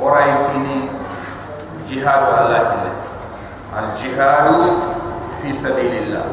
ورايتيني 0.00 0.88
جهاد 1.88 2.22
الله 2.40 2.58
كله 2.58 2.92
الجهاد 3.78 4.48
في 5.42 5.52
سبيل 5.52 5.92
الله 6.02 6.24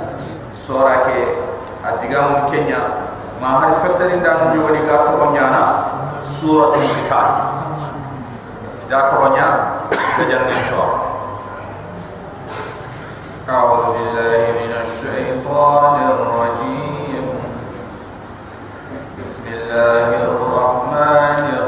سورك 0.54 1.08
اتيغا 1.86 2.22
من 2.28 2.52
كينيا 2.52 2.84
ما 3.42 3.48
عرف 3.48 3.86
فسرين 3.86 4.24
دان 4.24 4.52
ديوني 4.54 4.80
كا 4.88 4.98
كونيانا 5.20 5.86
سوره 6.22 6.76
القتال 6.76 7.30
دا 8.90 9.00
كونيا 9.02 9.50
دجان 10.20 10.48
نشور 10.48 10.90
أعوذ 13.50 13.84
بالله 13.94 14.42
من 14.62 14.72
الشيطان 14.84 15.96
الرجيم 16.16 17.26
بسم 19.20 19.44
الله 19.54 20.10
الرحمن 20.24 21.40
الرحيم 21.50 21.63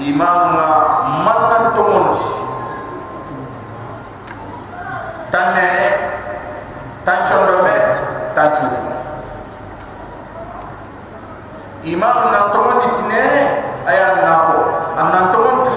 imam 0.00 0.40
ma 0.56 0.68
mannan 1.28 1.76
to 1.76 1.82
monti 1.84 2.24
tanne 5.28 5.68
tan 7.04 7.20
chondo 7.28 7.60
me 7.60 7.76
ta 8.32 8.48
chufu 8.48 8.80
imam 11.84 12.16
nan 12.32 12.44
to 12.48 12.58
monti 12.64 12.88
tine 12.96 13.24
ayan 13.84 14.24
na 14.24 14.32
ko. 14.48 14.58
Annan 15.00 15.32
to 15.32 15.38
monti 15.44 15.72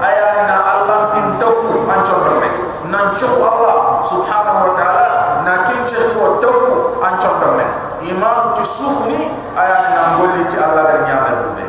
ayan 0.00 0.36
na 0.48 0.56
allah 0.72 1.00
tin 1.12 1.28
tofu 1.36 1.84
an 1.92 2.00
chondo 2.08 2.40
me 2.40 2.48
nan 2.88 3.12
cho 3.12 3.28
allah 3.44 4.00
subhanahu 4.00 4.64
wa 4.64 4.72
taala 4.80 5.44
na 5.44 5.68
kin 5.68 5.84
che 5.84 6.00
ko 6.16 6.40
tofu 6.40 7.00
an 7.04 7.20
chondo 7.20 7.52
me 7.52 7.64
imam 8.08 8.56
tu 8.56 8.64
sufni 8.64 9.28
ayan 9.60 9.84
na 9.92 10.00
ngoli 10.16 10.40
ti 10.48 10.56
allah 10.56 10.88
der 10.88 11.04
nyaabe 11.04 11.65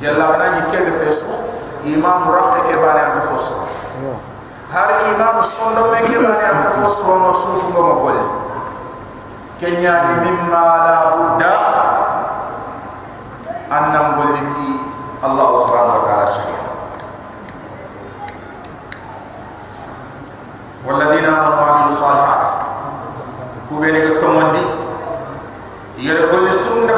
yalla 0.00 0.24
kana 0.36 0.46
ni 0.56 0.62
kede 0.70 0.92
fesu 0.92 1.26
imam 1.84 2.28
rakke 2.28 2.60
ke 2.68 2.74
bani 2.78 3.00
am 3.00 3.20
fosu 3.24 3.54
har 4.72 4.90
imam 5.14 5.36
sondo 5.42 5.90
me 5.92 6.00
ke 6.04 6.16
bani 6.20 6.44
am 6.44 6.62
fosu 6.68 7.06
no 7.18 7.32
sufu 7.32 7.66
ngo 7.72 7.80
mo 7.82 7.94
gol 8.04 8.18
kenya 9.60 9.94
di 10.06 10.12
mimma 10.28 10.64
la 10.86 10.96
budda 11.16 11.52
annam 13.72 14.06
goliti 14.20 14.68
allah 15.24 15.48
subhanahu 15.62 15.98
wa 15.98 16.04
ta'ala 16.06 16.26
shari'a 16.28 16.66
والذين 20.88 21.24
امنوا 21.24 21.60
وعملوا 21.60 21.86
الصالحات 21.86 22.46
كوبيني 23.68 24.00
كتومندي 24.08 24.64
يرى 25.98 26.22
كل 26.32 26.54
سنه 26.54 26.96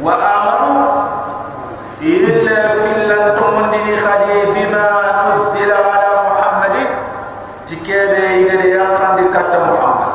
وامنوا 0.00 0.91
إلا 2.02 2.68
فلن 2.68 3.34
تمني 3.36 3.96
خدي 3.96 4.44
بما 4.54 4.86
نزل 5.28 5.72
على 5.72 6.10
محمد. 6.30 6.76
جكبه 7.68 8.34
إلى 8.34 8.70
يقند 8.70 9.18
كت 9.34 9.56
محمد. 9.56 10.12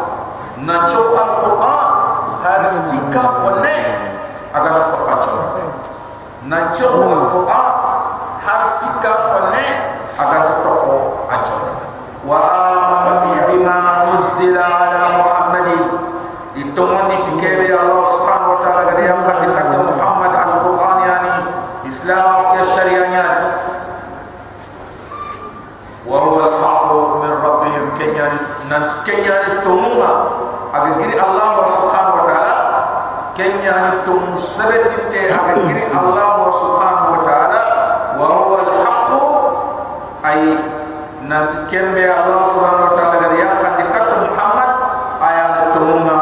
نشوف 0.59 1.19
القرآن. 1.19 1.87
هرسك 2.45 3.13
فنة. 3.13 3.77
أقرأ 4.55 4.77
القرآن 4.77 5.17
نشوف 6.49 6.95
kenya 29.07 29.35
ni 29.47 29.51
tomunga 29.63 30.11
abi 30.75 30.89
giri 30.99 31.15
allah 31.15 31.63
subhanahu 31.71 32.19
wa 32.19 32.25
taala 32.27 32.55
kenya 33.39 33.71
ni 33.87 33.91
tomu 34.03 34.35
sabati 34.35 34.99
te 35.07 35.31
abi 35.31 35.63
giri 35.63 35.87
allah 35.95 36.51
subhanahu 36.51 37.15
wa 37.15 37.21
taala. 37.23 37.61
Wa 38.19 38.25
huwa 38.33 38.57
alhaq 38.67 39.09
ay 40.27 40.41
nat 41.23 41.47
kembe 41.71 42.03
allah 42.03 42.43
subhanahu 42.51 42.91
wa 42.91 42.93
taala 42.99 43.15
ga 43.23 43.29
yakkan 43.31 43.71
di 43.79 43.83
kat 43.95 44.07
muhammad 44.27 44.71
aya 45.23 45.43
ni 45.55 45.63
tomunga 45.71 46.17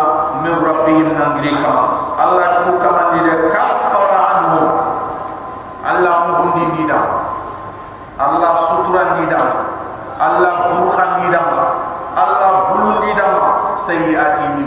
min 0.46 0.54
rabbihim 0.62 1.10
nangri 1.18 1.58
kama 1.58 2.14
allah 2.22 2.62
tu 2.62 2.78
kama 2.78 3.18
ni 3.18 3.20
de 3.26 3.50
ka 3.50 3.65
sayyati 13.96 14.44
ni 14.58 14.64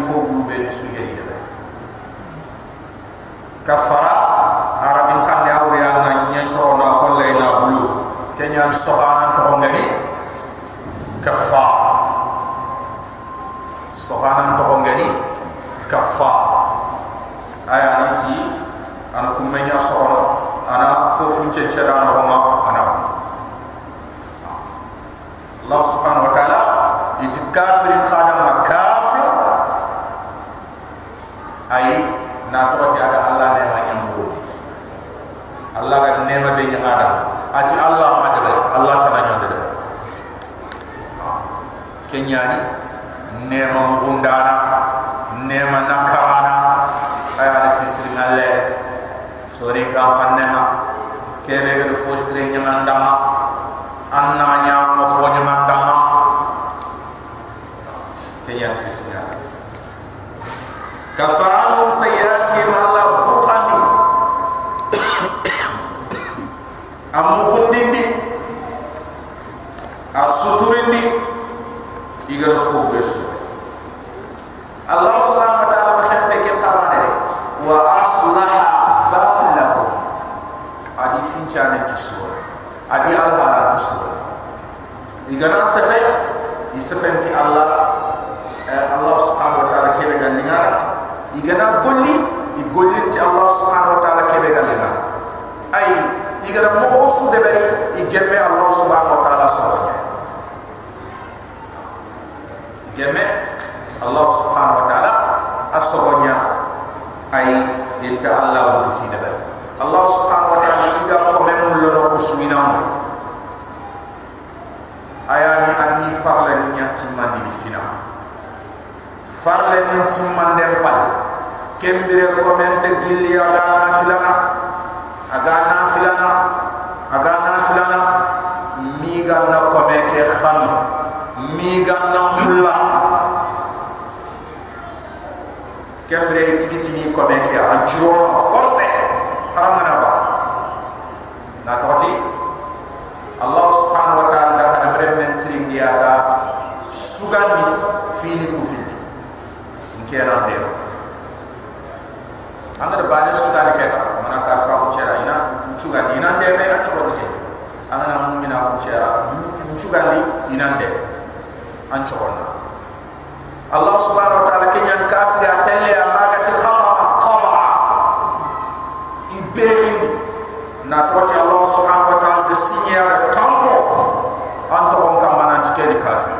ni 175.88 175.96
kafir. 176.04 176.36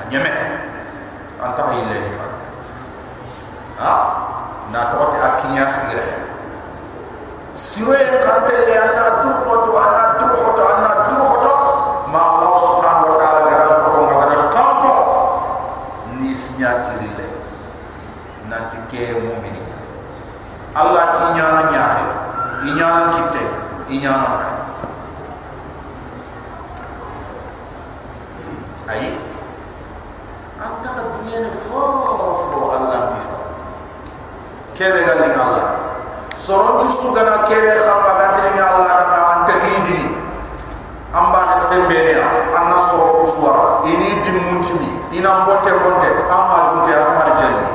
A 0.00 0.02
nyame 0.10 0.30
an 1.42 1.50
ta 1.56 1.62
hayi 1.70 1.82
lani 1.90 2.10
fa 2.18 2.26
ha? 3.80 3.92
Na 4.72 4.90
to 4.90 4.98
ta 5.14 5.18
akinya 5.38 5.66
sigira 5.70 6.26
sirwe 7.56 7.96
kante 8.20 8.52
le 8.68 8.74
an 8.76 8.90
ta 8.94 9.06
du 9.22 9.30
hoto 9.48 9.72
an 9.80 9.90
ta 9.96 10.04
du 10.20 10.26
hoto 10.28 10.62
an 10.68 10.78
ta 10.84 10.92
du 11.08 11.16
hoto 11.24 11.52
ma 12.12 12.20
allah 12.36 12.52
subhanahu 12.60 13.08
wa 13.12 13.16
taala 13.16 13.40
garan 13.48 13.72
ko 13.80 13.88
ko 13.96 14.02
garan 14.20 14.42
ni 16.20 16.34
sinya 16.36 16.84
tirile 16.84 17.26
na 18.52 18.68
tike 18.68 19.16
mu'mini 19.24 19.62
allah 20.76 21.08
tinya 21.16 21.44
na 21.48 21.62
nyaa 21.72 21.96
inyaa 22.68 23.08
kitte 23.16 23.42
inyaa 23.88 24.45
kebe 34.76 35.00
ga 35.08 35.14
ni 35.16 35.32
allah. 35.34 35.66
Tu 36.36 36.88
su 36.92 37.12
gana 37.16 37.42
kebe 37.48 37.72
khama 37.80 38.12
ga 38.20 38.26
ti 38.36 38.40
ni 38.54 38.60
allah 38.60 38.84
da 38.86 39.04
na 39.08 39.20
anta 39.34 39.54
hidini 39.64 40.06
amba 41.16 41.40
ne 41.48 41.56
sembere 41.56 42.20
anna 42.52 42.78
so 42.80 42.96
ku 43.16 43.24
suwara 43.24 43.80
ini 43.88 44.20
dimuntini 44.20 44.90
ina 45.16 45.40
mbote 45.42 45.70
mbote 45.72 46.08
amma 46.28 46.56
dunte 46.68 46.92
har 46.92 47.30
janni 47.40 47.68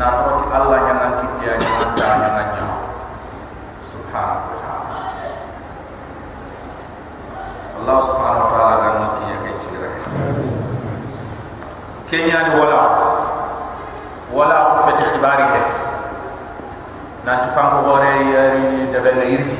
na 0.00 0.06
to 0.16 0.48
Allah 0.48 0.78
yang 0.88 0.96
nak 1.00 1.12
kita 1.20 1.44
yang 1.52 1.60
ada 1.84 2.06
yang 2.24 2.32
nanya 2.40 2.64
subhanahu 3.84 4.48
wa 4.48 4.56
ta'ala 4.56 4.96
Allah 7.84 7.96
subhanahu 8.00 8.44
wa 8.44 8.50
ta'ala 8.52 8.74
dan 8.80 8.94
maki 9.04 9.24
kaya 9.44 9.54
cira 9.60 9.88
kenya 12.08 12.38
ni 12.48 12.52
wala. 12.56 12.80
Wala 14.32 14.61
khibari 15.22 15.46
ke 15.54 15.62
nanti 17.22 17.48
fangko 17.54 17.78
gore 17.86 18.10
yari 18.34 18.90
dabe 18.90 19.10
na 19.14 19.22
irgi 19.22 19.58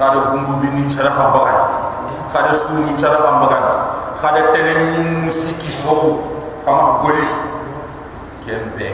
kada 0.00 0.32
gumbu 0.32 0.56
bini 0.64 0.88
cara 0.88 1.12
hambakan 1.12 1.58
kada 2.32 2.52
suni 2.56 2.96
cara 2.96 3.20
hambakan 3.20 3.64
kada 4.16 4.56
tenenyi 4.56 5.20
musiki 5.20 5.68
sohu 5.68 6.24
kama 6.64 7.04
goli. 7.04 7.28
Kembe 8.44 8.92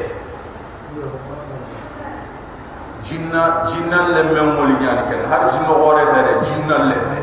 jinna 3.07 3.67
jinna 3.67 3.99
lemme 4.15 4.43
moli 4.55 4.75
nyani 4.79 5.03
ken 5.11 5.23
har 5.27 5.51
jinno 5.51 5.75
ore 5.75 6.03
fere 6.07 6.39
jinna 6.43 6.77
lemme 6.87 7.19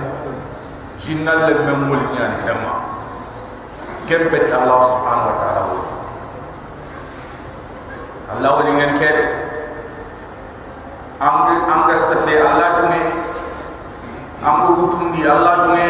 jinna 1.00 1.48
lemme 1.48 1.72
moli 1.88 2.04
nyani 2.16 2.36
ken 2.44 2.56
ma 2.64 2.74
kempet 4.08 4.52
allah 4.52 4.80
subhanahu 4.84 5.32
wa 5.32 5.36
ta'ala 5.40 5.97
allah 8.32 8.50
woni 8.60 8.72
ngen 8.76 8.92
kede 9.00 9.26
amge 11.20 11.56
amge 11.72 11.96
stafe 11.96 12.34
allah 12.42 12.68
dunge. 12.82 13.02
Amge 14.46 14.70
wutundi 14.78 15.22
allah 15.26 15.54
dunge. 15.66 15.88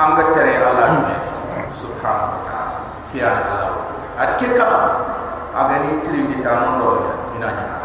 Amge 0.00 0.24
tere 0.32 0.54
allah 0.64 0.88
wa 0.96 2.40
ta'ala 2.46 2.78
kiyana 3.12 3.40
allah. 3.52 3.70
Atike 4.20 4.52
kama 4.56 5.10
agani 5.56 6.00
trindi 6.00 6.38
tamondo 6.42 7.02
ina 7.36 7.46
nyana 7.52 7.76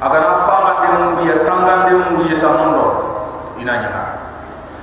agana 0.00 0.34
fama 0.46 0.72
de 0.82 0.88
mu 0.98 1.22
ya 1.28 1.36
tangan 1.44 1.78
de 1.88 1.94
mu 1.94 2.24
ya 2.24 2.36
tamondo 2.40 2.86
ina 3.60 3.72
nyana 3.78 4.02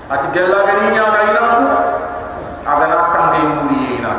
ati 0.10 0.28
gella 0.34 0.62
gani 0.68 0.94
nya 0.94 1.04
ga 1.10 1.22
ina 1.30 1.42
ku 1.58 1.66
agana 2.68 2.98
tangi 3.16 3.42
mu 3.50 3.62
ri 3.70 3.80
ina 3.98 4.12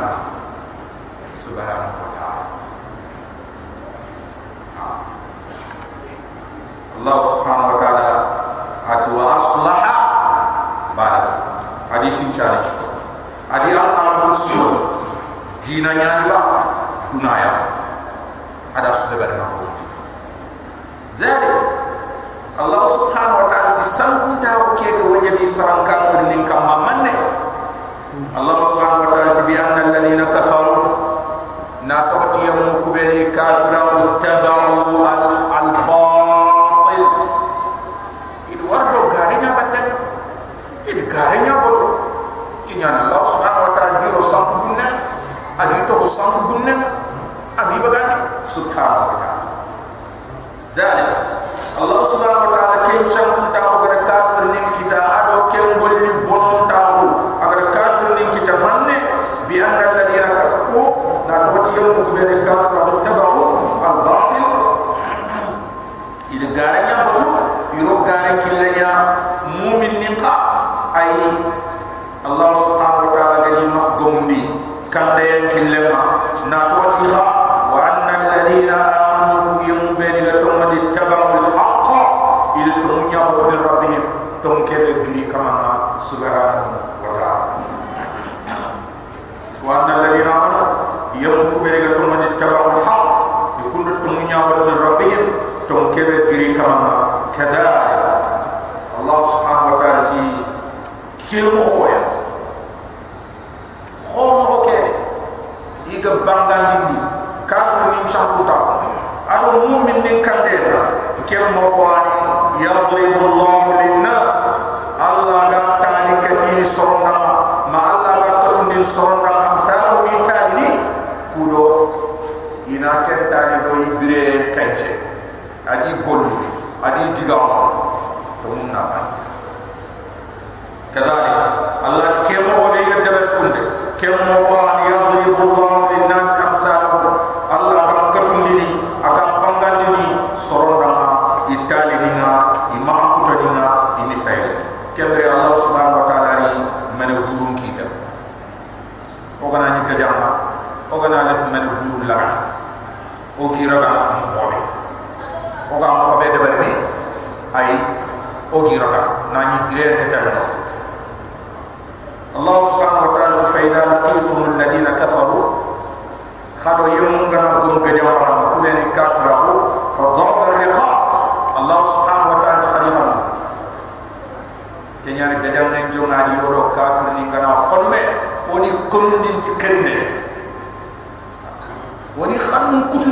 subhanahu 1.33 1.97
wa 2.03 2.09
ta'ala 2.17 2.45
Allah 7.02 7.16
subhanahu 7.22 7.70
wa 7.74 7.78
ta'ala 7.78 8.08
ati 8.88 9.08
wa 9.14 9.24
aslaha 9.38 9.94
bala 10.98 11.22
hadithin 11.92 12.32
challenge 12.34 12.68
adi 13.52 13.70
al 13.76 13.88
amatu 13.94 14.32
sulu 14.34 14.70
dina 15.62 15.94
nyani 15.94 16.26
ba 16.26 16.40
dunaya 17.14 17.52
ada 18.74 18.90
sudah 18.94 19.18
bermakna 19.18 19.58
ذلك 21.18 21.50
الله 22.62 22.82
سبحانه 22.86 23.34
وتعالى 23.42 23.70
تسانكم 23.82 24.32
تاو 24.38 24.78
كيك 24.78 24.98
وجدي 25.02 25.46
سران 25.50 25.82
كافر 25.82 26.30
من 26.30 26.46
كما 26.46 26.76
من 26.86 27.10
الله 28.38 28.58
سبحانه 28.70 28.98
وتعالى 29.02 29.10
بأن 29.10 29.21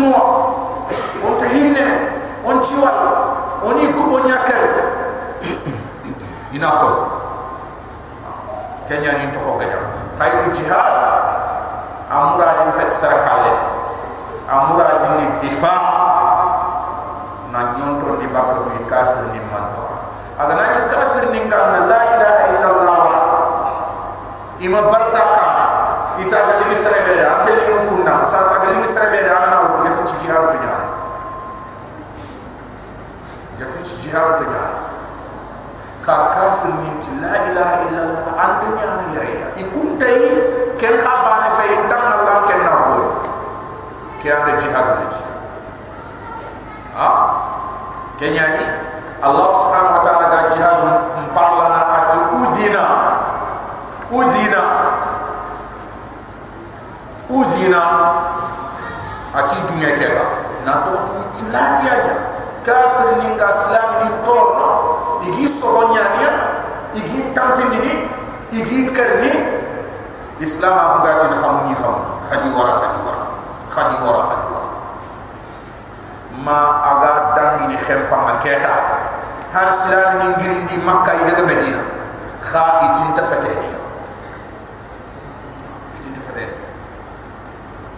kutuno 0.01 0.17
on 1.21 1.37
ta 1.37 1.45
hinne 1.45 1.85
on 2.45 2.57
ci 2.63 2.73
wal 2.81 2.97
oni 3.63 3.93
kubo 3.93 4.19
nyakal. 4.25 4.65
Ina 6.57 6.69
ko 6.81 6.89
kenya 8.89 9.13
ni 9.21 9.29
to 9.31 9.39
ko 9.39 9.55
gajam 9.61 9.85
khaytu 10.17 10.49
jihad. 10.57 11.05
Amura 12.11 12.51
di 12.67 12.75
pet 12.75 12.91
sarakale 12.91 13.53
amura 14.51 14.99
di 14.99 15.07
ni 15.15 15.25
difa 15.47 15.75
na 17.55 17.77
nyonto 17.79 18.19
di 18.19 18.27
bakko 18.27 18.67
bi 18.67 18.83
kafir 18.89 19.31
ni 19.31 19.39
man 19.47 19.71
to 19.77 19.85
aga 20.35 20.53
na 20.59 20.63
ni 20.75 20.81
kafir 20.91 21.23
ni 21.31 21.39
ngam 21.47 21.87
la 21.87 21.99
ilaha 22.17 22.41
illallah. 22.51 23.03
Ima 24.61 24.81
barta 24.91 25.21
ka 25.37 25.47
ita 26.19 26.37
ga 26.37 26.53
limi 26.59 26.75
sere 26.75 27.15
da 27.17 27.39
ante 27.41 27.51
sa 28.27 28.43
sa 28.45 28.59
ga 28.61 28.69
limi 28.73 28.85
sere 28.87 29.23
da 29.23 29.33
anna 29.45 29.57
ko 29.71 29.77
gefu 29.85 30.01
ci 30.09 30.15
jihad 30.21 30.43
fi 30.51 30.57
nyaare 30.61 30.87
gefu 33.57 33.77
ci 33.85 33.95
jihad 34.03 34.37
to 34.37 34.43
nyaare 34.49 34.77
ka 36.05 36.15
kafir 36.33 36.73
ni 36.81 36.91
ti 37.01 37.11
la 37.21 37.33
ilaha 37.49 37.75
illallah 37.85 38.27
ante 38.45 38.67
nyaare 38.77 39.05
yare 39.15 39.35
ikun 39.61 39.97
tay 40.01 40.17
ken 40.81 40.97
ka 40.97 41.13
bana 41.25 41.49
fay 41.57 41.69
ndam 41.85 42.03
Allah 42.15 42.37
ken 42.49 42.59
na 42.65 42.73
ko 42.89 42.95
ke 44.21 44.29
ande 44.29 44.53
jihad 44.61 44.85
ni. 45.01 45.05
Ha? 46.97 47.09
Kenyani 48.19 48.65
Allah 49.21 49.47
subhanahu 49.53 49.97
wa 49.97 50.03
ta'ala 50.05 50.25
ga 50.33 50.39
jihad 50.53 50.77
mpalana 51.29 51.81
atu 51.97 52.19
udina 52.41 52.83
udina 54.09 54.61
uzina 57.31 57.81
ati 59.31 59.55
dunya 59.71 59.95
keba 59.95 60.23
na 60.67 60.83
to 60.83 60.93
tulati 61.31 61.87
aja. 61.87 62.15
Kafir 62.61 63.17
ni 63.17 63.33
nga 63.33 63.49
islam 63.49 63.89
ni 64.05 64.07
torno 64.21 64.69
igi 65.25 65.49
soronya 65.49 66.13
dia 66.13 66.31
igi 66.93 67.33
tampindi 67.33 67.79
ni 67.81 67.93
igi 68.53 68.93
karni 68.93 69.33
islam 70.37 70.77
aku 70.77 70.97
gati 71.09 71.25
na 71.25 71.37
xamu 71.41 71.59
ni 71.65 71.73
xam 71.73 71.95
khadi 72.29 72.49
wara 72.53 72.73
khadi 72.77 72.99
wara 73.01 73.23
khadi 73.73 73.95
wara 74.05 74.21
khadi 74.29 74.47
wara 74.53 74.69
ma 76.45 76.59
aga 76.85 77.13
dangi 77.33 77.73
ni 77.73 77.77
xempa 77.81 78.17
maketa 78.29 78.75
har 79.49 79.67
islam 79.73 80.09
ni 80.21 80.25
ngiri 80.37 80.57
di 80.69 80.77
makkah 80.85 81.17
ida 81.17 81.41
medina. 81.41 81.81
Kha 82.45 82.93
itinta 82.93 83.25
fateni 83.25 83.80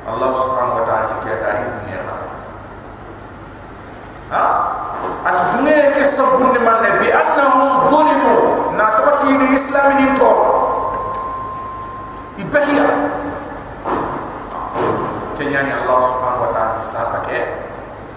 Allah 0.04 0.30
subhanahu 0.36 0.80
wa 0.80 0.86
ta'ala 0.88 1.06
ci 1.08 1.16
dari 1.24 1.64
dunia 1.64 2.00
khana 2.04 2.28
ha? 4.36 4.44
At 5.24 5.38
dunia 5.56 5.96
ke 5.96 6.04
sabun 6.04 6.52
ni 6.52 6.60
man 6.60 6.84
bi 7.00 7.08
annahum 7.08 7.88
zulimu. 7.88 8.36
Na 8.76 9.00
toti 9.00 9.32
ni 9.32 9.48
islam 9.56 9.96
ni 10.02 10.08
to 10.18 10.32
ibahiya 12.42 12.86
kenya 15.38 15.60
ni 15.64 15.72
Allah 15.72 16.00
subhanahu 16.02 16.44
wa 16.46 16.52
ta'ala 16.52 16.72
ci 16.82 16.86
sasa 16.90 17.18
ke 17.30 17.40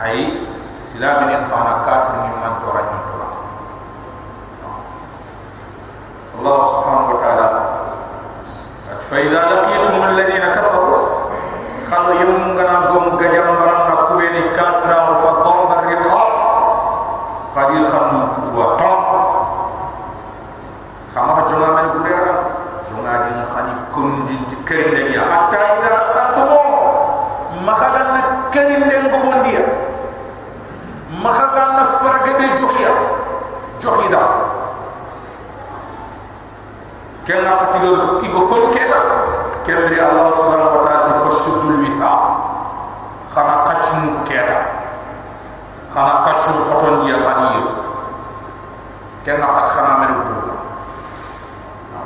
ay 0.02 0.42
silam 0.80 1.28
ni 1.28 1.36
khana 1.46 1.84
kafir 1.84 2.16
ni 2.24 2.30
man 2.40 2.56
to 2.64 2.68
rajul 2.72 3.02
to 3.04 3.16
Allah 6.40 6.58
subhanahu 6.72 7.10
wa 7.14 7.18
ta'ala 7.22 7.48
fa 9.06 9.16
idha 9.22 9.40
قتشن 46.85 46.85
خطن 46.85 47.07
يا 47.07 47.17
خنيت 47.25 47.71
كنا 49.25 49.45
قد 49.45 49.69
خنا 49.69 49.97
من 49.97 50.07
الغرب 50.07 50.51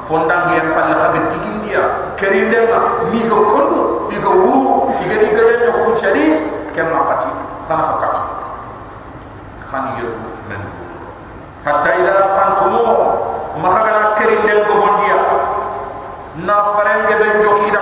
فندان 0.10 0.50
يم 0.54 0.70
بال 0.76 0.96
خد 0.96 1.30
تيجين 1.30 1.62
ديا 1.62 1.84
كريم 2.20 2.52
دما 2.52 2.80
ميغو 3.12 3.46
كونو 3.46 4.10
ميغو 4.12 4.32
ورو 4.32 4.90
ميغو 5.00 5.20
دي 5.20 5.28
غيا 5.36 5.72
نيو 5.72 5.96
شدي 5.96 6.28
كنا 6.76 7.00
قتي 7.10 7.28
خنا 7.70 7.84
قتشن 7.84 8.30
خنيت 9.72 10.12
من 10.50 10.62
حتى 11.66 11.90
إذا 11.90 12.16
سانتمو 12.22 12.86
ما 13.64 13.70
خنا 13.70 14.14
كريم 14.20 14.42
دما 14.48 14.64
بونديا 14.68 15.20
na 16.36 16.64
farenge 16.76 17.16
ben 17.16 17.40
jokida 17.40 17.80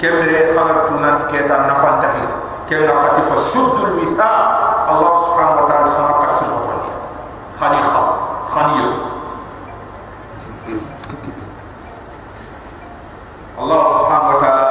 kemre 0.00 0.48
khalar 0.56 0.88
tunat 0.88 1.20
keta 1.28 1.56
nafan 1.68 2.00
tahi 2.00 2.24
kenga 2.67 2.93
pati 2.99 3.21
fa 3.23 3.35
shuddul 3.39 3.95
wisa 3.95 4.29
Allah 4.87 5.11
subhanahu 5.15 5.63
wa 5.63 5.65
ta'ala 5.71 5.87
khama 5.87 6.13
katsu 6.27 6.43
motoni 6.51 6.91
khani 7.55 7.79
kha 7.79 8.01
khani 8.51 8.73
yut 8.83 8.95
Allah 13.57 13.81
subhanahu 13.87 14.31
wa 14.35 14.39
ta'ala 14.43 14.67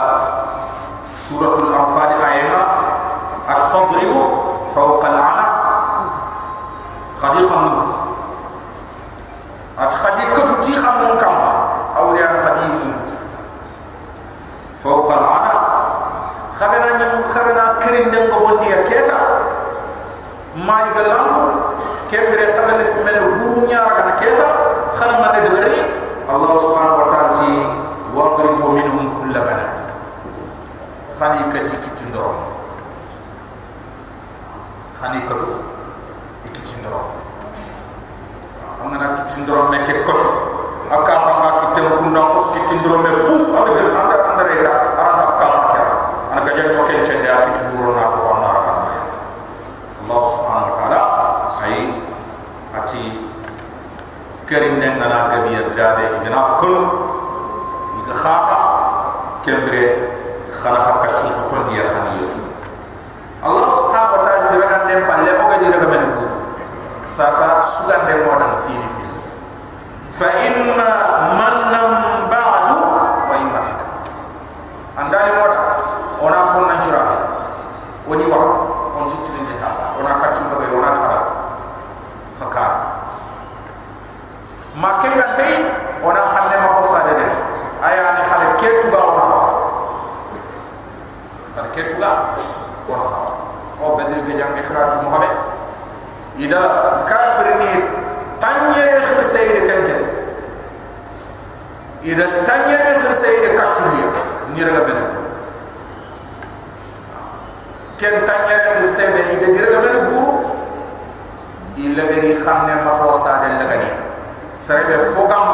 suratul 1.11 1.72
anfal 1.72 2.12
ayana 2.20 2.62
at 3.48 3.61
fadribu 3.72 4.22
fawqa 4.76 5.06
al-a'naq 5.11 5.52
khadi 7.18 7.40
khamut 7.48 7.90
at 9.80 9.92
khadi 9.92 10.24
kafuti 10.37 10.72
khamun 10.76 11.16
kam 11.16 11.35
awliya 11.96 12.44
khadi 12.44 12.66
mut 12.76 13.09
fawqa 14.85 15.12
al-a'naq 15.16 15.61
khagana 16.56 16.88
nyam 16.96 17.14
khagana 17.28 17.76
kirin 17.87 18.11
den 18.11 18.27
ko 18.31 18.37
bondi 18.42 18.66
ya 18.75 18.83
keta 18.83 19.18
may 20.59 20.90
galanko 20.99 21.42
kembre 22.11 22.44
khagana 22.51 22.83
fimene 22.83 23.20
guru 23.38 23.70
nyaara 23.70 23.90
kana 23.94 24.12
keta 24.18 24.46
khana 24.99 25.14
man 25.22 25.38
de 25.38 25.51
bari 25.55 25.81
Allah 26.27 26.59
subhanahu 26.59 26.99
wa 26.99 27.09
ta'ala 27.14 27.31
ti 27.38 27.51
wadribu 28.11 28.75
minhum 28.75 29.14
kull 29.14 29.31
bana. 29.31 29.94
Khani 31.14 31.38
kati 31.55 31.70
kitindoro 31.87 32.35
khani 34.99 35.22
katu 35.31 35.62
kitindoro 36.51 37.14
amana 38.83 39.22
kitindoro 39.22 39.70
me 39.70 39.79
ke 39.87 40.03
koto 40.03 40.31
aka 40.90 41.14
fa 41.14 41.33
ma 41.38 41.51
kitem 41.62 41.94
kunda 41.94 42.22
kos 42.35 42.51
kitindoro 42.59 42.99
me 43.07 43.11
pu? 43.22 43.33
Anda 43.55 43.70
gel 43.70 43.88
anda 43.94 44.16
anda 44.35 44.42
reta. 44.51 44.72
Aranda 44.99 45.25
ka 45.38 45.46
fa 45.46 45.62
kera 45.70 45.94
ana 46.35 46.40
gaja 46.42 46.62
nyo 46.75 46.83
ken 46.90 47.01
chende 47.07 47.29
aki 47.31 47.51
tiburo 47.55 47.94
na 47.94 48.11
ko 48.11 48.18
wana 48.35 48.49
ka 48.66 48.72
mayat 48.83 49.12
Allah 50.03 50.20
subhanahu 50.35 50.70
wa 50.75 50.77
ta'ala 50.83 51.01
ay 51.62 51.77
ati 52.83 53.03
kerim 54.46 54.78
ne 54.78 54.88
ngana 54.94 55.28
gabi 55.35 55.54
ya 55.59 55.62
brade 55.74 56.04
igana 56.22 56.59
kun 56.62 56.74
iga 58.02 58.14
khafa 58.14 58.59
kembre 59.42 59.85
khana 60.54 60.78
hakka 60.87 61.09
chu 61.18 61.26
ton 61.50 61.66
dia 61.70 61.82
khani 61.90 62.22
yetu 62.22 62.38
Allah 63.42 63.68
subhanahu 63.68 64.16
wa 64.16 64.22
ta'ala 64.26 64.46
jiragan 64.50 64.82
dem 64.87 65.00
palle 65.06 65.30
o 65.35 65.44
ga 65.50 65.56
jiragan 65.59 65.90
men 65.90 66.04
ko 66.14 66.24
sasa 67.11 67.59
sugan 67.62 68.06
dem 68.06 68.22
dan 68.22 68.54
fini 68.64 68.87
fini 68.94 69.18
fa 70.14 70.28
inna 70.46 70.90
mannam 71.35 71.90
ba'du 72.30 72.78
wa 73.26 73.35
imma 73.35 73.61
fida 73.66 73.85
andani 74.94 75.30
wada 75.42 75.59
ona 76.22 76.40
fonna 76.54 76.74
jira 76.87 77.02
woni 78.06 78.24
wa 78.30 78.38
on 78.94 79.11
titri 79.11 79.42
ne 79.42 79.59
ha 79.59 79.90
ona 79.98 80.22
kaccu 80.22 80.46
ba 80.54 80.56
ona 80.70 80.90
tara 80.94 81.18
fakar 82.38 82.72
ma 84.76 85.00
kenga 85.00 85.37
tay 85.37 85.64
ona 86.04 86.20
xamne 86.32 86.56
ma 86.61 86.68
ko 86.76 86.82
sade 86.85 87.12
de 87.16 87.26
aya 87.80 88.12
ni 88.16 88.22
xale 88.28 88.46
ketu 88.61 88.88
ga 88.92 89.00
ona 89.00 89.24
xale 91.56 91.68
ketu 91.72 91.96
ga 91.96 92.11
ona 92.88 93.04
ha 93.09 93.18
ko 93.80 93.96
bedir 93.96 94.20
ge 94.28 94.37
jang 94.37 94.52
ikhratu 94.61 95.00
muhammad 95.04 95.32
ida 96.37 96.61
kafir 97.09 97.56
ni 97.61 97.70
tanye 98.40 98.85
khir 99.00 99.20
sayyid 99.24 99.59
kanke 99.68 99.96
ida 102.16 102.48
tanyere 102.48 103.05
khirse 103.05 103.29
ida 103.29 103.50
kachuliya 103.61 104.09
ni 104.57 104.64
raga 104.64 104.81
bene 104.88 105.05
ken 108.00 108.24
tanyere 108.24 108.81
khirse 108.81 109.05
de 109.12 109.20
ida 109.37 109.46
diraga 109.52 109.79
bene 109.85 110.00
guru. 110.09 110.35
Illa 111.76 112.09
gari 112.09 112.33
khamne 112.40 112.72
ma 112.88 113.05
ko 113.05 113.12
sade 113.20 113.52
lagani 113.61 113.92
sarbe 114.57 114.96
fogam. 115.12 115.44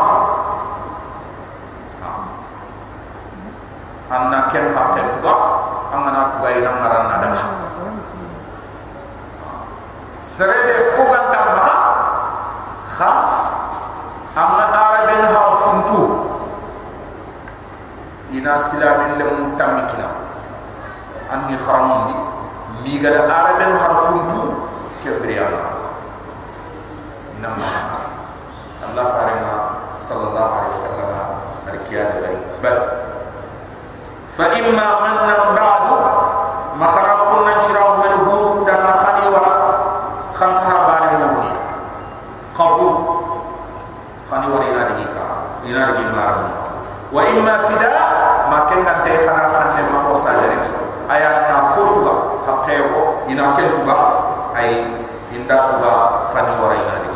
Anna 4.06 4.46
ken 4.54 4.70
hakke 4.70 5.02
tuga 5.18 5.34
amana 5.90 6.30
tuga 6.38 6.48
ina 6.54 6.70
maranna 6.78 7.16
daga 7.26 7.42
sarbe 10.22 10.74
fogam 10.94 11.24
tamma 11.34 11.66
kha 12.94 13.10
amma 14.38 14.64
araben 14.70 15.24
ha 15.26 15.42
funtu 15.58 16.00
ina 18.32 18.56
silamin 18.58 19.20
le 19.20 19.24
mun 19.36 19.56
tamikina 19.60 20.08
anni 21.32 21.56
kharamundi 21.56 22.16
mi 22.84 22.98
gada 22.98 23.28
araben 23.28 23.72
har 23.76 23.94
funtu 24.08 24.40
kebriyana 25.04 25.72
nama. 27.42 28.02
Allah 28.92 29.06
farima 29.08 29.54
sallallahu 30.04 30.52
alaihi 30.52 30.72
wasallam 30.76 31.10
arkiya 31.64 32.02
da 32.12 32.16
bari 32.28 32.38
bal 32.60 32.78
fa 34.36 34.46
imma 34.58 34.88
manna 35.00 35.36
ba'du 35.56 35.96
ma 36.76 36.86
kharafun 36.92 37.40
najra 37.48 37.82
min 38.04 38.12
hu 38.26 38.66
da 38.68 38.74
ma 38.84 38.92
khani 39.00 39.24
wala 39.32 39.52
khan 40.36 40.52
ka 40.60 40.74
bani 40.92 41.08
mu 41.24 41.50
qafu 42.52 42.86
khani 44.28 44.46
wala 44.52 44.66
ina 44.66 44.82
di 44.92 45.06
ka 45.08 45.26
ina 45.64 45.82
di 45.96 46.04
mar 46.12 46.34
wa 47.08 47.22
imma 47.32 47.54
fida 47.64 47.88
ma 48.52 48.66
kenga 48.68 49.08
te 49.08 49.14
khana 49.24 49.46
khanne 49.56 49.82
ma 49.88 49.98
ko 50.04 50.12
sadere 50.20 50.58
aya 51.08 51.48
na 51.48 51.70
fotuba 51.72 52.44
haqqewo 52.44 53.24
ina 53.30 53.56
kentuba 53.56 53.96
ay 54.52 54.84
inda 55.32 55.56
tuba 55.72 55.92
khani 56.34 56.52
wala 56.60 56.76
ina 56.76 56.96
di 57.08 57.12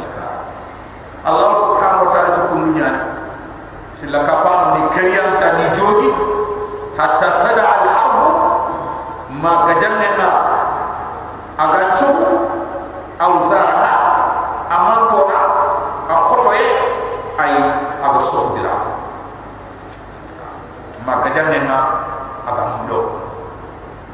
Allah 1.26 1.50
subhanahu 1.58 2.06
wa 2.06 2.10
ta'ala 2.14 2.30
cikin 2.30 2.70
dunia 2.70 2.86
ni 2.94 3.02
sila 3.98 4.22
kapano 4.22 4.78
ni 4.78 4.82
kariyan 4.94 5.42
ta 5.42 5.58
ni 5.58 5.66
jogi 5.74 6.06
hatta 6.94 7.42
tada 7.42 7.64
al 7.66 7.82
harb 7.90 8.20
ma 9.42 9.66
gajanne 9.66 10.06
na 10.14 10.28
aga 11.58 11.90
chu 11.98 12.06
aw 13.18 13.32
zarha 13.42 13.90
amantora 14.70 15.40
a 16.06 16.14
khotoye 16.30 16.62
ay 17.42 17.58
aga 18.06 18.20
sohdira 18.22 18.74
ma 21.02 21.26
gajanne 21.26 21.58
na 21.66 21.78
aga 22.46 22.64
mudo 22.78 23.00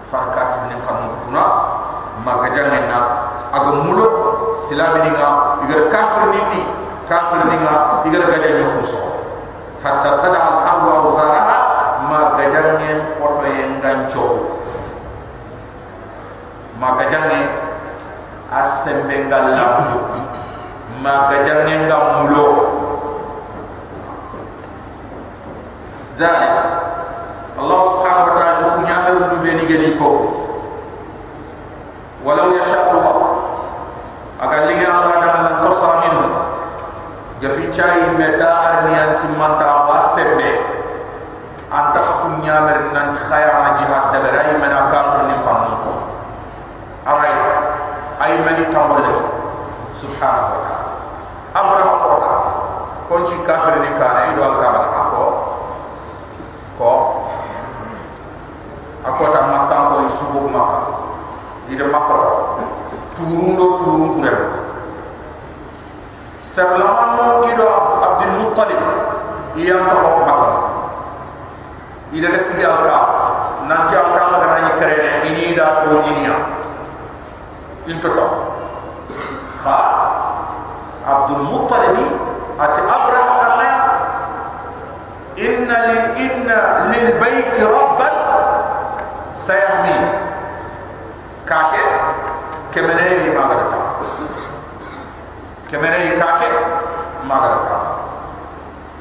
far 0.08 0.32
kafir 0.32 0.64
ni 0.72 0.80
kanu 0.80 1.12
tuna 1.28 1.44
ma 2.24 2.40
gajanne 2.40 2.88
na 2.88 2.98
aga 3.52 3.84
mudo 3.84 4.06
silami 4.56 5.04
ni 5.04 5.12
ga 5.12 5.60
igar 5.68 5.92
kafir 5.92 6.32
ni 6.32 6.40
ni 6.56 6.62
kafir 7.12 7.44
ninga 7.44 8.00
igara 8.08 8.24
gaja 8.32 8.48
nyoku 8.56 8.80
so 8.80 8.96
hatta 9.84 10.16
tada 10.16 10.38
al 10.40 10.56
harbu 10.64 10.88
aw 10.88 11.04
zaraha 11.12 11.58
ma 12.08 12.20
gajangen 12.40 13.20
poto 13.20 13.44
yengan 13.44 14.08
cho 14.08 14.56
ma 16.80 16.96
gajangen 16.96 17.52
asembe 18.48 19.28
ngalabu 19.28 20.24
ma 21.04 21.28
gajangen 21.28 21.84
ngamulo 21.84 22.48
dalik 26.16 26.54
Allah 27.52 27.80
subhanahu 27.84 28.28
wa 28.32 28.34
ta'ala 28.40 28.54
chukunya 28.56 28.88
nyamir 29.04 29.28
dubeni 29.36 29.64
geni 29.68 29.90
ko 30.00 30.32
walau 32.24 32.56
yasha 32.56 32.88
Allah 32.88 33.16
agar 34.40 34.64
linga 34.72 34.88
Allah 34.88 35.14
dan 35.20 35.36
lan 35.44 35.56
tasra 35.68 36.00
minhum 36.08 36.42
chai 37.72 38.04
meta 38.20 38.48
arni 38.52 38.92
anti 38.92 39.26
manta 39.32 39.88
wasebe 39.88 40.50
anta 41.72 42.00
kunya 42.20 42.60
mer 42.68 42.92
nan 42.92 43.16
khaya 43.16 43.72
jihad 43.72 44.12
da 44.12 44.18
berai 44.20 44.60
mena 44.60 44.92
kafir 44.92 45.24
ni 45.24 45.36
qanun 45.40 45.80
arai 47.08 47.34
ay 48.20 48.32
mani 48.44 48.68
tambol 48.68 49.00
subhanahu 49.96 50.52
wa 50.52 50.60
ta'ala 50.68 50.92
abraha 51.56 51.94
kota 52.04 52.32
konchi 53.08 53.36
kafir 53.40 53.80
ni 53.80 53.90
kana 53.96 54.36
ido 54.36 54.44
al 54.44 54.56
kabal 54.60 54.86
ako 54.92 55.24
ko? 56.76 56.92
Akota 59.02 59.40
makka 59.50 59.76
ko 59.90 59.94
isubu 60.06 60.46
makka 60.46 60.80
ida 61.72 61.88
makka 61.90 62.14
turundo 63.18 63.80
turun 63.80 64.14
kurem 64.14 64.61
sarlaman 66.52 67.08
mo 67.16 67.26
ido 67.48 67.64
abdul 68.04 68.32
muttalib 68.44 68.76
iyam 69.56 69.88
to 69.88 70.00
makka 70.28 70.50
ida 72.12 72.28
resigi 72.28 72.60
alka 72.60 72.96
nanti 73.64 73.96
alka 73.96 74.20
ma 74.28 74.36
gana 74.36 74.58
yikrene 74.68 75.32
ini 75.32 75.56
da 75.56 75.80
to 75.80 76.04
inia 76.12 76.36
into 77.88 78.08
to 78.12 78.26
ha? 79.64 79.78
Abdul 81.08 81.48
muttalib 81.48 81.96
at 82.60 82.76
abraham 82.76 83.38
amaya 83.48 83.78
inna 85.40 85.78
li 85.88 85.98
inna 86.20 86.58
lil 86.92 87.08
bayt 87.16 87.56
rabban. 87.56 88.16
Sayahmi 89.32 89.96
kake 91.48 91.82
kemene 92.70 93.32
magara 93.32 93.71
ta 95.72 95.78
kemene 95.80 96.20
kake 96.20 96.50
magara 97.24 97.58
ta 97.64 97.76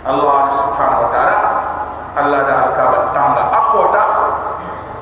allah 0.07 0.47
subhanahu 0.47 1.03
wa 1.03 1.09
ta'ala 1.11 1.37
allah 2.15 2.39
da 2.47 2.53
alkaba 2.71 2.99
tanga 3.11 3.43
akota 3.51 4.03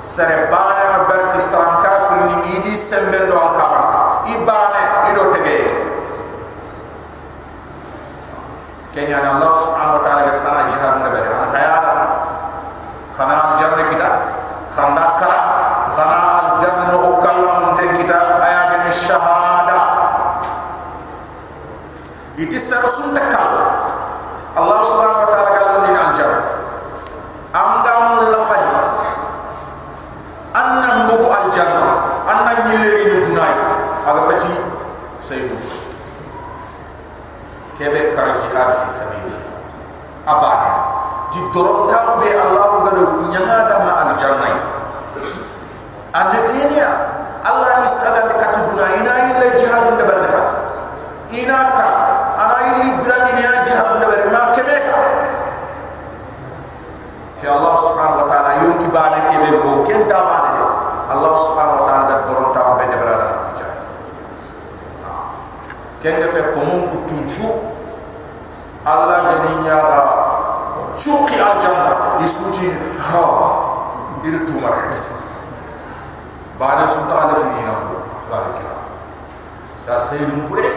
sere 0.02 0.50
bana 0.50 1.06
berti 1.06 1.38
stan 1.38 1.78
kafir 1.86 2.26
ni 2.26 2.36
gidi 2.50 2.74
sembendo 2.74 3.38
alkaba 3.38 4.26
ibane 4.34 4.84
ido 5.14 5.30
tege 5.38 5.90
kenya 8.90 9.22
na 9.22 9.30
allah 9.38 9.52
subhanahu 9.62 9.98
wa 10.02 10.04
ta'ala 10.04 10.32
khana 10.42 10.62
jihad 10.74 10.96
nabe 11.06 11.20
ana 11.22 11.48
khayala 11.54 11.92
khana 13.14 13.36
janna 13.62 13.84
kita 13.94 14.10
khana 14.74 15.06
kara 15.22 15.40
khana 15.94 16.20
janna 16.58 16.86
no 16.90 17.22
kallam 17.22 17.78
te 17.78 17.86
kita 18.02 18.18
aya 18.42 18.82
ni 18.84 18.92
shahada 18.92 19.80
iti 22.42 22.58
sar 22.58 22.82
sunta 22.90 23.22
kal 23.30 23.52
allah 24.58 24.80
subhanahu 24.84 25.22
wa 25.22 25.30
ta'ala 25.30 25.50
gal 25.54 25.70
ni 25.86 25.92
al 25.94 26.12
janna 26.18 26.42
anga 27.54 27.94
mulla 28.18 28.40
khadi 28.50 28.70
anna 30.58 30.90
mbugu 31.06 31.30
al 31.30 31.46
janna 31.54 31.86
anna 32.26 32.52
nyille 32.66 33.06
ni 33.06 33.18
dunay 33.30 33.54
aga 34.10 34.22
fati 34.34 34.50
sayyidu 35.22 35.80
kebe 37.80 38.12
kar 38.12 38.36
jihad 38.44 38.76
fi 38.84 38.88
sabil 38.92 39.32
abada 40.28 40.72
di 41.32 41.40
doronta 41.56 42.20
be 42.20 42.28
allah 42.36 42.84
gado 42.84 43.04
nyanga 43.32 43.58
da 43.72 43.76
ma 43.88 43.94
al 44.04 44.12
janna 44.20 44.52
anetenia 46.12 46.90
allah 47.48 47.80
ni 47.80 47.88
saga 47.88 48.28
de 48.28 48.36
katubuna 48.36 48.84
ina 49.00 49.14
illa 49.32 49.48
jihad 49.56 49.96
de 49.96 50.04
bar 50.04 50.20
de 50.28 50.30
ina 51.40 51.72
ka 51.72 51.88
ana 52.36 52.56
illi 52.68 52.90
grani 53.00 53.32
ni 53.40 53.48
jihad 53.64 54.04
de 54.04 54.06
bar 54.12 54.22
ma 54.28 54.42
kebe 54.52 54.76
ka 54.84 54.98
fi 57.40 57.48
allah 57.48 57.74
subhanahu 57.80 58.22
wa 58.22 58.28
ta'ala 58.28 58.52
yonki 58.68 58.92
bane 58.92 59.20
kebe 59.32 59.56
go 59.64 59.88
ken 59.88 60.04
da 60.12 60.20
bane 60.28 60.50
de 60.60 60.64
allah 61.16 61.34
subhanahu 61.48 61.80
wa 61.80 61.86
ta'ala 61.88 62.04
da 62.12 62.16
doronta 62.28 62.62
be 62.76 62.86
de 62.92 62.98
bar 63.00 63.16
de 63.24 63.28
ken 66.02 66.20
ga 66.20 66.28
fe 66.28 66.42
ko 66.54 66.60
mon 66.64 66.88
kutunchu. 66.92 67.48
Allah 68.86 69.22
ga 69.28 69.36
ni 69.44 69.64
nya 69.64 69.78
ga 69.78 70.02
chuki 70.96 71.36
al 71.40 71.60
janna 71.60 72.20
isuti 72.24 72.72
ha. 72.98 73.24
Ir 74.24 74.36
tu 74.44 74.60
mar 74.60 74.76
bana 76.60 76.84
sunta 76.84 77.16
ala 77.16 77.36
fi 77.40 77.64
na. 77.64 77.74
Baraka 78.30 78.70
ta 79.88 79.98
sayyidun 79.98 80.46
pure 80.46 80.68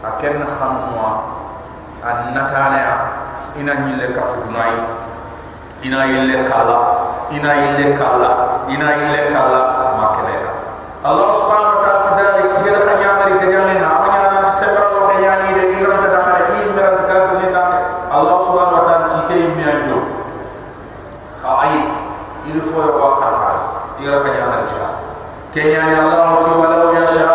aken 0.00 0.46
khanwa 0.46 1.08
an 2.00 2.32
ina 3.54 3.72
nyille 3.86 4.06
ka 4.14 4.22
dunai. 4.34 4.76
Ina 5.84 6.04
yille 6.08 6.48
kala. 6.48 6.78
Ina 7.30 7.52
yille 7.54 7.92
kala. 7.92 8.64
Ina 8.66 8.88
yille 8.96 9.20
kala. 9.30 9.60
Makene 10.00 10.36
allah 11.04 11.28
subhanahu 11.28 11.76
wa 11.76 11.80
ta'ala 11.84 12.00
kadalik. 12.08 12.50
Hira 12.64 12.80
khanya 12.82 13.10
mari 13.20 13.34
gajane 13.38 13.76
na 13.78 14.40
sebra 14.48 14.88
lo 14.96 15.12
ke 15.12 15.20
yani 15.20 15.48
de 15.54 15.64
iran 15.76 16.00
ta 16.00 16.08
dama 16.08 16.32
de 16.40 16.44
in 16.64 16.72
mera 16.72 16.96
ta 16.96 17.04
ka 17.04 17.36
ni 17.36 17.52
da 17.52 17.62
Allah 18.08 18.36
subhanahu 18.40 18.80
wa 18.80 18.84
ta'ala 18.88 19.06
ci 19.12 19.20
ke 19.28 19.36
yo 22.80 22.94
wa 22.98 23.10
kan 23.22 23.34
ha 23.38 23.50
ira 24.02 24.18
ka 24.24 24.28
nyana 24.34 24.58
jihad 24.66 24.94
kenya 25.54 25.80
ni 25.86 25.94
allah 26.00 26.42
tu 26.42 26.50
walau 26.58 26.90
yasha 26.94 27.26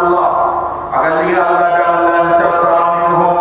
allah 0.00 0.28
agal 0.96 1.14
li 1.26 1.36
allah 1.36 1.68
da 1.76 1.88
lan 2.08 2.26
tasara 2.40 2.84
minhum 2.96 3.38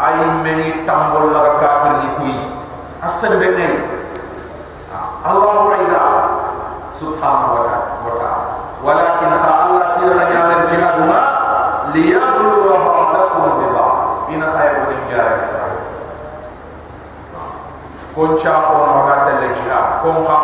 ay 0.00 0.18
meni 0.42 0.82
tambol 0.88 1.30
la 1.30 1.56
kafir 1.62 1.92
ni 2.02 2.08
kuy 2.18 2.34
asan 3.04 3.38
benen 3.38 3.74
allah 5.20 5.52
raida 5.68 6.04
subhanahu 6.96 7.60
wa 8.04 8.12
ta'ala. 8.16 8.48
Walakin 8.80 9.32
ha 9.36 9.50
allah 9.68 9.92
tira 9.92 10.24
nyana 10.32 10.64
jihad 10.64 11.04
ma 11.04 11.20
liyablu 11.92 12.72
ba'dakum 12.80 13.44
bi 13.60 13.66
ba'd. 13.76 14.32
Ina 14.32 14.46
khayru 14.56 14.88
ni 14.88 14.96
jara 15.12 15.68
kon 18.16 18.32
cha 18.40 18.64
ko 18.68 18.72
no 18.88 19.04
aga 19.04 19.16
tele 19.28 19.48
jihad. 19.52 20.00
Kon 20.00 20.24
ka 20.24 20.36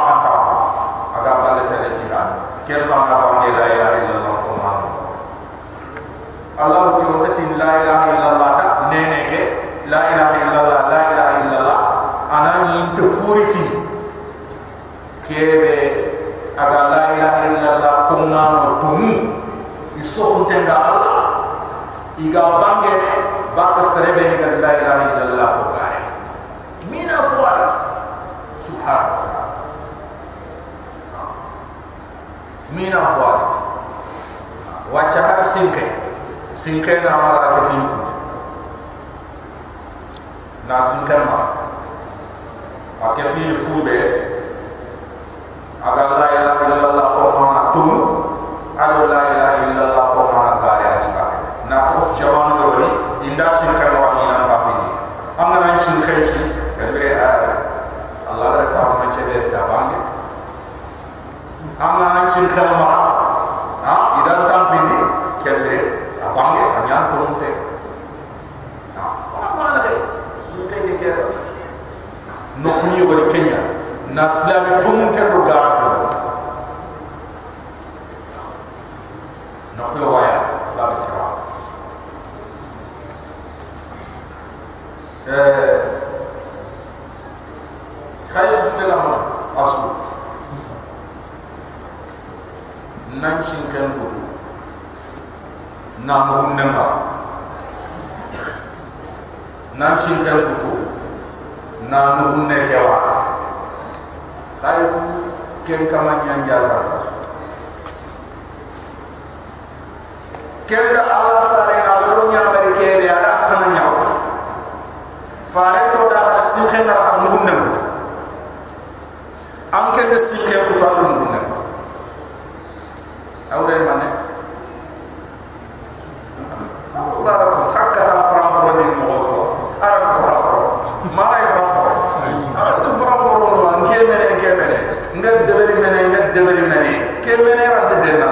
mene 137.27 137.35
ke 137.35 137.43
mene 137.43 137.65
rat 137.67 137.91
de 138.03 138.13
na 138.23 138.31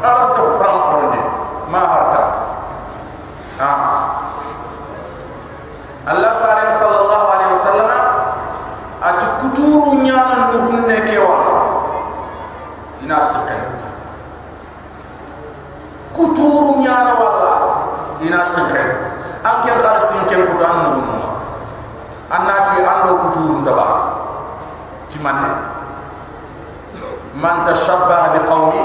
ara 0.00 0.32
to 0.32 0.42
ko 0.56 0.96
din 1.12 1.24
ma 1.68 1.80
harta 1.84 2.22
ah 3.60 3.92
Allah 6.08 6.32
farid 6.40 6.72
sallallahu 6.72 7.26
alaihi 7.30 7.52
wasallam 7.54 7.90
ati 9.04 9.26
kuturu 9.44 10.00
nyana 10.02 10.48
nuhunne 10.50 10.96
ke 11.06 11.16
wala 11.20 11.56
ina 13.04 13.20
sikan 13.20 13.76
kuturu 16.16 16.80
nyana 16.80 17.12
wala 17.14 17.52
ina 18.24 18.40
sikan 18.42 18.88
an 19.44 19.54
ken 19.62 19.76
kar 19.78 20.00
sinken 20.00 20.48
kutu 20.48 20.64
an 20.64 20.88
nuhunno 20.88 21.16
ma 21.20 21.30
annati 22.32 22.80
ando 22.82 23.20
kuturu 23.28 23.60
ndaba 23.62 23.86
ti 25.12 25.20
manne 25.22 25.71
man 27.42 27.66
tashabbaha 27.66 28.38
bi 28.38 28.40
qawmi 28.46 28.82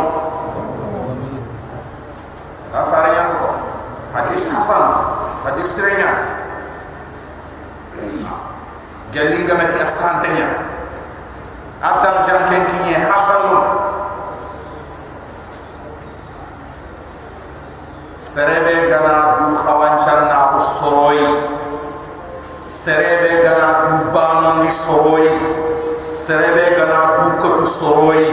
afara 2.73 3.09
yang 3.13 3.31
ko 3.37 3.49
hadis 4.17 4.49
hasan 4.49 4.83
hadis 5.45 5.69
sirenya 5.77 6.09
galinga 9.13 9.53
mati 9.53 9.77
asantenya 9.77 10.49
adar 11.85 12.25
jam 12.25 12.49
ken 12.49 12.65
kinye 12.65 12.97
hasanun 13.05 13.61
serebe 18.17 18.89
gana 18.89 19.37
du 19.37 19.53
khawanchan 19.53 20.29
na 20.33 20.53
bu 20.53 20.59
soroy 20.61 21.21
serebe 22.65 23.45
gana 23.45 23.69
du 23.85 24.09
banon 24.13 24.65
ni 24.65 24.69
soroy 24.73 25.29
serebe 26.17 26.73
gana 26.73 27.21
du 27.21 27.29
kotu 27.37 27.65
soroy 27.65 28.25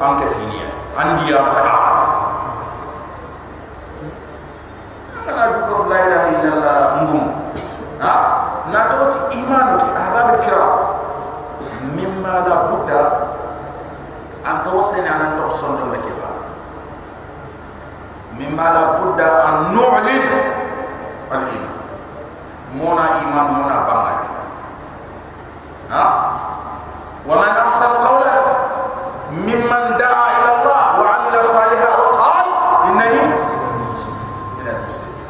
anke 0.00 0.26
finia 0.32 0.72
andiya 0.96 1.44
ka. 1.44 1.76
Gana 5.28 5.44
du 5.52 5.60
ko 5.68 5.84
la 5.92 5.96
ilaha 6.08 6.26
illallah 6.32 6.78
ngum. 7.04 7.24
Ha? 8.00 8.14
Na 8.72 8.80
to 8.90 8.96
ti 9.12 9.18
ki 9.44 9.88
ahbab 9.94 10.42
kiram 10.42 10.72
mimma 11.96 12.44
la 12.44 12.56
budda 12.68 13.00
an 14.44 14.56
to 14.64 14.70
wasena 14.74 15.12
an 15.16 15.32
to 15.38 15.46
sondo 15.50 15.86
me 15.86 15.98
ke 16.02 16.12
ba 16.18 16.30
mimma 18.36 18.66
la 18.74 18.82
budda 18.98 19.28
an 19.48 19.56
nu'lin 19.72 20.26
al 21.30 21.44
iman 21.46 21.74
mona 22.74 23.06
iman 23.22 23.46
mona 23.54 23.76
bangal 23.88 24.18
ha 25.94 26.02
wa 27.26 27.34
man 27.42 27.52
ahsan 27.58 27.98
qawlan 27.98 28.38
mimman 29.34 29.98
da'a 29.98 30.24
ila 30.38 30.50
Allah 30.62 30.84
wa 30.94 31.06
amila 31.18 31.42
salihan 31.42 31.92
wa 31.98 32.08
qala 32.14 32.42
innani 32.86 33.22
min 34.62 34.66
al-muslimin 34.70 35.26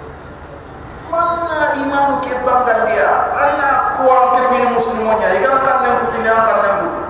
man 1.09 1.72
iman 1.80 2.09
ke 2.20 2.37
bangal 2.44 2.85
dia 2.85 3.32
anna 3.32 3.96
ko 3.96 4.04
am 4.12 4.24
ke 4.37 4.40
fini 4.52 4.68
muslimonya 4.76 5.40
igam 5.40 5.64
kan 5.64 5.80
nem 5.88 6.04
kuti 6.04 6.20
nyam 6.20 6.44
kan 6.44 6.56
nem 6.61 6.74
kuti 6.85 7.00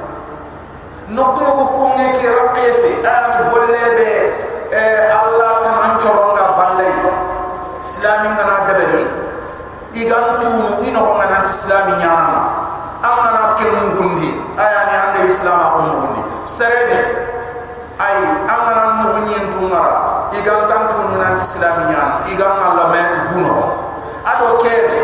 nokto 1.18 1.42
ko 1.42 1.64
ko 1.74 1.84
nge 1.98 2.06
ki 2.22 2.26
raqiye 2.30 2.70
fe 2.78 2.90
am 3.02 3.50
golle 3.50 3.84
be 3.98 4.10
e 4.70 4.82
allah 5.10 5.50
tan 5.66 5.76
an 5.82 5.92
choronga 5.98 6.46
balle 6.54 6.86
islami 7.82 8.28
ngana 8.38 8.70
dabari 8.70 9.02
igam 9.98 10.38
tunu 10.38 10.78
ino 10.86 11.02
ngana 11.18 11.42
islami 11.50 11.98
nyama 11.98 12.38
am 13.02 13.14
ngana 13.18 13.58
ke 13.58 13.66
mu 13.66 13.86
islam 15.26 15.58
ko 15.74 15.78
mu 15.86 15.92
hundi 16.02 16.22
serebe 16.46 16.98
ay 17.98 18.16
am 18.48 18.60
ngana 18.66 18.84
mu 19.00 19.04
hunyin 19.18 19.50
tumara 19.50 20.30
igam 20.34 20.66
tan 20.70 20.88
tunu 20.90 21.18
nan 21.20 21.34
islami 21.36 21.90
nyama 21.90 22.24
igam 22.30 22.54
allah 22.62 22.86
me 22.94 23.02
guno. 23.34 23.86
Ado 24.26 24.58
kebe 24.58 24.98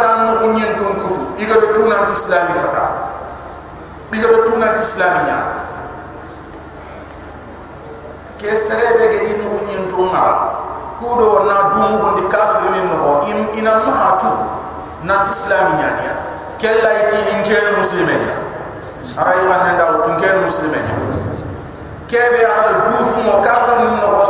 dan 0.00 0.36
no 0.36 0.52
nyen 0.52 0.76
ton 0.76 0.92
kutu. 1.00 1.20
Iga 1.40 1.54
do 1.60 1.72
tuna 1.72 2.04
islami 2.12 2.52
fata. 2.60 2.84
Iga 4.12 4.28
do 4.28 4.40
tuna 4.44 4.76
islamiya 4.76 5.38
ke 8.40 8.56
sere 8.56 8.96
be 8.96 9.04
ge 9.12 9.20
ni 9.20 9.32
no 9.36 9.60
nyin 9.68 9.84
to 9.88 10.00
ma 10.08 10.24
ko 10.96 11.12
do 11.20 11.44
na 11.44 11.68
dumu 11.76 12.00
ko 12.00 12.08
di 12.16 12.24
kafir 12.32 12.72
min 12.72 12.88
no 12.88 13.20
im 13.28 13.52
ina 13.52 13.84
ma 13.84 13.92
hatu 13.92 14.32
na 15.04 15.20
islamiya 15.28 15.88
ni 16.00 16.08
kella 16.56 17.04
iti 17.04 17.20
in 17.36 17.44
kene 17.44 17.76
muslimen 17.76 18.24
ara 19.20 19.32
yi 19.38 19.42
ngane 19.48 19.70
ndaw 19.76 19.92
tun 20.04 20.16
kene 20.20 20.38
muslimen 20.44 20.86
kebe 22.10 22.40
ala 22.44 22.72
dufu 22.90 23.18
mo 23.26 23.34
kafir 23.46 23.76
min 23.82 23.94
no 24.00 24.24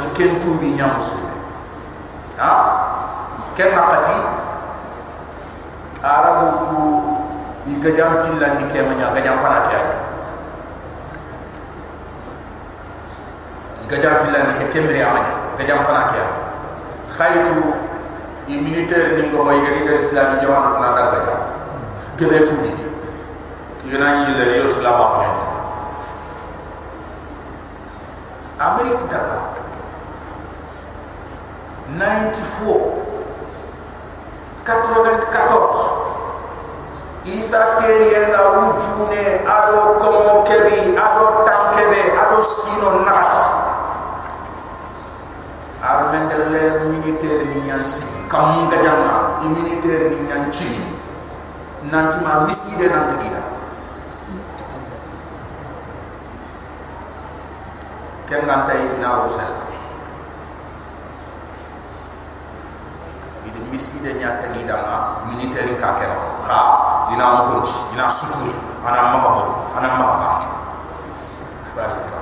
be 0.00 0.16
ko 0.16 0.20
nan 0.20 0.38
ciken 0.38 0.40
tubi 0.40 0.72
nya 0.72 0.86
muslimi 0.96 1.32
ha 2.36 2.52
ken 3.56 3.74
nakati 3.74 4.16
arabu 6.00 6.46
ku 6.56 6.80
igajam 7.68 8.24
killa 8.24 8.48
ni 8.56 8.64
ke 8.72 8.80
manya 8.80 9.12
gajam 9.12 9.36
pana 9.44 9.60
ke 9.68 9.76
ay 9.76 9.88
igajam 13.84 14.24
killa 14.24 14.38
ni 14.48 14.52
ke 14.64 14.64
kemri 14.72 15.02
amanya 15.02 15.32
gajam 15.58 15.84
pana 15.84 16.08
ke 16.08 16.16
ay 16.16 16.30
khaytu 17.18 17.74
i 18.48 18.56
militaire 18.56 19.16
ni 19.16 19.28
ngo 19.28 19.44
boy 19.44 19.60
gari 19.60 19.84
de 19.84 19.96
islami 20.00 20.40
jamanu 20.40 20.80
na 20.80 20.96
dagaja 20.96 21.36
gebe 22.16 22.44
tubi 22.44 22.68
ni. 22.68 22.90
Yena 23.90 24.28
yi 24.28 24.34
le 24.36 24.56
yo 24.56 24.68
salama 24.68 25.04
ko 25.04 25.16
ni 25.20 25.28
amerique 28.60 29.08
daga 29.08 29.49
94 31.98 33.00
94 34.64 36.00
isa 37.26 37.60
teri 37.78 38.14
yenda 38.14 38.40
wujune 38.56 39.42
ado 39.44 39.98
komo 40.00 40.42
kebi 40.48 40.96
ado 40.96 41.44
tankebe 41.44 42.16
ado 42.16 42.38
sino 42.42 43.04
nat. 43.04 43.34
Armende 45.82 46.36
le 46.52 46.64
militaire 46.92 47.44
ni 47.44 47.68
yansi 47.68 48.04
kam 48.28 48.68
ngajama 48.68 49.40
i 49.44 49.48
militaire 49.48 50.08
ni 50.14 50.30
yanchi 50.30 50.70
nanti 51.90 52.16
ma 52.24 52.44
miside 52.46 52.86
nanti 52.88 53.14
gida 53.24 53.42
ken 58.28 58.44
ngan 58.46 58.60
tay 58.68 58.80
idi 63.60 63.68
miside 63.68 64.16
nya 64.16 64.40
tagi 64.40 64.64
dama 64.64 65.20
military 65.28 65.76
ka 65.76 66.00
kero 66.00 66.40
kha 66.48 66.60
ina 67.12 67.24
mo 67.36 67.42
hunti 67.52 67.92
ina 67.92 68.08
suturi 68.08 68.56
ana 68.80 69.12
mahabo 69.12 69.68
ana 69.76 69.88
mahaba 70.00 70.28
barikira 71.76 72.20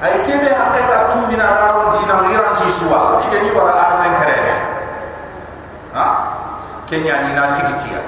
ay 0.00 0.24
kebe 0.24 0.48
hakka 0.48 1.12
tu 1.12 1.28
mina 1.28 1.44
aron 1.44 1.92
dina 1.92 2.24
iran 2.32 2.56
ci 2.56 2.64
suwa 2.72 3.20
kide 3.20 3.44
ni 3.44 3.50
wara 3.52 3.72
armen 3.76 4.16
karene 4.16 4.54
ha? 5.92 6.04
Kenya 6.90 7.22
ni 7.22 7.30
na 7.38 7.54
tigitia 7.54 8.02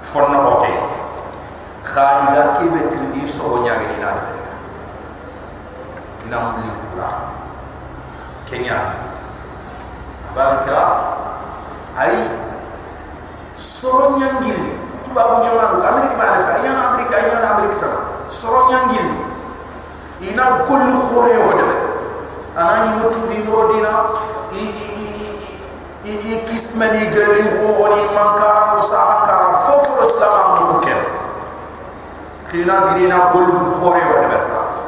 fonno 0.00 0.38
hoke 0.40 0.72
kha 1.84 2.30
ida 2.30 2.56
kebe 2.56 2.88
tindi 2.88 3.26
so 3.28 3.60
nya 3.66 3.76
ni 3.82 3.98
na 4.00 4.14
de 4.16 4.32
namli 6.30 6.70
kula 6.72 7.36
kenya. 8.48 8.96
Baraka 10.34 10.78
ay 11.98 12.28
soro 13.54 14.18
nyangili 14.18 14.74
tuba 15.04 15.22
bu 15.30 15.34
jamanu 15.44 15.78
amerika 15.84 16.14
ba 16.18 16.26
fa 16.42 16.50
ayana 16.58 16.82
amerika 16.90 17.14
ayana 17.16 17.46
amerika 17.54 17.76
ta 17.80 17.88
soro 18.28 18.66
nyangili 18.70 19.14
ina 20.20 20.44
kullu 20.66 20.94
khore 21.10 21.36
wa 21.38 21.54
de 21.54 21.64
anani 22.58 22.90
mutu 23.02 23.18
bi 23.28 23.38
no 23.42 23.66
dina. 23.72 23.92
I 24.54 24.62
i 24.70 24.86
i 25.02 25.06
i 26.06 26.12
i 26.32 26.34
kismani 26.46 27.06
galli 27.10 27.42
ho 27.42 27.66
woni 27.80 28.02
mankara 28.14 28.74
musa 28.76 28.98
ankara 29.14 29.50
fofu 29.66 29.92
islam 30.06 30.32
am 30.40 30.68
ko 30.70 30.78
ken 30.84 31.00
kina 32.50 32.74
girina 32.86 33.18
kullu 33.34 33.58
khore 33.80 34.02
wa 34.12 34.24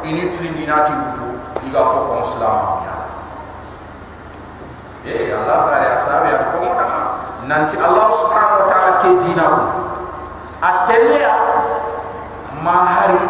ini 0.07 0.31
trini 0.31 0.67
nati 0.67 0.93
butu 0.93 1.27
iga 1.67 1.83
fo 1.83 1.99
kon 2.07 2.23
islam 2.23 2.87
ya 2.87 2.96
ايه 5.07 5.35
الله 5.39 5.57
فعل 5.67 5.93
اصحاب 5.95 6.25
يا 6.27 6.39
قوم 6.59 6.77
ما 6.77 7.03
ننت 7.47 7.75
الله 7.75 8.09
سبحانه 8.11 8.55
وتعالى 8.65 8.93
كي 9.03 9.11
دينه 9.23 9.49
اتليا 10.63 11.35
ما 12.65 12.77
هري 12.91 13.23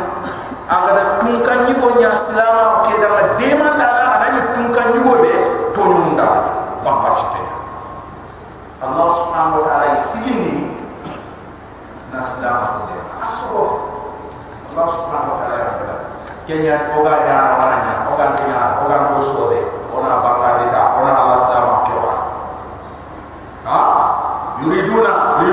اغنا 0.73 1.19
تونكان 1.21 1.59
نيغو 1.69 2.01
نيا 2.01 2.15
سلاما 2.15 2.83
كي 2.89 2.97
دا 2.97 3.37
ديما 3.37 3.69
دا 3.77 3.89
انا 4.17 4.29
ني 4.35 4.41
تونكان 4.57 4.89
نيغو 4.97 5.13
بي 5.23 5.33
تونون 5.77 6.17
دا 6.17 6.29
ما 6.85 6.93
باتشتي 7.05 7.43
الله 8.83 9.09
سبحانه 9.21 9.57
وتعالى 9.59 9.97
سيني 9.97 10.55
نسلاما 12.17 12.69
كي 12.89 12.97
اسوف 13.27 13.69
الله 14.73 14.87
سبحانه 14.87 15.29
وتعالى 15.35 15.67
كينيا 16.47 16.95
اوغا 16.97 17.17
دا 17.27 17.37
وانا 17.61 17.93
اوغا 18.09 18.27
دا 18.39 18.59
اوغا 18.81 18.99
كوسو 19.13 19.51
دي 19.51 19.61
اونا 19.95 20.17
بانغا 20.23 20.51
دي 20.63 20.71
تا 20.71 20.81
اونا 20.97 21.13
الله 21.23 21.37
يريدون 24.63 25.07
أن 25.07 25.47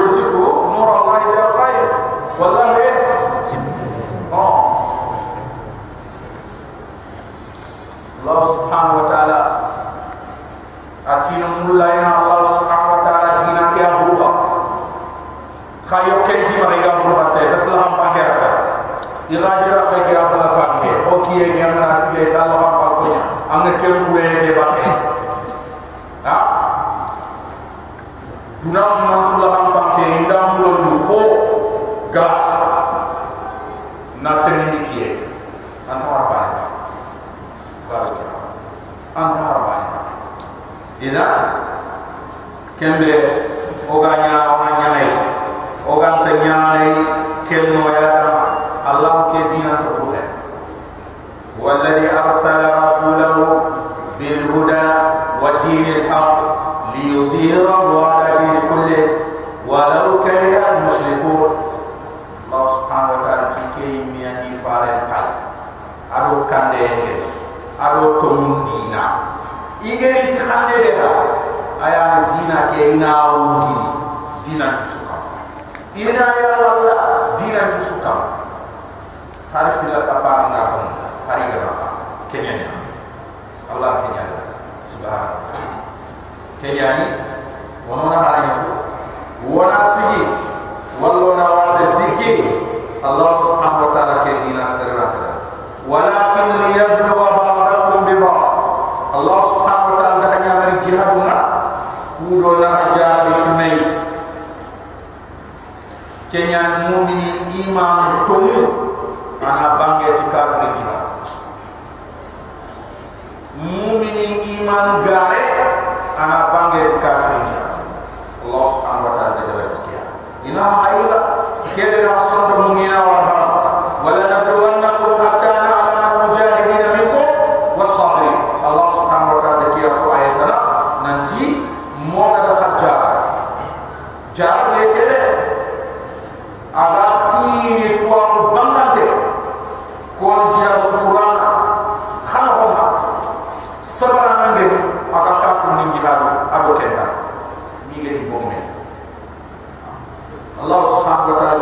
الله 150.62 150.82
سبحانه 151.00 151.36
وتعالى 151.36 151.62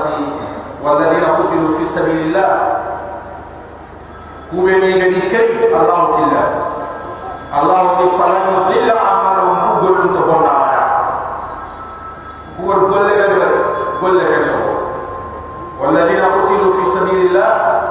والذين 0.84 1.24
قتلوا 1.24 1.78
في 1.78 1.86
سبيل 1.86 2.18
الله 2.28 2.78
وبني 4.58 4.96
نبي 4.96 5.22
كريم 5.22 5.72
الله 5.82 6.02
كلا 6.18 6.44
الله 7.62 7.98
فلا 8.18 8.40
يضل 8.52 8.90
أعمالهم 8.98 9.80
قل 9.88 10.02
أنت 10.02 10.18
قل 10.18 10.46
على 10.48 10.82
هو 12.64 12.72
قل 12.72 13.10
قل 14.02 14.22
والذين 15.82 16.22
قتلوا 16.26 16.74
في 16.74 16.90
سبيل 17.00 17.26
الله 17.26 17.82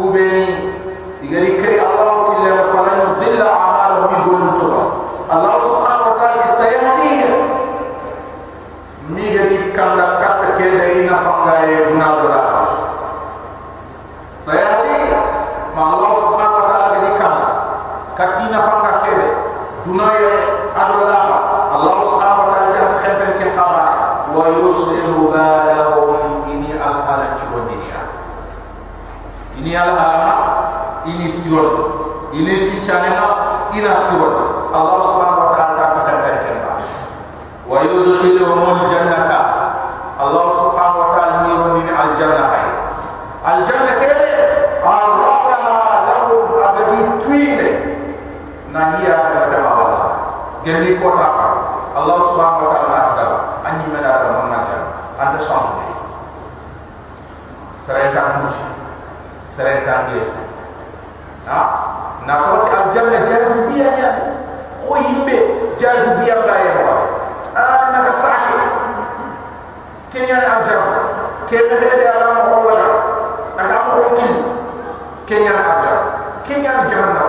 وبني 0.00 0.72
نبي 1.22 1.59
misalnya 32.90 33.22
nak 33.22 33.34
ina 33.70 33.94
sibuk 33.94 34.34
Allah 34.74 34.98
subhanahu 34.98 35.46
wa 35.46 35.50
ta'ala 35.54 35.78
tak 35.78 35.90
akan 35.94 36.16
berikan 36.26 36.58
wa 37.70 37.78
yudhidhumul 37.86 38.82
jannata. 38.90 39.40
Allah 40.18 40.46
subhanahu 40.50 40.98
wa 40.98 41.10
ta'ala 41.14 41.46
nirunin 41.46 41.86
al-jannah 41.86 42.50
al-jannah 43.46 43.94
kere 44.02 44.34
al-rahma 44.82 45.86
lahum 46.02 46.50
abadi 46.58 46.98
tuine 47.22 47.70
nah 48.74 48.98
iya 48.98 49.38
kepada 49.38 49.58
Allah. 49.70 50.02
Gendi 50.66 50.98
kota. 50.98 51.30
Allah 51.94 52.18
subhanahu 52.26 52.66
wa 52.66 52.70
ta'ala 52.74 52.90
nacidah 52.90 53.30
anji 53.70 53.86
menara 53.86 54.34
mengajar. 54.34 54.82
Ada 55.14 55.38
sang 55.38 55.78
serai 57.86 58.10
tak 58.10 58.42
muci 58.42 58.66
serai 59.46 59.86
nah 61.46 61.90
nakon 62.28 62.59
جالس 65.80 66.08
بيرضى 66.08 66.50
يرضى 66.50 67.00
أنك 67.56 68.12
صاحب 68.14 68.54
كن 70.12 70.20
يعني 70.24 70.46
أجر 70.46 70.82
كن 71.50 71.56
غير 71.56 72.12
على 72.14 72.34
مقولة 72.34 72.84
أنك 73.60 73.70
أمر 73.70 74.02
كن 74.16 74.42
كن 75.28 75.42
يعني 75.42 75.76
أجر 75.76 76.02
كن 76.48 76.64
يعني 76.64 76.90
جهنم 76.90 77.20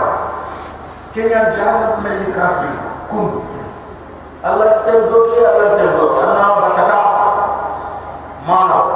كن 1.16 1.22
يعني 1.22 1.56
جهنم 1.56 2.00
من 2.04 2.26
الكافر 2.28 2.70
كن 3.12 3.42
الله 4.46 4.82
تلدوك 4.86 5.38
يا 5.38 5.58
الله 5.58 5.78
تلدوك 5.78 6.24
أنا 6.24 6.68
بتكا 6.68 7.02
ما 8.48 8.56
هو 8.56 8.91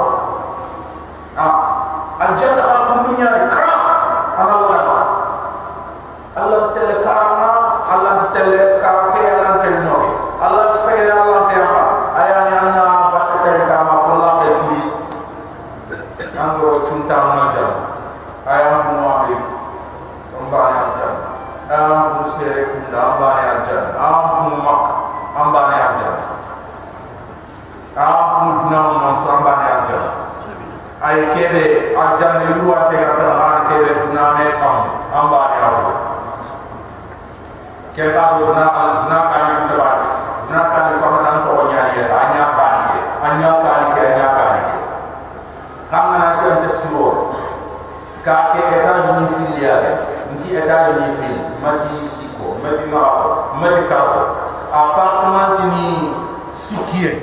ka 48.26 48.58
ke 48.58 48.58
États-Unis 48.58 49.38
filiale 49.38 50.02
nti 50.34 50.58
États-Unis 50.58 51.14
fil. 51.22 51.38
Mati 51.62 52.02
siko 52.02 52.58
mati 52.58 52.90
ma 52.90 53.02
mati 53.62 53.86
ka 53.86 54.00
appartement 54.74 55.54
ni 55.70 56.10
sikie. 56.50 57.22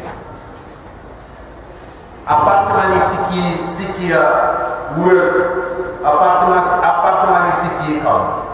Appartement 2.24 2.96
ni 2.96 3.00
siki 3.04 3.44
sikia 3.68 4.24
wure. 4.96 5.28
Appartement 6.00 6.64
appartement 6.64 7.52
ni 7.52 7.54
siki 7.56 7.92
kam 8.00 8.48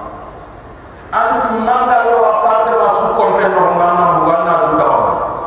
anti 1.13 1.53
manga 1.61 2.05
lo 2.09 2.17
appartement 2.33 2.93
su 2.97 3.07
kompen 3.13 3.53
no 3.53 3.77
ngana 3.77 4.05
bugana 4.17 4.53
buda 4.73 4.89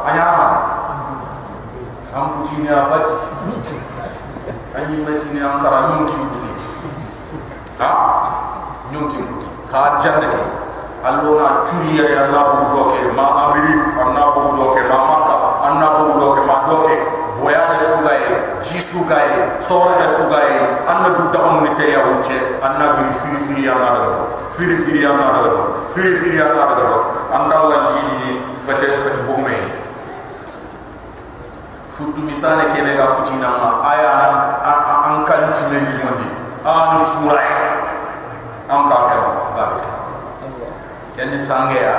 anya 0.07 0.27
ma 0.39 0.49
am 2.15 2.25
puti 2.39 2.63
ni 2.63 2.71
abati. 2.71 3.19
Anyi 4.73 5.03
mati 5.03 5.27
ni 5.35 5.43
ankara 5.43 5.91
nyonki 5.91 6.15
puti 6.31 6.52
ha 7.83 7.91
nyonki 8.93 9.19
puti 9.29 9.47
kha 9.71 9.99
janne 10.03 10.27
ke 10.35 10.43
allo 11.09 11.35
na 11.41 11.49
churi 11.67 11.99
ya 11.99 12.27
na 12.31 12.41
budo 12.55 12.83
ke 12.95 13.11
ma 13.19 13.27
amerik 13.51 13.81
anna 13.99 14.25
budo 14.35 14.65
ke 14.75 14.83
ma 14.91 14.99
makka 15.11 15.37
anna 15.69 15.89
budo 15.99 16.27
ke 16.39 16.43
ma 16.47 16.57
doke 16.67 16.97
boya 17.43 17.63
de 17.75 17.79
sugaye 17.83 18.31
ji 18.63 18.79
sugaye 18.79 19.59
sore 19.59 19.99
de 19.99 20.07
sugaye 20.15 20.59
anna 20.87 21.11
du 21.19 21.25
da 21.35 21.41
mo 21.51 21.61
ni 21.67 21.75
te 21.75 21.91
ya 21.91 22.07
wuce 22.07 22.39
anna 22.63 22.95
gri 22.95 23.11
firi 23.19 23.39
firi 23.47 23.63
ya 23.67 23.75
na 23.75 23.91
do. 23.95 24.05
Firi 24.53 24.77
firi 24.85 25.03
ya 25.03 25.13
na 25.13 25.33
do. 25.33 25.89
Firi 25.95 26.17
firi 26.21 26.37
ya 26.39 26.53
na 26.55 26.75
do. 26.77 26.87
Anda 27.33 27.59
la 27.71 27.79
ni 27.97 28.03
ni 28.21 28.31
fete 28.67 28.87
fete 29.01 29.25
bo 29.27 29.37
me 29.41 29.57
futu 31.93 32.21
misane 32.23 32.73
ke 32.73 32.83
ne 32.83 32.97
ga 32.97 33.17
kutina 33.17 33.49
ma 33.57 33.69
aya 33.89 34.11
an 34.25 34.35
an 35.09 35.25
kan 35.25 35.53
ni 35.71 35.79
mondi 36.05 36.29
anu 36.65 37.05
churai 37.05 37.72
an 38.73 38.89
ka 38.89 38.99
ke 39.09 39.17
ba 39.21 39.31
ba 39.57 39.65
kenni 41.17 41.37
sangea 41.37 41.97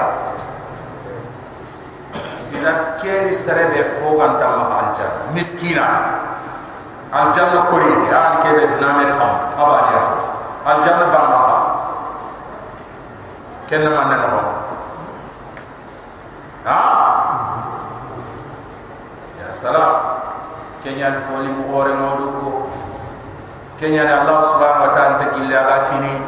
ida 2.57 2.97
keni 2.97 3.29
serebe 3.29 3.81
fogan 4.01 4.41
tam 4.41 4.65
alja 4.73 5.07
miskina. 5.37 5.85
Aljanna 7.13 7.69
koriti 7.69 8.09
an 8.09 8.41
kebe 8.41 8.73
diname 8.73 9.05
tam 9.13 9.53
abani 9.53 9.93
afu 10.01 10.17
aljanna 10.65 11.05
bamba 11.13 11.39
ba 11.45 11.57
kenna 13.69 13.89
manne 13.93 14.17
no 14.17 14.41
ha? 16.65 16.79
Ya 19.37 19.53
salam. 19.53 19.93
Kenya 20.83 21.15
foli 21.15 21.47
mu 21.47 21.63
hore 21.71 21.95
modu 21.95 22.27
ko 22.27 22.67
kenya 23.79 24.03
allah 24.03 24.43
subhanahu 24.43 24.83
wa 24.83 24.91
ta'ala 24.91 25.15
takilla 25.15 25.59
gatini 25.63 26.19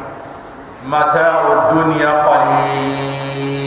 متاع 0.86 1.42
الدنيا 1.52 2.10
قليل 2.26 3.60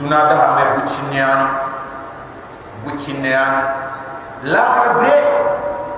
دنا 0.00 0.24
ده 0.24 0.34
ما 0.34 0.64
بوچنيان 0.76 1.40
بوچنيان 2.84 3.54
لا 4.44 4.64
خبر 4.70 5.06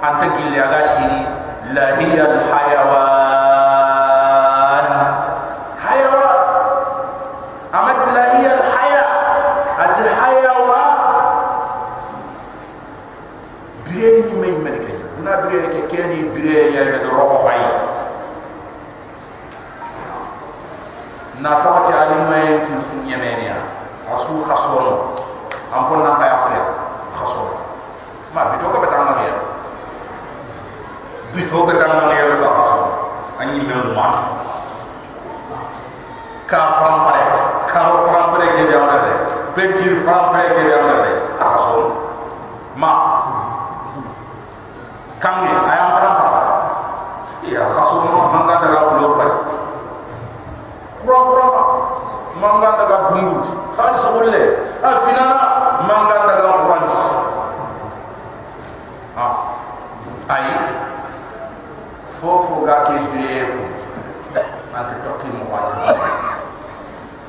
انت 0.05 0.23
قل 0.35 0.55
يا 0.55 0.67
غاتي 0.67 1.27
لا 1.73 1.99
هي 1.99 2.21
الحيوان 2.23 3.29
حيوان 5.87 6.39
امد 7.75 8.01
لا 8.15 8.25
هي 8.41 8.47
الحياه 8.55 9.09
ات 9.85 9.97
الحيوان 9.99 10.97
بريني 13.87 14.33
مي 14.41 14.51
ملكه 14.51 14.95
دنا 15.19 15.35
بريني 15.41 15.81
كيني 15.91 16.21
بريني 16.29 16.77
يا 16.77 17.01
روحي 17.13 17.42
na 21.44 21.60
tawati 21.60 21.92
ali 21.92 22.16
may 22.32 22.64
tu 22.64 22.72
su 22.80 23.04
nyemenia 23.04 23.60
asu 24.08 24.40
khasono 24.48 25.12
am 25.76 25.92
ko 25.92 26.00
na 26.00 26.16
kay 26.16 26.32
akre 26.32 26.60
khasono 27.12 27.60
ma 28.32 28.56
bito 28.56 28.72
ko 28.72 28.80
betang 28.80 29.04
na 29.12 29.28
yer 29.28 29.36
bito 31.36 31.52
ko 31.52 31.68
betang 31.68 32.00
na 32.00 32.16
yer 32.16 32.32
sa 32.40 32.48
khasono 32.48 32.88
ani 33.44 33.60
me 33.60 33.76
ma 33.92 34.08
ka 36.48 36.80
fram 36.80 37.12
pare 37.12 37.24
ka 37.68 37.80
ro 37.92 38.08
fram 38.08 38.26
pare 38.32 38.48
ke 38.56 38.64
na 38.64 38.96
re 39.04 39.14
pentir 39.52 40.00
fram 40.08 40.32
pare 40.32 40.48
ke 40.48 40.64
jam 40.64 40.88
na 40.88 40.96
re 41.04 41.12
khasono 41.44 41.92
ma. 42.80 42.92
Kangi 45.20 45.52
ayam 45.52 45.92
fram 46.00 46.16
pare 46.24 46.40
iya 47.44 47.68
khasono 47.68 48.32
manga 48.32 48.64
daga 48.64 48.93
pulo 51.14 51.26
pare 51.30 51.30
kura 51.30 51.46
kura 51.46 51.66
manga 52.42 52.70
daga 52.78 52.98
bungut 53.14 53.46
khali 53.78 53.98
sobulle 53.98 54.42
afina 54.82 55.26
manga 55.86 56.18
daga 56.26 56.50
kurant 56.58 56.92
ha 59.16 59.28
ay 60.34 60.48
fofo 62.18 62.66
ga 62.66 62.90
ke 62.90 62.98
biye 63.14 63.46
ko 63.54 63.62
ante 64.74 64.96
tokki 65.06 65.30
mo 65.38 65.46
wat 65.54 65.70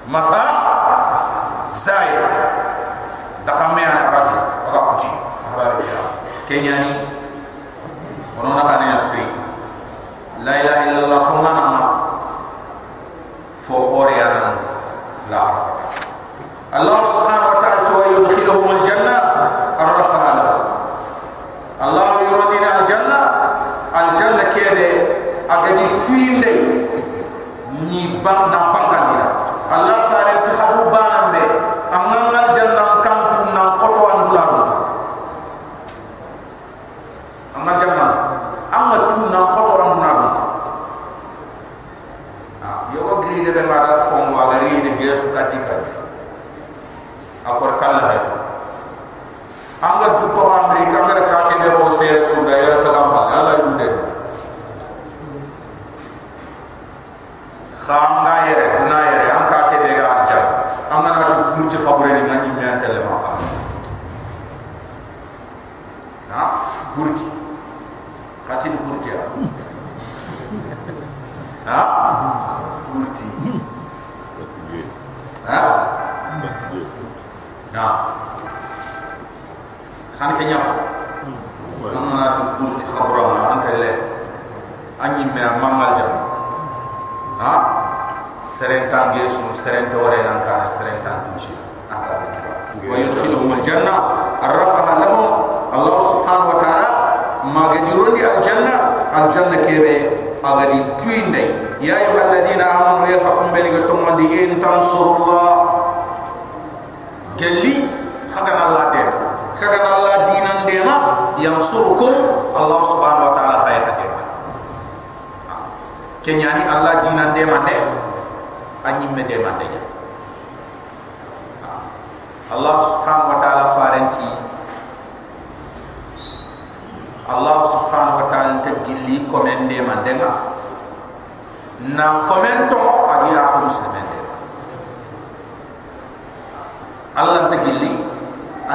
mata 0.08 0.43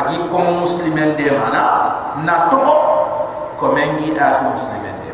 agi 0.10 0.26
ko 0.34 0.66
muslimen 0.66 1.14
de 1.14 1.30
mana 1.38 1.62
na 2.26 2.49
to 2.49 2.66
komengi 3.62 4.18
a 4.18 4.49
muslimen 4.49 4.97
de 5.05 5.14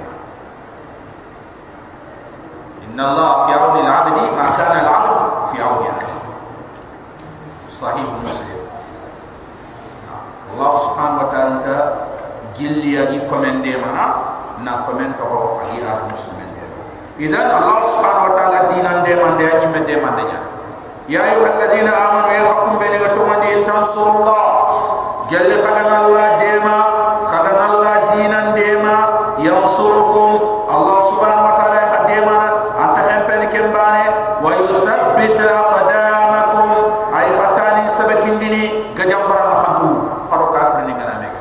inna 2.87 3.03
Allah 3.11 3.31
fi 3.43 3.51
auni 3.59 3.83
al-abdi 3.83 4.23
ma 4.31 4.55
kana 4.55 4.79
al-abd 4.87 5.19
fi 5.51 5.57
auni 5.59 5.87
akhi. 5.91 6.15
Sahih 7.67 8.07
muslim. 8.23 8.55
Allah 10.55 10.71
subhanahu 10.79 11.19
wa 11.19 11.29
ta'ala 11.35 11.77
gilli 12.55 12.95
agi 12.95 13.19
komende 13.27 13.75
mana 13.83 14.05
na 14.63 14.87
komento 14.87 15.19
ko 15.27 15.59
agi 15.67 15.83
a 15.83 16.07
muslimen 16.07 16.47
de 16.55 16.63
idan 17.27 17.51
Allah 17.51 17.83
subhanahu 17.83 18.31
wa 18.31 18.33
ta'ala 18.39 18.71
dinan 18.71 19.03
de 19.03 19.13
man 19.19 19.35
de 19.35 19.43
agi 19.51 19.67
men 19.67 19.83
de 19.83 19.95
man 19.99 20.15
de 20.15 20.23
ya 21.11 21.19
ayuha 21.21 21.59
alladhina 21.59 21.91
amanu 21.93 22.29
ya 22.33 22.43
hakum 22.49 22.79
bani 22.81 22.97
wa 22.97 23.09
tumani 23.13 23.47
in 23.53 23.61
tansurullah 23.61 24.64
jalli 25.31 25.55
khadana 25.61 25.95
Allah 26.05 26.27
dema 26.37 26.77
khadana 27.29 27.63
Allah 27.73 27.95
dinan 28.13 28.47
dema 28.53 28.95
yansurukum 29.41 30.31
Allah 30.71 30.97
subhanahu 31.11 31.47
wa 31.51 31.55
ta'ala 31.59 31.81
hadema 31.91 32.37
anta 32.79 33.01
hempen 33.03 33.41
kembane 33.51 34.05
wa 34.39 34.49
yuthabbit 34.55 35.35
aqdamakum 35.35 36.69
ay 37.11 37.27
khatani 37.35 37.83
sabatin 37.89 38.39
dini 38.39 38.93
gajambara 38.95 39.59
khabdu 39.59 39.89
kharo 40.31 40.47
kafir 40.55 40.87
ni 40.87 40.93
ngana 40.95 41.15
mek 41.19 41.35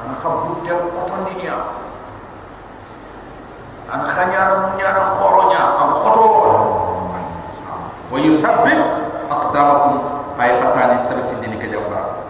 ana 0.00 0.14
khabdu 0.16 0.64
tel 0.64 0.80
qoton 0.96 1.20
dinia 1.28 1.56
ana 3.92 4.06
khanyara 4.08 4.54
munyara 4.72 5.12
khoronya 5.20 5.62
am 5.82 5.90
khoto 6.00 6.24
wa 8.12 8.16
yuthabbit 8.16 8.80
aqdamakum 9.28 9.94
ay 10.40 10.50
khatani 10.56 10.96
sabatin 10.96 11.38
dini 11.44 11.56
gajambara 11.60 12.24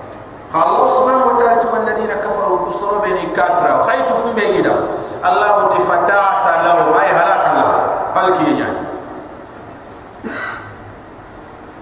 Allah 0.54 0.86
subhanahu 0.86 1.34
wa 1.34 1.36
ta'ala 1.42 1.58
tu 1.58 1.66
alladhina 1.66 2.14
kafaru 2.22 2.62
kusuru 2.62 3.02
bani 3.02 3.26
kafira 3.34 3.82
khaytu 3.90 4.14
fum 4.14 4.38
begida 4.38 4.70
Allah 5.18 5.74
ti 5.74 5.82
fata 5.82 6.38
salahu 6.38 6.94
ay 6.94 7.10
halaka 7.10 7.48
Allah 7.58 7.70
balki 8.14 8.54
yani 8.62 8.86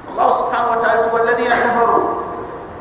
Allah 0.09 0.29
subhanahu 0.33 0.73
wa 0.73 0.79
ta'ala 0.81 1.05
tu 1.05 1.13
alladhina 1.13 1.53
kafaru 1.61 2.01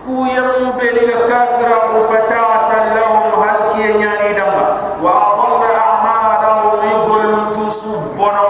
ku 0.07 0.23
yamu 0.31 0.79
bani 0.79 1.11
kafira 1.27 1.91
wa 1.91 1.99
fata 2.07 2.43
salahu 2.71 3.35
halki 3.43 3.83
yani 3.99 4.31
damba 4.31 4.95
wa 4.95 5.11
adalla 5.35 5.75
a'malahum 5.75 6.79
yugullu 6.87 7.51
tusubbono 7.51 8.47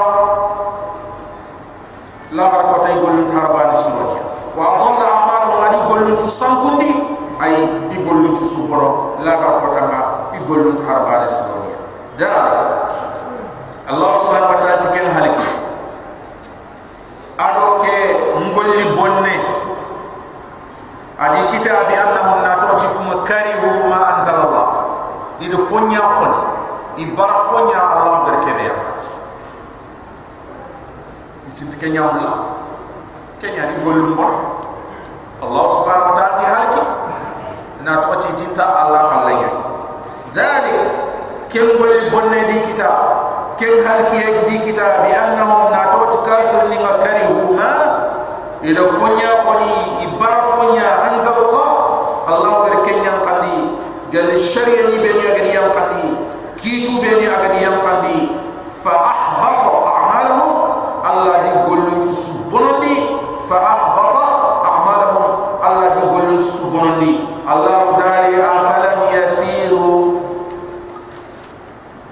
la 2.38 2.46
ko 2.54 2.86
tay 2.86 3.02
gollu 3.02 3.34
harbani 3.34 3.74
suronya 3.82 4.22
wa 4.54 4.78
adalla 4.78 5.06
a'malahum 5.10 5.58
adi 5.66 5.80
gollu 5.90 6.12
tusambundi 6.22 7.12
ay 7.42 7.58
i 7.90 7.98
gollu 8.06 8.38
ci 8.38 8.46
suboro 8.46 9.18
la 9.26 9.34
ga 9.34 9.50
ko 9.58 9.68
tanga 9.74 10.02
i 10.38 10.40
gollu 10.46 10.78
harbale 10.86 11.26
siboni 11.26 11.74
da 12.14 12.30
allah 13.90 14.12
subhanahu 14.14 14.54
wa 14.54 14.60
ta'ala 14.62 14.78
tiken 14.86 15.10
haliki 15.10 15.50
ado 17.42 17.82
ke 17.82 17.98
ngolli 18.46 18.86
bonne 18.94 19.36
adi 21.18 21.42
kitabi 21.50 21.98
annahum 21.98 22.46
natukum 22.46 23.10
karihu 23.26 23.90
ma 23.90 24.22
anzal 24.22 24.38
allah 24.46 24.68
ido 25.42 25.58
fonya 25.66 25.98
khoni 25.98 26.40
i 27.02 27.06
bara 27.18 27.50
fonya 27.50 27.80
allah 27.82 28.30
berkebe 28.30 28.70
yakat 28.70 29.02
ci 31.58 31.66
tikenya 31.74 32.06
allah. 32.06 32.34
Kenya 33.42 33.74
di 33.74 33.82
gollu 33.82 34.14
bon 34.14 34.62
allah 35.42 35.66
subhanahu 35.66 36.14
wa 36.14 36.18
ta'ala 36.18 36.38
di 36.38 36.46
haliki 36.46 36.84
na 37.82 38.06
to 38.06 38.14
ci 38.22 38.30
tinta 38.38 38.62
Allah 38.62 39.10
kallanya 39.10 39.50
zalik. 40.30 40.78
Ken 41.50 41.74
golli 41.82 42.06
bonne 42.14 42.46
di 42.46 42.58
kita. 42.70 42.90
Ken 43.58 43.82
halki 43.82 44.22
di 44.46 44.56
kita. 44.62 45.06
Bi 45.06 45.10
annahum 45.10 45.74
na 45.74 45.90
to 45.90 46.22
kafir 46.22 46.70
ni 46.70 46.78
makarihu 46.78 47.58
ma 47.58 47.74
ila 48.62 48.82
fonya 49.02 49.42
koni 49.42 50.06
ibar 50.06 50.36
fonya 50.54 51.14
anzalallah 51.14 51.72
Allah. 52.30 52.54
Gal 52.70 52.78
kenya 52.86 53.14
qali 53.26 53.58
gal 54.14 54.30
sharia 54.38 54.94
ni 54.94 55.02
ben 55.02 55.18
yagani 55.18 55.52
yam 55.58 55.74
qali 55.74 56.06
kitu 56.62 57.02
ben 57.02 57.18
yagani 57.18 57.66
yam 57.66 57.82
qali 57.82 58.38
fa 58.86 58.94
ahbata 58.94 59.74
a'malahum 59.74 60.52
Allah 61.02 61.36
di 61.42 61.52
gollu 61.66 62.14
subunondi 62.14 63.18
rafa 64.02 64.26
a'malahum 64.66 65.26
Allah 65.62 65.88
jogol 65.98 66.34
subhanallahi 66.38 67.46
Allah 67.46 67.82
dali 68.02 68.34
afalam 68.42 69.00
yasiru. 69.14 70.22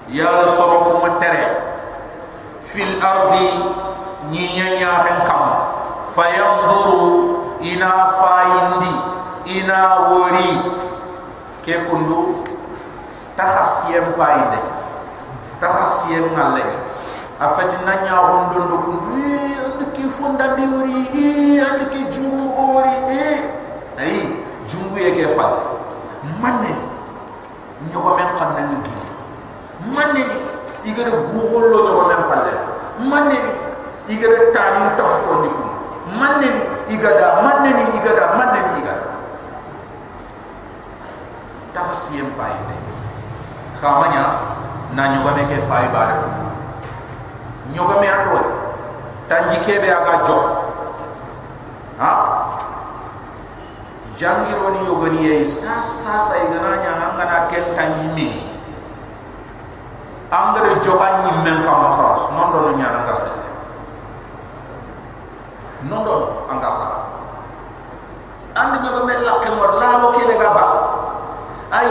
Ya 0.09 0.45
sarakum 0.45 1.05
tare 1.21 1.37
ya. 1.37 1.51
fil 2.69 3.01
ardi 3.01 3.49
ni 4.29 4.45
nyanya 4.61 5.25
kam 5.25 5.45
fayanduru 6.13 7.57
ina 7.65 8.05
faindi 8.13 8.93
ina 9.49 10.13
wori 10.13 10.53
ke 11.65 11.81
kundu 11.89 12.45
takhasiyam 13.33 14.13
paide 14.13 14.61
takhasiyam 15.57 16.29
ngalle 16.29 16.65
afajna 17.41 17.93
nya 18.05 18.15
hondondo 18.29 18.77
kundu 18.85 19.17
ki 19.93 20.03
funda 20.09 20.55
bi 20.55 20.63
wuri 20.67 20.99
i 21.13 21.59
and 21.59 21.81
ki 21.91 22.01
jumu 22.11 22.51
wuri 22.55 22.95
e 23.11 23.25
ay 23.99 24.15
jumu 24.67 24.95
ye 24.97 25.11
ke 25.17 25.25
fal 25.35 25.53
manne 26.41 26.71
ñoko 27.91 28.15
men 28.17 28.27
xam 28.37 28.49
na 28.55 28.61
ngi 28.67 28.77
manne 29.95 30.21
ni? 30.27 30.37
Iga 30.89 31.03
de 31.03 31.11
guxol 31.31 31.63
lo 31.71 31.77
ñoko 31.87 32.03
men 32.11 32.21
fal 32.29 32.43
manne 33.11 33.37
ni? 33.45 33.51
Iga 34.13 34.27
de 34.27 34.37
tani 34.51 34.81
tax 34.97 35.11
ko 35.25 35.31
ni 35.43 35.49
manne 36.19 36.47
ni? 36.55 36.61
Iga 36.95 37.09
da 37.19 37.41
manne 37.41 37.69
ni? 37.73 37.83
Iga 37.97 38.11
da 38.19 38.25
manne 38.37 38.59
ni? 38.59 38.79
Iga 38.81 38.93
da 41.73 41.79
ko 41.87 41.93
siem 41.95 42.27
pay 42.37 42.53
de 42.67 42.75
xamanya 43.79 44.23
na 44.95 45.03
ñoko 45.15 45.29
me 45.35 45.43
ke 45.47 45.57
fay 45.69 45.87
baare 45.93 46.13
ko 46.23 46.27
ñoko 47.73 47.93
me 48.01 48.07
tanji 49.29 49.57
kebe 49.61 49.87
aga 49.93 50.25
jok. 50.25 50.45
Ha? 52.01 52.13
Jangiro 54.19 54.75
ni 54.75 54.83
yogoni 54.83 55.19
ye 55.23 55.45
sa 55.45 55.79
sa 55.79 56.19
sa 56.19 56.35
igana 56.35 56.83
nya 56.83 56.91
ngana 57.15 57.47
ken 57.47 57.63
tangi 57.71 58.07
mi 58.11 58.27
angare 60.27 60.75
johan 60.83 61.23
ni 61.23 61.31
men 61.39 61.63
kam 61.63 61.95
khras 61.95 62.27
non 62.35 62.51
do 62.51 62.75
nya 62.75 62.91
nga 62.99 63.15
sa 63.15 63.31
non 65.87 66.03
do 66.03 66.43
anga 66.51 66.67
sa 66.67 66.85
and 68.59 68.83
nyogo 68.83 69.07
mel 69.07 69.23
la 69.23 69.39
ke 69.39 69.49
mor 69.55 69.71
la 69.79 70.03
lo 70.03 70.11
ke 70.11 70.27
daga 70.27 70.49
ba 70.51 70.65
ay 71.79 71.87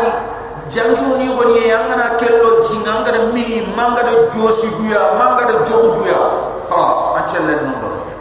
jangiro 0.68 1.16
ni 1.16 1.32
yogoni 1.32 1.64
ye 1.64 1.72
ngana 1.72 2.20
kello 2.20 2.60
jinga 2.60 3.08
ngara 3.08 3.32
mi 3.32 3.64
manga 3.72 4.04
de 4.04 4.28
josi 4.28 4.68
duya 4.76 5.16
manga 5.16 5.48
de 5.48 5.64
jogu 5.64 5.96
duya. 5.96 6.20
Khras 6.68 7.07
cele 7.28 7.60
non 7.62 7.76
do 7.80 7.88
ya 8.08 8.16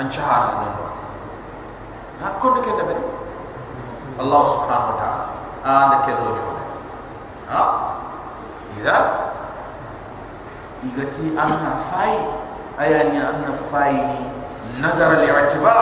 an 0.00 0.06
chaara 0.08 0.62
non 0.62 0.72
do 0.78 0.84
ha 2.22 2.28
de 2.54 2.60
kende 2.62 2.84
be 2.88 2.96
allah 4.22 4.42
subhanahu 4.46 4.94
wa 4.94 4.96
taala. 5.02 5.26
An 5.66 5.90
de 5.90 5.98
kello 6.06 6.30
do 6.38 6.44
ha? 7.50 7.62
Ida 8.78 8.96
igati 10.86 11.34
an 11.34 11.50
na 11.50 11.74
fai. 11.90 12.44
Aya 12.74 13.06
ni 13.06 13.22
fai 13.70 13.94
ni 13.94 14.18
nazar 14.82 15.14
al 15.14 15.22
i'tiba 15.22 15.74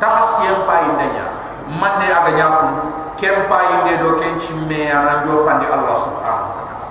tahsiyan 0.00 0.64
pa 0.64 0.88
indanya 0.88 1.28
manne 1.68 2.08
aga 2.08 2.32
nyakun 2.32 2.72
kem 3.20 3.44
pa 3.44 3.60
inde 3.76 4.00
do 4.00 4.16
ken 4.16 4.32
chimme 4.40 4.88
an 4.88 5.28
fandi 5.44 5.68
allah 5.68 5.92
subhanahu 5.92 6.56
wa 6.56 6.64
taala. 6.72 6.88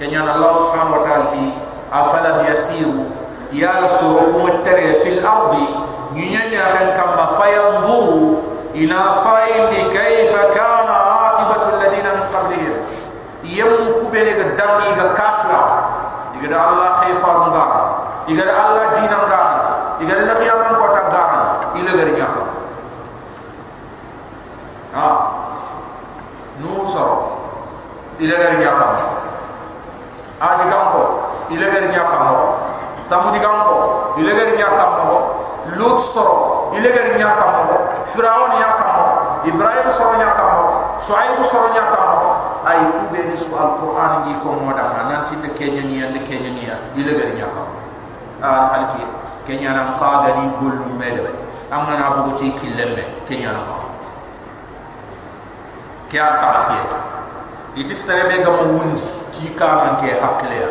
Kenya 0.00 0.24
allah 0.24 0.52
subhanahu 0.56 0.96
wa 0.96 1.02
taala 1.04 1.28
ti 1.28 1.52
afala 1.92 2.40
biyasiru 2.40 3.15
ya 3.52 3.82
rasul 3.84 4.32
kum 4.32 4.46
tere 4.64 4.98
fil 5.04 5.20
ardi. 5.22 5.66
Nyanya 6.16 6.72
kan 6.72 6.86
kam 6.96 7.12
fayanzuru 7.36 8.40
ina 8.72 9.20
faindi 9.20 9.84
kayfa 9.92 10.48
kana 10.48 10.96
aqibatu 11.28 11.76
alladhina 11.76 12.10
min 12.16 12.24
qablihim. 12.32 12.74
Yam 13.46 14.00
kubene 14.00 14.32
ga 14.34 14.46
dangi 14.56 14.90
ga 14.96 15.06
kafira 15.12 15.62
iga 16.40 16.48
da 16.50 16.58
allah 16.66 16.88
khayfa 17.04 17.30
ngar 17.52 17.70
iga 18.32 18.42
da 18.48 18.54
allah 18.58 18.84
dinan 18.96 19.22
ngar 19.28 19.52
iga 20.02 20.12
da 20.18 20.22
naqiyaman 20.34 20.72
ko 20.76 20.86
ta 20.92 21.02
garan 21.12 21.44
ila 21.78 21.90
gari 21.94 22.12
nyaka 22.16 22.42
ha? 24.96 25.08
No 26.64 26.82
soro. 26.88 27.16
Ila 28.18 28.34
gari 28.40 28.56
nyaka 28.64 28.86
adi 30.40 30.64
gamko 30.68 31.02
ila 31.54 31.66
gari 31.70 31.88
nyaka 31.92 32.16
mo 32.24 32.36
samudi 33.08 33.38
gamko 33.38 33.74
ila 34.18 34.32
gari 34.34 34.52
nyaka 34.58 34.84
mo 34.98 35.10
lut 35.78 35.98
soro 36.02 36.70
ila 36.76 36.88
gari 36.90 37.12
nyaka 37.18 37.44
mo 37.54 37.62
firaun 38.12 38.50
nyaka 38.58 38.86
mo 38.96 39.04
ibrahim 39.46 39.86
soro 39.90 40.14
nyaka 40.18 40.42
mo 40.54 40.62
shuaib 40.98 41.38
soro 41.46 41.68
nyaka 41.74 41.98
mo 42.02 42.20
ay 42.66 42.82
kube 42.82 43.20
ni 43.30 43.36
su 43.38 43.54
alquran 43.54 44.26
gi 44.26 44.34
ko 44.42 44.58
moda 44.58 45.06
nanti 45.06 45.38
de 45.38 45.48
kenya 45.54 45.82
ni 45.86 46.02
ande 46.02 46.20
kenya 46.26 46.50
ni 46.50 46.62
ila 47.02 47.12
gari 47.14 47.32
nyaka 47.38 47.60
mo 47.62 47.74
al 48.42 48.68
halki 48.74 49.02
kenya 49.46 49.70
nan 49.72 49.94
qaga 49.98 50.34
ni 50.42 50.50
gollu 50.58 50.90
mede 50.98 51.22
amma 51.70 51.94
na 51.94 52.10
bugo 52.18 52.34
ci 52.36 52.50
killembe 52.58 53.06
kenya 53.30 53.54
nan 53.54 53.62
qaga 53.66 53.86
kya 56.10 56.26
tasiyata 56.42 56.98
iti 57.74 57.94
serebe 57.94 58.42
ga 58.42 58.50
wundi 58.62 59.02
ti 59.34 59.50
kanan 59.58 59.98
ke 60.00 60.14
hakle 60.22 60.54
ya 60.54 60.70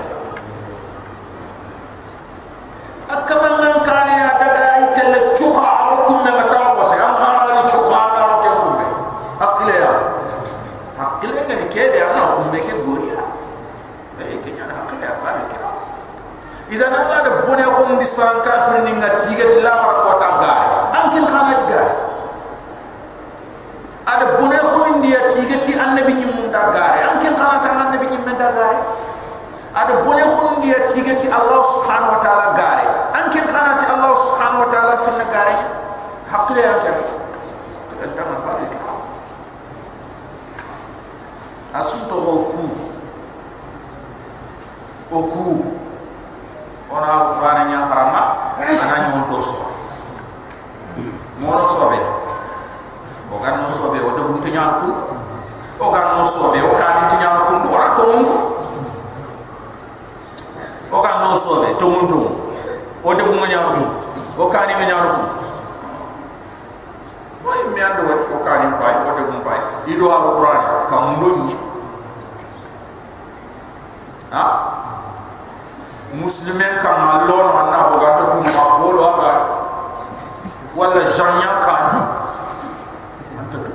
akama 3.12 3.60
nan 3.60 3.76
kane 3.84 4.14
ya 4.16 4.30
daga 4.40 4.66
itelle 4.90 5.20
chuha 5.38 5.62
aro 5.64 5.96
kunne 6.08 6.32
mata 6.34 6.74
ko 6.76 6.84
se 6.88 6.96
am 6.98 7.14
khana 7.20 7.62
ni 7.62 7.64
chuha 7.70 8.02
na 8.16 8.22
ro 8.32 8.36
ke 8.42 8.50
kunne 8.64 8.86
hakle 9.44 9.74
ya 9.76 9.92
hakle 10.98 11.32
ga 11.36 11.44
ni 11.56 11.66
kede 11.70 12.00
ana 12.02 12.24
kunne 12.40 12.60
ke 12.64 12.74
goriya 12.88 13.22
e 14.24 14.36
ke 14.42 14.50
nyana 14.56 14.74
hakle 14.74 15.04
ya 15.04 15.14
bari 15.22 15.44
ke 15.52 15.58
idan 16.74 16.96
Allah 16.96 17.20
da 17.22 17.32
bisan 18.06 18.38
kafir 18.46 18.86
ni 18.86 18.94
ngati 19.02 19.34
ga 19.34 19.50
tila 19.50 19.74
har 19.82 19.94
ko 20.06 20.12
ta 20.22 20.30
gare 20.38 20.66
an 20.94 21.06
kin 21.10 21.26
khana 21.26 21.58
ti 21.58 21.66
gare 21.66 21.90
ada 24.06 24.38
bone 24.38 24.54
khum 24.62 25.02
ndiya 25.02 25.26
tigati 25.34 25.74
annabi 25.74 26.14
nyum 26.22 26.54
da 26.54 26.70
gare 26.70 27.02
an 27.02 27.18
kin 27.18 27.34
khana 27.34 27.58
ta 27.66 27.70
annabi 27.74 28.06
nyum 28.14 28.22
da 28.30 28.54
gare 28.54 28.78
ada 29.74 30.06
bone 30.06 30.22
khum 30.22 30.62
ndiya 30.62 30.86
tigati 30.86 31.26
Allah 31.34 31.66
subhanahu 31.74 32.14
wa 32.14 32.22
ta'ala 32.22 32.48
gare 32.54 32.86
an 33.18 33.26
kin 33.34 33.46
khana 33.50 33.74
ti 33.82 33.90
Allah 33.90 34.14
subhanahu 34.14 34.62
wa 34.62 34.70
ta'ala 34.70 34.94
fi 35.02 35.10
na 35.18 35.26
gare 35.34 35.56
hakle 36.30 36.62
ya 36.62 36.74
ke 36.86 36.94
ta 38.14 38.22
ma 38.30 38.38
bari 38.46 38.70
ka 38.70 38.94
asunto 41.82 42.22
oku 42.22 42.70
oku 45.10 45.65
ona 46.96 47.36
qur'ana 47.36 47.64
nya 47.68 47.80
harama 47.92 48.22
ana 48.56 48.96
nyon 49.12 49.28
to 49.28 49.38
so 49.44 49.60
mono 51.44 51.68
sobe. 51.68 52.00
O 53.36 53.40
gan 53.44 53.60
no 53.60 53.68
sobe 53.68 54.00
o 54.00 54.16
debun 54.16 54.40
te 54.40 54.48
nyaan 54.50 54.80
ku 54.80 54.90
o 55.84 55.92
gan 55.92 56.16
no 56.16 56.24
sobe 56.24 56.56
o 56.64 56.72
kan 56.80 57.04
ti 57.12 57.16
nyaan 57.20 57.52
ku 57.52 57.54
ndo 57.60 57.68
wara 57.74 57.92
to 58.00 58.04
mun 58.08 58.26
o 60.88 60.98
gan 61.04 61.20
no 61.20 61.36
sobe 61.36 61.76
to 61.76 61.86
mun 61.92 62.08
to 62.08 62.20
o 63.04 63.10
debun 63.12 63.44
nyaan 63.44 63.76
ku 63.76 63.84
o 64.40 64.46
kan 64.48 64.72
nga 64.72 64.86
nyaan 64.88 65.08
ku 65.20 65.24
way 67.44 67.60
mi 67.76 67.82
ando 67.84 68.08
o 68.08 68.38
kan 68.48 68.72
pay 68.80 68.94
o 69.04 69.12
debun 69.20 69.40
pay 69.44 69.60
ido 69.92 70.06
al 70.16 70.24
qur'an 70.40 70.62
kam 70.88 71.20
ndonni 71.20 71.60
ha 74.32 74.65
muslimen 76.14 76.74
kam 76.82 76.98
malon 77.02 77.48
anna 77.50 77.90
bo 77.90 77.96
gato 77.98 78.24
tum 78.32 78.44
ma 78.46 78.66
polo 78.78 79.02
aba 79.10 79.32
wala 80.76 81.02
janya 81.10 81.50
antatu 83.42 83.74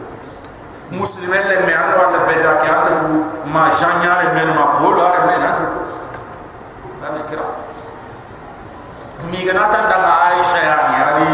muslimen 0.94 1.42
le 1.50 1.56
me 1.66 1.72
anna 1.74 1.94
wala 1.98 2.18
beda 2.30 2.62
ki 2.62 2.66
antatu 2.70 3.08
ma 3.50 3.66
janya 3.74 4.12
re 4.22 4.28
men 4.38 4.54
ma 4.54 4.78
polo 4.78 5.00
are 5.02 5.26
men 5.26 5.42
antatu 5.42 5.78
babil 7.00 7.24
kira. 7.32 7.46
Mi 9.28 9.44
gana 9.44 9.68
tan 9.68 9.88
aisha 9.88 10.60
ya 10.60 10.76
ni 10.88 10.96
ali 10.96 11.32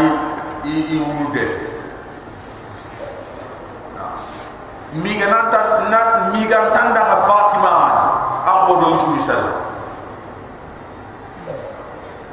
i 0.67 0.73
i 0.91 0.97
urude 0.99 1.45
mi 4.97 5.15
gana 5.19 5.51
tan 5.51 5.91
na 5.91 5.99
mi 6.31 6.43
gana 6.47 6.71
tan 6.75 6.91
daga 6.91 7.15
fatima 7.23 7.71
ani 7.87 8.03
ako 8.47 8.71
don 8.81 8.95
chu 8.99 9.15
sallallahu 9.19 9.63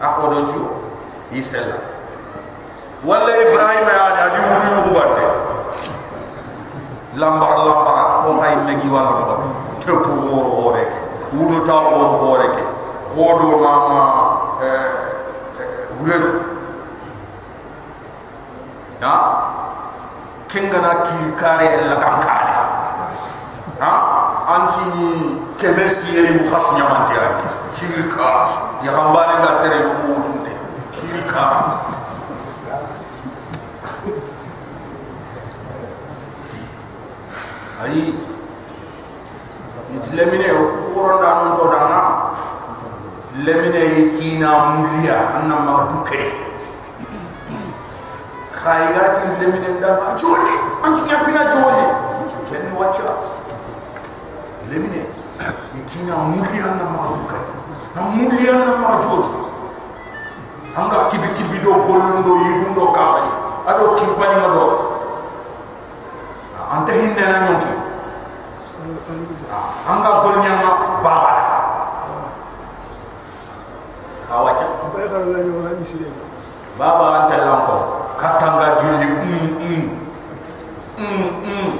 ako 0.02 0.22
don 0.34 0.44
chu 0.46 0.62
isella 1.34 1.76
wala 3.04 3.32
ibrahim 3.36 3.86
ya 3.88 4.04
ni 4.14 4.20
adi 4.26 4.40
wuri 4.48 4.66
yu 4.74 4.80
bande 4.94 5.26
lambar 7.20 7.54
lambar 7.68 8.06
ko 8.24 8.40
hay 8.40 8.56
megi 8.64 8.88
wala 8.88 9.10
do 9.20 9.34
te 9.82 9.92
pour 9.92 10.72
ore 10.72 10.84
wuno 11.34 11.60
ta 11.66 11.76
or 11.92 12.10
ore 12.32 12.46
ke 12.56 12.64
hodo 13.14 13.58
mama 13.60 14.02
eh 14.62 14.88
wure 16.00 16.16
ha? 19.04 19.14
Kengana 20.48 21.02
ki 21.04 21.34
kare 21.36 21.68
la 21.90 21.96
kam 21.98 22.16
kare. 22.22 22.52
Ha? 23.82 23.92
Anti 24.54 24.82
ni 24.94 25.08
kemesi 25.58 26.14
ne 26.14 26.22
mu 26.38 26.48
khas 26.50 26.66
nyamanti 26.78 27.14
ani 27.18 27.42
kirka 27.76 28.30
ya 28.86 28.92
hambare 28.96 29.34
ga 29.42 29.52
tere 29.62 29.78
ko 29.82 30.22
wutunde 30.94 31.22
kirka 31.22 31.44
ayi 37.82 38.14
it 39.94 40.06
lemine 40.14 40.48
ko 40.94 41.18
da 41.20 41.30
non 41.42 41.56
to 41.58 41.64
dana 41.70 42.00
lemine 43.44 44.10
tina 44.10 44.50
mulia 44.74 45.34
anna 45.34 45.58
ma 45.60 45.74
dukere 45.90 46.32
khairati 48.52 49.20
lemine 49.40 49.80
da 49.80 49.98
ma 50.00 50.14
joli 50.14 50.54
anti 50.82 51.02
nya 51.02 51.18
pina 51.24 51.44
joli 51.50 51.84
kenni 52.50 52.76
wacha 52.78 53.04
lemine 54.70 55.06
tina 55.86 56.16
mulia 56.16 56.64
anna 56.64 56.84
ma 56.84 57.06
dukere 57.12 57.52
na 57.94 58.02
mulia 58.02 58.52
anna 58.54 58.76
ma 58.76 59.43
anga 60.76 60.98
kibi 61.10 61.28
kibi 61.34 61.58
do 61.62 61.72
gollundo 61.86 62.32
yidundo 62.42 62.92
kafani 62.92 63.30
ado 63.66 63.94
kimpani 63.94 64.36
ma 64.42 64.48
do 64.54 64.64
anta 66.72 66.92
hinne 66.92 67.22
na 67.22 67.38
nyonki 67.46 67.72
anga 69.88 70.10
gol 70.22 70.36
nyama 70.42 70.70
baba. 71.02 71.32
Awacha 74.34 74.66
baba 76.78 77.06
anta 77.18 77.36
lampo 77.38 77.74
katanga 78.18 78.66
gilli 78.82 79.06
mm 79.06 79.48
mm. 79.62 79.82
Mm 80.98 81.30
mm. 81.44 81.70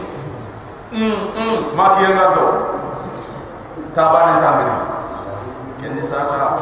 Mm 0.92 1.18
mm. 1.34 1.76
Maki 1.76 2.02
yanga 2.02 2.34
do. 2.34 2.46
Tabane 3.94 4.42
tangri 4.42 4.74
kenni 5.82 6.02
sasa 6.02 6.58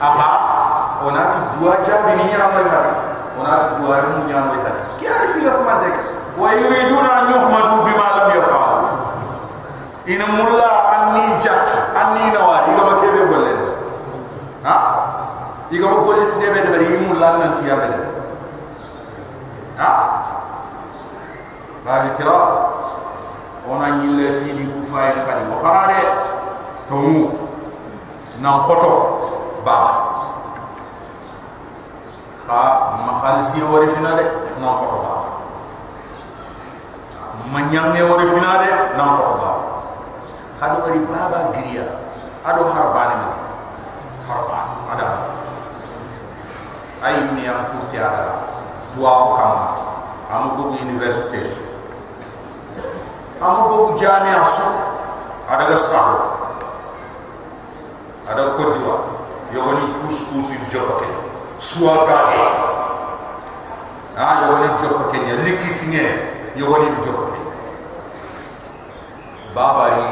aha 0.00 0.28
onat 1.06 1.32
dua 1.58 1.76
jabi 1.84 2.12
ni 2.16 2.24
nyam 2.32 2.52
le 2.56 2.62
har 2.68 2.86
onat 3.40 3.62
dua 3.80 3.94
ri 4.00 4.08
mu 4.16 4.22
nyam 4.28 4.50
le 4.52 4.58
ki 4.98 5.06
ar 5.06 5.22
fi 5.32 5.40
la 5.44 5.52
sama 5.52 5.80
dek 5.84 5.96
wa 6.36 6.48
yuriduna 6.52 7.10
an 7.20 7.24
yuhmadu 7.32 7.84
bima 7.84 8.06
lam 8.16 8.28
yafal. 8.32 8.72
Ina 10.08 10.26
mulla 10.32 10.70
anni 10.96 11.36
jak 11.38 11.68
anni 11.94 12.32
nawa 12.32 12.64
iga 12.72 12.82
ma 12.82 12.94
kebe 13.00 13.22
golle 13.28 13.52
ha? 14.64 14.76
Iga 15.70 15.86
ma 15.86 15.98
golle 16.02 16.24
sine 16.24 16.50
be 16.52 16.60
de 16.64 16.70
bari 16.72 16.96
mulla 17.06 17.36
nan 17.38 17.52
ti 17.52 17.68
yabe 17.68 17.86
ha 19.78 19.90
ba 21.84 21.94
bi 22.04 22.24
ona 23.70 23.88
nyille 24.02 24.32
fi 24.42 24.50
di 24.52 24.64
ku 24.66 24.80
fay 24.92 25.14
kadi 25.26 25.42
ko 25.46 25.56
harade 25.64 26.00
to 26.88 26.94
mu 26.96 27.28
nan 28.42 28.64
koto 28.66 28.92
baba 29.64 30.09
kha 32.50 32.62
ma 33.06 33.12
khalisi 33.22 33.62
wori 33.62 33.86
fina 33.94 34.10
de 34.18 34.24
nan 34.58 34.74
koto 34.82 34.98
baba 35.06 35.30
manyang 37.52 37.94
ne 37.94 38.02
wori 38.02 38.26
finade 38.26 38.70
nam 38.98 39.10
ko 39.18 39.38
ba 39.42 39.50
hado 40.58 40.82
wori 40.82 40.98
baba 41.06 41.54
griya 41.54 41.86
ado 42.46 42.62
harbani 42.74 43.14
ma 43.22 43.30
harba 44.26 44.58
ada. 44.94 45.06
Ay 47.02 47.16
ni 47.34 47.46
am 47.48 47.64
tuti 47.70 47.96
ada. 47.98 48.50
Tuwa 48.94 49.10
ko 49.22 49.28
kam 49.38 49.52
am 50.34 50.42
ko 50.58 50.62
université 50.74 51.42
su 51.46 51.62
am 53.42 53.56
ko 53.70 53.94
jamia 53.98 54.42
su 54.46 54.66
ada 55.50 55.64
ga 55.70 55.76
sa 55.78 56.02
ada 58.30 58.54
ko 58.58 58.62
diwa 58.74 58.94
yogoni 59.54 59.86
kus 60.02 60.18
kus 60.30 60.50
in 60.54 60.62
jokke 60.70 61.29
suwa 61.60 62.08
gage 62.08 62.40
ah 64.16 64.40
yogoni 64.42 64.68
jokke 64.80 65.18
nya 65.20 65.34
likitine 65.44 66.04
yogoni 66.56 66.88
jokke 67.04 67.40
babari 69.54 70.08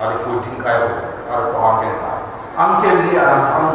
ada 0.00 0.14
fo 0.20 0.44
din 0.44 0.60
kayo 0.60 0.84
ada 1.32 1.48
to 1.48 1.56
angel 1.56 1.94
ka 2.04 2.12
angel 2.60 2.96
li 3.08 3.16
ara 3.16 3.36
am 3.56 3.68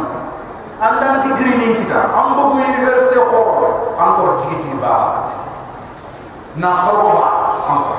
andan 0.78 1.18
ti 1.18 1.34
greening 1.34 1.74
kita 1.82 2.14
am 2.14 2.38
bo 2.38 2.54
university 2.54 3.18
ko 3.18 3.38
am 3.98 4.10
ko 4.14 4.38
tigiti 4.38 4.70
ba 4.78 5.26
na 6.62 6.70
sorbo 6.78 7.18
ba 7.18 7.28
am 7.66 7.78
ko 7.90 7.94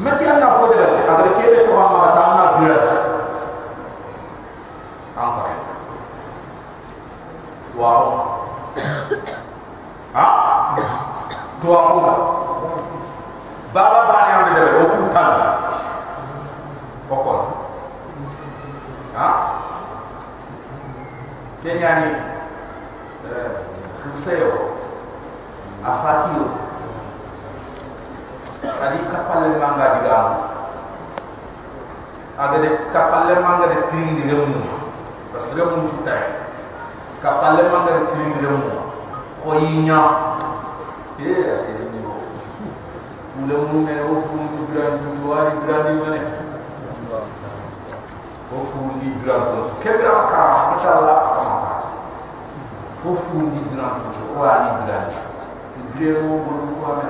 mati 0.00 0.24
anna 0.24 0.56
fo 0.56 0.72
de 0.72 0.80
agar 1.04 1.28
kebe 1.36 1.68
to 1.68 1.72
am 1.76 1.92
ta 2.16 2.24
na 2.32 2.44
birat 2.56 2.88
am 5.20 5.28
ko 5.36 5.72
wow 7.76 8.02
ha 10.12 10.26
to 11.60 11.68
am 11.72 11.98
ko 12.04 12.12
baba 13.72 14.00
bani 14.10 14.32
am 14.36 14.44
de 14.56 14.62
o 14.80 14.82
ku 14.92 15.02
tan 15.14 15.32
o 17.08 17.16
ko 17.24 17.34
ha 19.16 19.26
kenya 21.62 21.90
ni 22.00 22.10
eh 23.30 23.50
khumsayo 24.02 24.76
afatiyo 25.80 26.44
adi 28.82 28.98
kapal 29.08 29.42
manga 29.62 29.86
diga 29.96 30.18
aga 32.38 32.56
de 32.62 32.70
kapal 32.92 33.28
manga 33.42 33.66
de 33.72 33.78
tring 33.86 34.16
di 34.18 34.24
lemu. 34.28 34.82
Parce 35.32 35.48
que 35.48 35.62
mun 35.64 35.88
chutai 35.88 36.41
kapal 37.22 37.54
manga 37.70 37.92
de 38.02 38.06
tring 38.10 38.34
di 38.34 38.40
lemu 38.42 38.82
ko 39.46 39.54
yinya 39.62 40.00
eh 41.22 41.54
ati 41.54 41.70
ni 41.94 42.02
ko 42.02 42.18
mule 43.38 43.54
mu 43.70 43.78
me 43.86 43.94
o 44.10 44.18
fu 44.26 44.34
mu 44.34 44.66
gran 44.74 44.98
tu 44.98 45.22
wari 45.30 45.54
gran 45.62 45.86
di 45.86 45.94
mane 46.02 46.20
o 48.50 48.58
fu 48.66 48.78
di 48.98 49.08
gran 49.22 49.54
tu. 49.54 49.70
Kebra 49.78 50.26
ka 50.26 50.42
pas 50.82 51.86
o 53.06 53.14
fu 53.14 53.38
di 53.54 53.62
gran 53.70 54.02
tu 54.10 54.34
wari 54.34 54.82
gran 54.82 55.06
gremo 55.94 56.42
bulu 56.42 56.74
ko 56.74 56.84
ame 56.90 57.06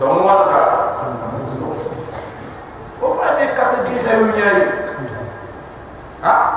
donc 0.00 0.24
wala 0.24 0.44
ka 0.48 0.60
o 3.04 3.06
fa 3.12 3.36
di 3.36 3.94
xewu 4.00 4.32
ñaari 4.32 4.64
ha 6.24 6.56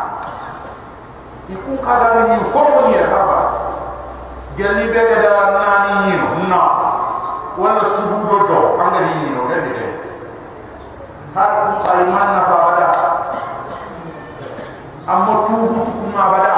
ikun 1.79 1.87
kada 1.87 2.27
ni 2.27 2.43
fofo 2.51 2.91
ni 2.91 2.97
haba 2.99 3.39
gelli 4.59 4.91
be 4.91 4.99
ga 4.99 5.17
da 5.23 5.31
nani 5.55 6.11
ni 6.11 6.47
na 6.51 6.59
wala 7.55 7.83
subu 7.83 8.27
do 8.27 8.43
to 8.43 8.59
anga 8.83 8.99
ni 9.07 9.13
ni 9.23 9.29
no 9.31 9.47
de 9.47 9.57
de 9.63 9.85
har 11.35 11.49
kun 11.63 11.75
ay 11.87 12.03
man 12.11 12.27
na 12.35 12.41
fa 12.43 12.55
bada 12.67 12.87
amma 15.07 15.45
tubu 15.47 15.83
tu 15.87 15.91
kuma 15.91 16.23
bada 16.35 16.55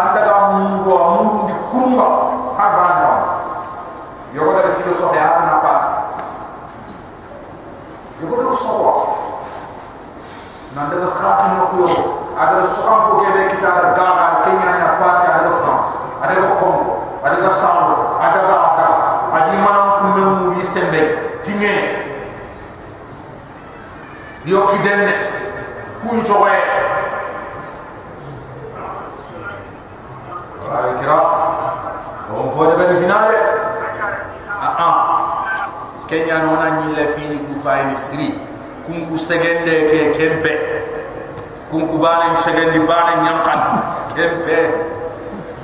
andaga 0.00 0.34
mu 0.56 0.80
ro 0.88 0.96
mu 1.20 1.46
di 1.48 1.54
kurumba 1.70 2.06
har 2.56 2.70
banda 2.72 3.10
yo 4.32 4.48
ga 4.48 4.72
kilo 4.80 4.92
so 4.92 5.12
de 5.12 5.18
har 5.20 5.44
na 5.44 5.60
pas 5.60 5.80
yo 8.20 8.32
ga 8.32 8.52
so 8.56 8.72
wa 8.80 8.94
nan 10.74 10.88
daga 10.90 11.08
khati 11.12 11.44
no 11.52 11.62
ko 11.68 11.76
yo 11.84 12.00
ada 12.40 12.64
so 12.64 12.80
am 12.88 13.00
ko 13.12 13.14
ke 13.22 13.33
de 13.64 13.70
kita 13.72 13.80
ada 13.80 13.96
gaga 13.96 14.26
kenya 14.44 14.68
nya 14.76 14.88
pas 15.00 15.24
ada 15.24 15.48
france 15.56 15.96
ada 16.20 16.36
ko 16.36 16.48
congo 16.60 16.92
ada 17.24 17.36
ko 17.40 17.48
sambo 17.48 18.20
ada 18.20 18.40
ga 18.44 18.56
ada 18.76 18.88
adi 19.32 19.56
manam 19.56 19.88
ku 19.96 20.06
memu 20.12 20.60
yisembe 20.60 21.02
tinge 21.40 22.04
yo 24.44 24.68
ki 24.68 24.78
denne 24.84 25.16
kun 26.04 26.20
chowe 26.20 26.52
ay 30.68 30.88
kira 31.00 31.18
on 32.36 32.52
fo 32.52 32.68
de 32.68 32.74
ben 32.76 32.92
finale 33.00 33.38
ah 34.52 34.76
ah 34.76 34.94
kenya 36.04 36.44
no 36.44 36.60
na 36.60 36.84
nyi 36.84 36.92
le 36.92 37.16
fini 37.16 37.40
ku 37.48 37.56
fayni 37.64 37.96
sri 37.96 38.36
kun 38.84 39.08
ku 39.08 39.16
segende 39.16 39.88
ke 39.88 40.12
kempe 40.12 40.52
kun 41.74 41.90
ku 41.90 41.98
bana 41.98 42.38
segende 42.38 42.78
bana 42.86 43.18
nyankan 43.26 43.60
kempe. 44.14 44.58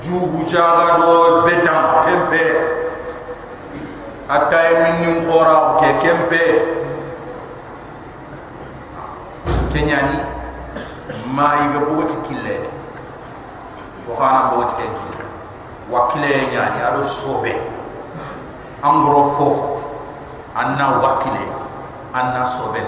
Jugu 0.02 0.42
jaga 0.42 0.98
do 0.98 1.46
bedam 1.46 2.02
kempe. 2.02 2.42
Atay 4.26 4.82
min 4.82 4.94
nim 5.06 5.16
khora 5.22 5.78
ke 5.78 6.02
kempe. 6.02 6.42
Kenya 9.70 10.02
ni 10.10 10.18
ma 11.30 11.62
yiga 11.62 11.86
boti 11.86 12.18
kille 12.26 12.66
ko 14.02 14.18
xana 14.18 14.50
boti 14.50 14.74
ke 14.82 14.90
kille 14.90 15.24
wakile 15.94 16.50
nyani 16.50 16.82
ado 16.90 17.06
sobe. 17.06 17.54
Angro 18.82 19.30
fofu 19.38 19.78
anna 20.58 20.98
wakile. 20.98 21.46
Anna 22.10 22.42
sobe. 22.42 22.82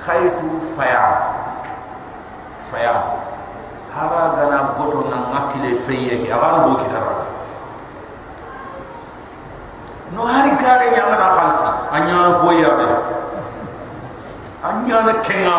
Khaytu 0.00 0.64
faya 0.64 1.33
faya. 2.74 2.94
Hara 3.94 4.34
gana 4.34 4.74
goto 4.74 5.06
na 5.06 5.30
ngakile 5.30 5.78
feye 5.86 6.18
ki 6.18 6.28
agan 6.34 6.66
ho 6.66 6.74
kitara 6.82 7.14
no 10.14 10.26
hari 10.26 10.50
kare 10.58 10.90
nyanga 10.94 11.18
na 11.18 11.28
khalsi 11.34 11.68
anya 11.90 12.18
fo 12.38 12.50
ya 12.54 12.70
be. 12.78 12.86
Anya 14.62 14.98
na 15.06 15.14
kenga. 15.26 15.58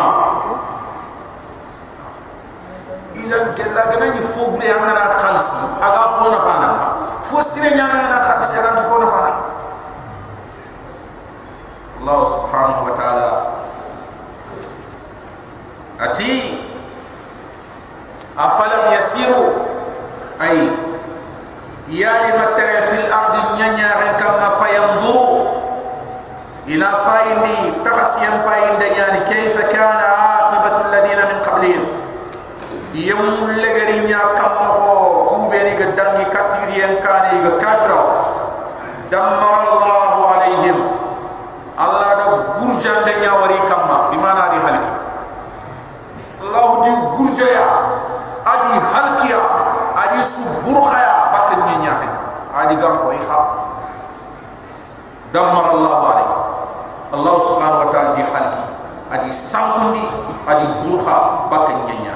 Idan 3.16 3.56
kella 3.56 3.84
gana 3.92 4.06
ni 4.16 4.22
fo 4.22 4.52
bre 4.56 4.68
anga 4.72 4.94
na 4.96 5.06
khalsi 5.12 5.60
aga 5.80 6.04
fo 6.20 6.26
na 6.32 6.40
fana. 6.40 6.70
Fo 7.24 7.44
sire 7.44 7.76
nyanga 7.76 8.08
na 8.08 8.20
khalsi 8.28 8.54
aga 8.56 8.82
fo 8.88 8.96
na 9.00 9.08
fana. 9.08 9.32
Allah 12.00 12.20
subhanahu 12.32 12.86
wa 12.88 12.94
ta'ala. 12.96 13.30
Ati 16.00 16.55
afalam 18.38 18.92
yasiru? 18.94 19.56
Ay 20.40 20.68
yani 21.88 22.30
matara 22.36 22.82
fil 22.92 23.08
ardi 23.08 23.42
nyanya 23.56 23.90
ran 23.96 24.12
kama 24.20 24.50
fayanzuru 24.60 25.48
ila 26.68 26.90
faini 27.08 27.80
takhasiyam 27.88 28.44
painde 28.44 28.88
yani 28.92 29.20
kayfa 29.28 29.64
kana 29.72 30.06
aqibatu 30.44 30.80
alladhina 30.92 31.24
min 31.32 31.40
qablihim? 31.44 31.84
Yam 32.96 33.52
legari 33.60 34.08
nya 34.08 34.40
kamma 34.40 34.72
ho 34.72 34.96
kubeni 35.36 35.76
ga 35.76 35.92
dangi 35.96 36.26
katiriyan 36.32 37.00
kane 37.04 37.44
ga 37.44 37.52
kafira 37.60 38.02
dammara 39.12 39.68
allah 39.68 40.12
alaihim. 40.40 40.80
Allah 41.76 42.12
da 42.16 42.26
gurjande 42.56 43.20
nya 43.20 43.36
wari 43.36 43.60
kamma 43.68 44.08
bimana 44.16 44.48
di 44.56 44.60
halki 44.64 44.92
allah 46.40 46.88
di 46.88 46.92
gurjaya 47.20 47.68
adi 50.26 50.42
suburkhaya 50.42 51.14
bakin 51.38 51.60
nya 51.70 51.76
nya 51.86 51.94
adi 52.50 52.74
gam 52.82 52.98
ko 52.98 53.14
iha 53.14 53.40
dammara 55.30 55.70
allah 55.78 55.94
alaihim 56.02 56.42
allah 57.14 57.36
subhanahu 57.46 57.82
wa 57.86 57.90
ta'ala 57.94 58.10
di 58.18 58.26
halki 58.26 58.64
adi 59.14 59.30
sangundi 59.30 60.02
adi 60.50 60.66
burkha 60.82 61.46
bakin 61.54 61.78
nya 61.86 61.96
nya 62.02 62.14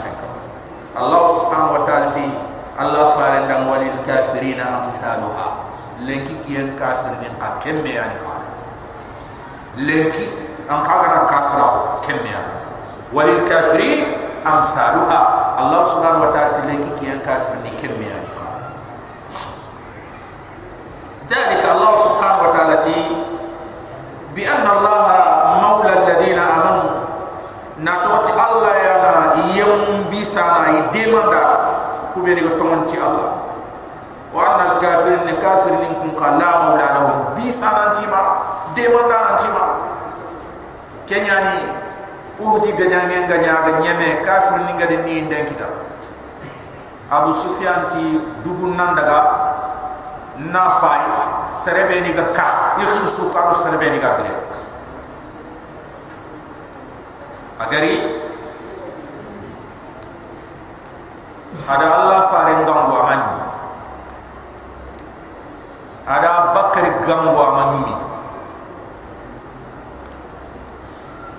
Allah 1.00 1.24
subhanahu 1.32 1.80
wa 1.80 1.82
ta'ala 1.88 2.12
ti 2.12 2.28
Allah 2.76 3.16
dan 3.48 3.72
walil 3.72 4.04
kafirina 4.04 4.84
amsaluha. 4.84 5.70
Lenki 6.04 6.36
kiyen 6.44 6.76
kafir 6.76 7.16
ni 7.24 7.28
akemme 7.40 7.92
yani 7.92 8.16
khana 8.20 8.48
lenki 9.80 10.28
an 10.68 10.80
kaga 10.84 11.08
na 11.12 11.22
kafira 11.28 11.68
kemme 12.04 12.28
yani 12.32 12.54
walil 13.16 13.44
kafirin 13.48 14.12
amsaluha. 14.44 15.20
Allah 15.60 15.82
subhanahu 15.88 16.28
wa 16.28 16.32
ta'ala 16.36 16.56
ti 16.60 16.62
lenki 16.68 16.92
kiyen 17.00 17.20
kafir 17.24 17.64
ni 17.64 17.72
kemme 17.80 18.04
yani 18.04 18.28
khana 18.36 18.60
ذلك 21.31 21.65
الله 21.65 21.93
سبحانه 21.97 22.39
وتعالى 22.49 22.77
تي 22.77 23.01
بأن 24.35 24.67
الله 24.77 25.07
مولى 25.63 25.93
الذين 26.03 26.39
آمنوا 26.39 26.91
نتوتي 27.81 28.33
الله 28.33 28.75
يانا 28.87 29.15
يم 29.57 30.05
بيسانا 30.11 30.69
يديماندا 30.79 31.43
كوبيني 32.15 32.41
كتومن 32.41 32.87
تي 32.87 32.99
الله 32.99 33.31
وأن 34.35 34.61
الكافرين 34.71 35.31
كافرين 35.43 35.93
كن 36.03 36.13
tima 37.95 38.23
de 38.75 38.85
mandana 38.91 39.39
tima 39.39 39.65
kenyani 41.07 41.57
uhdi 42.43 42.73
ganyane 42.75 43.27
ganya 43.31 43.55
ga 43.65 43.73
nyeme 43.81 44.09
kafir 44.27 44.59
ni 44.67 44.73
ngade 44.75 44.97
ni 45.07 45.23
nden 45.23 45.47
kita 45.47 45.69
abu 47.11 47.31
sufyan 47.35 47.87
ti 47.95 48.19
dugun 48.43 48.75
nan 48.77 48.97
daga 48.99 49.19
na 50.48 50.80
fay 50.80 51.04
serebe 51.44 52.00
ni 52.00 52.16
ga 52.16 52.32
ka. 52.32 52.48
Ikhir 52.80 53.04
su 53.04 53.28
ka 53.28 53.52
serebe 53.52 53.92
ni 53.92 54.00
ga 54.00 54.16
bele 54.16 54.32
agari 57.60 57.94
ada 61.68 61.88
allah 61.92 62.20
fare 62.32 62.54
ngambu 62.64 62.94
amani 62.96 63.36
ada 66.08 66.56
bakar 66.56 66.88
gambu 67.06 67.36
amani 67.38 67.94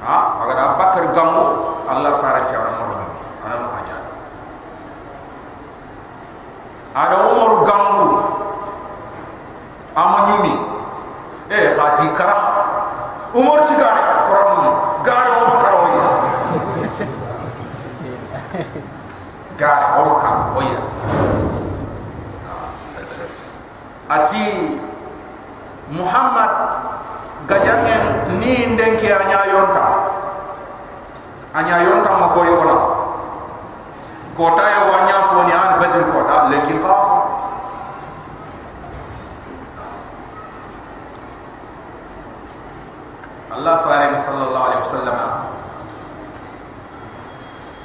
ha? 0.04 0.16
Ada 0.44 0.64
bakar 0.76 1.04
gambu 1.16 1.44
allah 1.88 2.12
fare 2.20 2.44
ci 2.46 2.54
orang 2.54 2.76
mo 2.78 2.84
ana 3.48 3.54
mo 3.64 3.68
haja 3.74 3.96
ada 6.94 7.16
umur 7.32 7.64
gambu 7.64 8.06
amani 9.96 10.54
eh 11.50 11.74
haji 11.78 12.06
kara 12.14 12.36
umur 13.34 13.60
sigare 13.66 14.02
koramu 14.28 14.70
gare 15.02 15.30
o 15.30 15.42
bakar 15.50 15.74
o 15.74 15.86
ya 15.94 16.06
gare 19.58 19.86
o 19.98 20.00
bakar 20.14 20.34
o 20.54 20.60
ya 20.62 20.80
ati 24.10 24.44
muhammad 25.90 26.50
gajangen 27.50 28.04
ni 28.38 28.66
ndenke 28.74 29.10
anya 29.10 29.42
yonta. 29.50 29.84
Anya 31.50 31.82
yonta 31.82 32.10
mo 32.14 32.26
ko 32.30 32.40
yona 32.46 32.78
kota 34.38 34.62
ya 34.70 34.80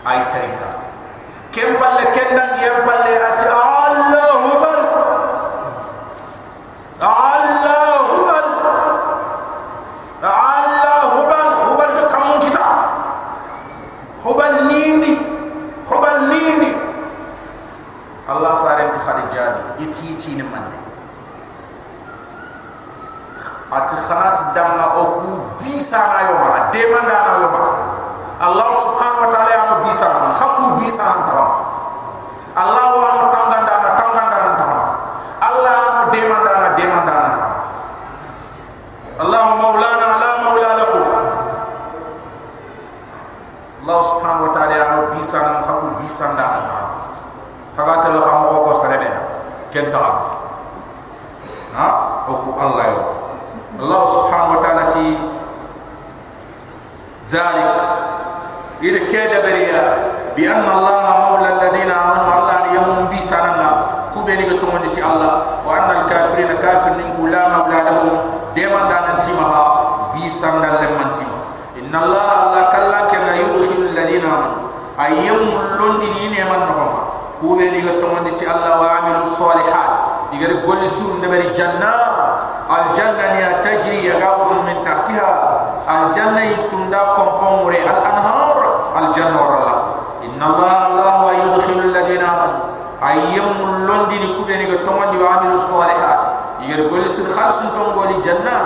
Ay 0.06 0.22
tarika 0.30 0.70
kem 1.56 1.80
balle 1.80 2.06
kendang 2.12 2.60
yam 2.60 2.84
balle 2.84 3.14
ati 3.16 3.48
Allahu 3.48 4.50
bal 4.60 4.82
Allahu 7.00 8.16
bal 8.28 8.48
Allahu 10.20 11.20
bal 11.32 11.50
hubal 11.64 11.92
do 11.96 12.04
kamun 12.12 12.38
kita 12.44 12.66
hubal 14.20 14.56
nindi 14.68 15.16
hubal 15.88 16.28
nindi 16.28 16.76
Allah 18.28 18.54
farim 18.60 18.90
ti 18.92 19.00
khadijadi 19.00 19.62
iti 19.80 20.04
iti 20.12 20.30
ni 20.36 20.44
mande 20.44 20.76
ati 23.72 23.96
khanat 23.96 24.52
damma 24.52 24.86
o 25.00 25.04
ku 25.05 25.05
bisa 25.05 25.05
na 25.05 25.05
teman 26.76 27.04
dana 27.08 27.40
lemah? 27.40 27.68
Allah 28.36 28.70
subhanahu 28.76 29.24
wa 29.24 29.30
ta'ala 29.32 29.52
yang 29.56 29.80
bisa 29.88 30.08
khaku 30.36 30.76
bisa 30.84 31.04
antara 31.08 31.48
Allah 32.52 32.88
wa 32.92 33.06
anu 33.16 33.24
tangan 33.32 33.64
dana 33.64 33.90
tangan 33.96 34.26
dana 34.28 34.50
antara 34.60 34.76
Allah 35.40 35.72
anu 35.72 36.02
deman 36.12 36.42
dana 36.44 36.68
deman 36.76 37.04
dana 37.08 37.44
Allah 39.24 39.42
maulana 39.56 40.08
la 40.20 40.32
maula 40.44 40.70
laku 40.76 41.02
Allah 43.88 44.00
subhanahu 44.04 44.46
wa 44.48 44.52
ta'ala 44.52 44.74
yang 44.76 45.16
bisa 45.16 45.40
khaku 45.64 45.88
bisa 46.04 46.28
dana 46.36 46.60
antara 46.60 46.84
Fakatil 47.76 48.20
lakam 48.20 48.52
wako 48.52 48.72
serebe 48.84 49.10
Kentang 49.72 50.36
Ha? 51.76 51.88
Oku 52.32 52.56
Allah. 52.56 52.88
Allah 53.76 54.02
subhanahu 54.08 54.25
ذلك. 57.36 57.76
إلى 58.84 59.00
كيد 59.12 59.34
بريا 59.44 59.84
بأن 60.36 60.68
الله 60.78 61.06
مولى 61.26 61.50
الذين 61.56 61.92
آمنوا 61.92 62.34
الله 62.40 62.60
يمون 62.76 63.02
بي 63.12 63.20
سننا. 63.22 63.70
كوبيني 64.14 64.44
كتمون 64.44 64.82
دي 64.82 65.04
الله. 65.04 65.34
وأن 65.68 65.90
الكافرين 65.98 66.52
كافر 66.64 66.92
ننكو 67.00 67.28
لا 67.28 67.44
مولى 67.54 67.80
لهم. 67.88 68.10
ديما 68.56 68.80
دانا 68.92 69.20
تيمها. 69.20 69.64
بي 70.14 70.30
سننا 70.30 70.70
لمن 70.82 71.08
تيمها. 71.18 71.44
إن 71.80 71.94
الله 72.04 72.28
الله 72.44 72.64
كلا 72.74 73.00
كما 73.12 73.32
يدخل 73.36 73.82
الذين 73.92 74.24
آمنوا. 74.24 74.64
أيام 75.00 75.42
لندن 75.80 76.16
ينمن 76.24 76.60
نهم 76.68 76.90
كوبيني 77.42 77.82
كتمون 77.82 78.24
دي 78.24 78.46
الله 78.52 78.74
وعملوا 78.82 79.22
الصالحات. 79.22 79.92
يقول 80.34 80.64
قول 80.66 80.90
سون 80.90 81.22
دبري 81.24 81.50
جنات. 81.52 82.16
الجنة 82.66 83.62
تجري 83.64 84.06
يغاور 84.06 84.54
من 84.68 84.76
تحتها. 84.86 85.55
الجنة 85.90 86.42
يتندا 86.42 87.02
كومبون 87.16 87.64
مري 87.64 87.84
الأنهار 87.84 88.58
الجنة 89.00 89.38
ورلا. 89.42 89.76
إن 90.26 90.42
الله 90.44 90.88
الله 90.88 91.32
يدخل 91.32 91.80
الذين 91.80 92.24
آمنوا. 92.26 92.64
أيام 93.04 93.54
ملون 93.62 94.08
دي 94.08 94.18
نكوبيني 94.18 94.66
كتومن 94.66 95.12
دي 95.12 95.18
وعملوا 95.24 95.54
الصالحات. 95.54 96.22
يقول 96.66 97.10
سن 97.10 97.30
خلص 97.34 97.60
تنقول 97.60 98.22
جنة 98.22 98.58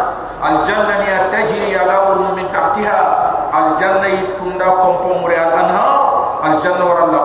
الجنة. 0.48 1.28
تجري 1.32 1.78
على 1.78 1.96
من 2.36 2.46
تحتها. 2.54 3.00
الجنة 3.60 4.08
يتندا 4.08 4.70
كومبون 4.70 5.22
مري 5.22 5.36
الأنهار 5.36 6.00
الجنة 6.46 6.84
ورلا. 6.90 7.24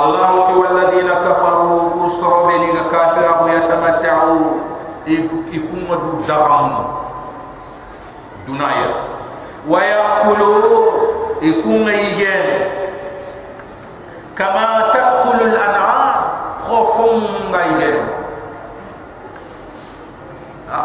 الله 0.00 0.30
والذين 0.58 1.10
كفروا 1.10 1.80
كسروا 2.04 2.46
بني 2.48 2.72
كافر 2.92 3.48
يتمتعوا. 3.48 4.46
يكون 5.52 5.80
مدود 5.90 6.24
دغمنا 6.28 6.84
دنايا. 8.48 9.13
Ikunga 11.44 11.92
igen 11.92 12.46
kama 14.34 14.90
taakulu 14.90 15.44
al-an'am 15.52 16.20
khofum 16.64 17.20
nga 17.52 17.60
igen 17.76 17.96
ha 20.72 20.80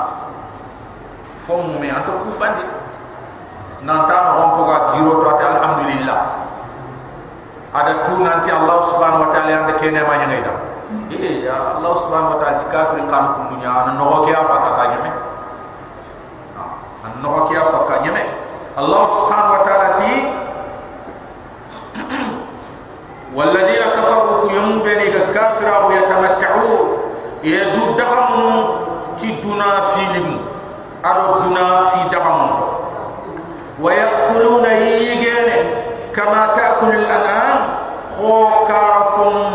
fom 1.48 1.80
me 1.80 1.88
anto 1.88 2.12
kufandi 2.28 2.66
nanta 3.88 4.18
rompo 4.36 4.68
ga 4.68 4.78
giro 4.94 5.24
to 5.24 5.26
ata 5.32 5.46
alhamdulillah 5.56 6.20
ada 7.74 8.04
tu 8.04 8.20
nanti 8.20 8.52
Allah 8.52 8.84
subhanahu 8.84 9.30
wa 9.30 9.32
ta'ala 9.32 9.64
ande 9.64 9.74
kene 9.80 10.04
ma 10.04 10.20
nyanga 10.20 10.38
idam 10.44 10.58
eh 11.16 11.48
ya 11.48 11.80
Allah 11.80 11.94
subhanahu 11.96 12.36
wa 12.36 12.40
ta'ala 12.44 12.68
kafirin 12.68 13.08
kan 13.08 13.40
kun 13.40 13.46
dunya 13.56 13.72
an 13.72 13.96
no 13.96 14.28
ke 14.28 14.36
afa 14.36 14.56
ka 14.76 14.84
nyame 14.94 15.10
an 15.10 15.29
الله 18.80 19.06
سبحانه 19.06 19.52
وتعالى 19.60 19.90
تي 20.00 20.14
والذين 23.36 23.84
كفروا 23.98 24.52
يوم 24.52 24.80
بني 24.80 25.08
الكافر 25.16 25.68
أو 25.78 25.92
يتمتعوا 25.92 26.78
يدو 27.44 27.96
تي 29.18 29.32
دونا 29.44 29.82
في 29.82 30.20
لم 30.20 30.40
أدو 31.06 31.40
دونا 31.40 31.82
في 31.90 32.00
دهم 32.12 32.60
ويأكلون 33.82 34.66
يجين 34.66 35.50
كما 36.16 36.54
تأكل 36.56 36.90
الأنعام 36.96 37.60
خوكا 38.18 39.04
فمو 39.04 39.49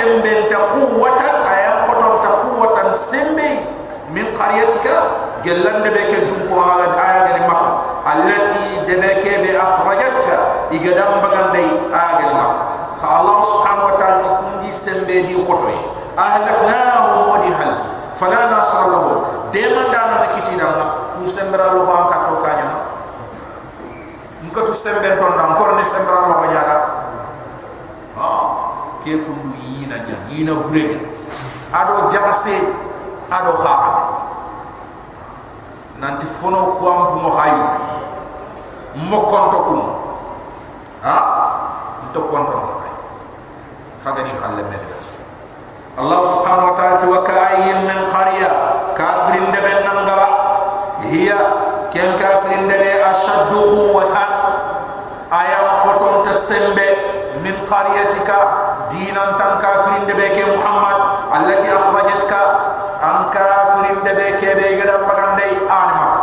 sembel 0.00 0.48
ta 0.48 0.58
kuwata 0.72 1.44
ayam 1.44 1.84
kotor 1.84 2.24
ta 2.24 2.30
kuwatan 2.40 2.88
sembe 2.88 3.50
min 4.16 4.32
qaryatika 4.32 4.96
gelan 5.44 5.84
de 5.84 5.90
beke 5.92 6.24
dukura 6.24 6.88
ayam 6.96 7.36
ni 7.36 7.42
makka 7.44 7.72
allati 8.08 8.88
de 8.88 8.96
beke 8.96 9.44
be 9.44 9.52
akhrajatka 9.52 10.36
igadam 10.72 11.20
bagandai 11.20 11.68
ayam 11.92 12.32
makka 12.32 12.64
kha 12.96 13.08
allah 13.20 13.36
subhanahu 13.44 13.88
wa 13.92 13.94
ta'ala 14.00 14.18
ti 14.64 14.72
sembe 14.72 15.16
di 15.28 15.36
khotoy 15.36 15.76
ahlaknahu 16.16 17.28
wadi 17.36 17.52
hal 17.52 17.72
fala 18.16 18.48
nasra 18.48 18.88
lahum 18.88 19.52
de 19.52 19.62
mandana 19.68 20.24
na 20.24 20.28
kiti 20.32 20.56
dama 20.56 21.12
ku 21.16 21.28
sembra 21.28 21.76
lo 21.76 21.84
ba 21.84 22.08
ka 22.08 22.16
to 22.28 22.34
kanya 22.40 22.68
ngko 24.48 24.60
to 24.64 24.72
sembe 24.72 25.04
ton 25.20 25.36
dam. 25.36 25.52
Korni 25.60 25.84
sembra 25.84 26.24
lo 26.24 26.40
ba 26.40 26.46
nyaka 26.48 26.76
ha. 28.16 28.28
Ke 29.00 29.16
kun 29.16 29.39
yina 30.30 30.52
nya 30.52 30.60
yina 30.60 30.62
gure 30.62 31.00
ado 31.74 32.08
jaxase 32.10 32.54
ado 33.30 33.52
xaxa 33.58 33.92
nanti 36.00 36.26
fono 36.26 36.78
ko 36.78 36.84
am 36.90 37.02
bu 37.10 37.16
mo 37.20 37.30
xay 37.36 37.52
mo 38.94 39.18
konto 39.26 39.58
ko 39.66 39.72
ha 41.02 41.16
to 42.14 42.20
konto 42.30 42.52
mo 42.56 42.68
xalle 44.40 44.62
mel 44.70 44.84
Allah 46.00 46.22
subhanahu 46.22 46.70
wa 46.72 46.74
ta'ala 46.78 47.02
wa 47.02 47.20
ka'ayyin 47.26 47.84
min 47.84 48.00
qarya 48.08 48.50
kafirin 48.96 49.52
de 49.52 49.60
ben 49.60 49.84
nangara 49.84 50.28
hiya 51.04 51.38
ken 51.92 52.14
kafirin 52.16 52.70
de 52.70 53.04
ashaddu 53.04 53.58
quwwatan. 53.68 54.30
Aya 55.30 55.86
poton 55.86 56.26
tasembe 56.26 56.82
min 57.42 57.54
qaryatika 57.66 58.69
dinan 58.90 59.38
tan 59.38 59.56
kafirin 59.62 60.04
de 60.10 60.26
ke 60.34 60.44
muhammad 60.50 60.98
allati 61.32 61.68
akhrajatka 61.70 62.42
an 63.00 63.16
kafirin 63.30 64.02
de 64.04 64.26
ke 64.42 64.50
be 64.58 64.66
gada 64.82 65.06
bagande 65.06 65.46
anmak 65.70 66.14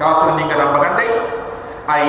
kafirin 0.00 0.34
ni 0.40 0.44
gada 0.48 0.72
bagande 0.72 1.06
ay 1.86 2.06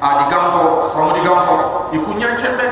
adi 0.00 0.24
gampo 0.32 0.80
somo 0.80 1.12
di 1.12 1.20
gampo 1.20 1.88
ikunyan 1.92 2.32
chembe 2.38 2.64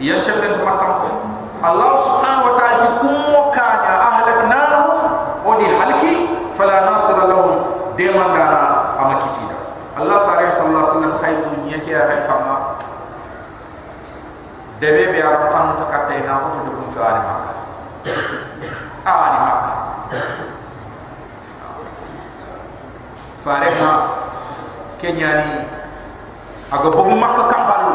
yanchan 0.00 0.40
den 0.40 0.60
makam 0.64 1.04
Allah 1.60 1.92
subhanahu 1.92 2.52
wa 2.52 2.54
ta'ala 2.56 2.76
tukummo 2.88 3.52
kanya 3.52 3.94
ahlaknahum 4.00 4.96
odi 5.44 5.68
halki 5.76 6.14
fala 6.56 6.88
nasra 6.88 7.28
lahum 7.28 7.60
demandana 8.00 8.96
amakitida 8.96 9.59
Allah 10.00 10.18
fare 10.24 10.48
sallallahu 10.48 10.80
alaihi 10.80 10.88
wasallam 10.96 11.14
khaytu 11.20 11.48
nyeke 11.68 11.92
ya 11.92 12.24
kama 12.24 12.80
debe 14.80 15.12
be 15.12 15.20
aron 15.20 15.52
tan 15.52 15.76
to 15.76 15.84
katte 15.92 16.24
na 16.24 16.40
ko 16.40 16.48
to 16.56 16.60
dum 16.64 16.88
shawari 16.88 17.20
makka 17.20 17.52
ani 19.04 19.38
makka 19.44 19.72
fare 23.44 23.68
ma 23.76 23.92
kenyani 24.96 25.68
aga 26.72 26.88
bogu 26.88 27.12
makka 27.20 27.44
kambalu 27.44 27.92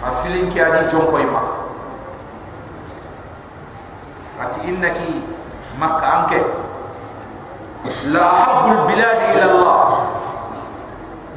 a 0.00 0.08
filin 0.24 0.48
ki 0.48 0.56
adi 0.56 0.88
jon 0.88 1.04
koy 1.12 1.28
ma 1.28 1.44
ati 4.40 4.72
innaki 4.72 5.20
makka 5.76 6.06
anke 6.24 6.63
la 8.11 8.23
habbul 8.23 8.87
bilad 8.87 9.19
ila 9.35 9.45
allah 9.51 9.81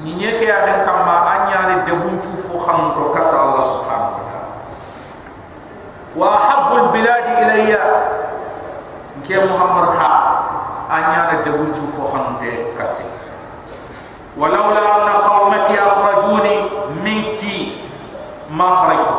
ni 0.03 0.14
nyeke 0.18 0.44
ya 0.44 0.66
den 0.66 0.82
kama 0.84 1.14
anyani 1.30 1.86
de 1.86 1.92
bunchu 1.94 2.30
fu 2.36 2.59
xam 2.59 2.94
to 2.98 3.11
kata 3.14 3.36
allah 3.38 3.62
subhanahu 3.62 4.12
wa 4.18 4.24
ta'ala 4.26 4.50
wa 6.18 6.28
habbul 6.38 6.84
bilad 6.92 7.24
ilayya 7.42 7.82
nke 9.22 9.34
muhammad 9.46 9.86
ha 9.96 10.11
anyani 10.90 11.42
de 11.46 11.50
bunchu 11.57 11.86
fu 11.86 12.03
xam 12.11 12.38
te 12.40 12.50
katti 12.78 13.05
ولولا 14.32 14.80
أن 14.96 15.09
قومك 15.28 15.68
أخرجوني 15.76 16.57
منك 17.05 17.42
ma 18.53 18.68
kharajtu 18.84 19.14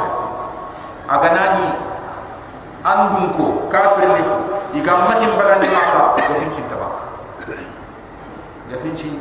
aganani 1.09 1.67
andum 2.85 3.33
ko 3.33 3.45
kafir 3.73 4.05
ni 4.13 4.21
iga 4.79 4.93
mahim 5.09 5.33
ya 8.88 8.94
finci 8.96 9.12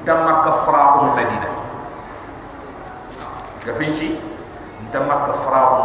ntam 0.00 0.24
makka 0.24 0.52
fra 0.64 0.96
ko 0.96 1.12
medina. 1.12 1.48
Ya 3.68 3.72
finci 3.76 4.16
ntam 4.88 5.04
makka 5.04 5.32
fra 5.44 5.60
ko 5.68 5.78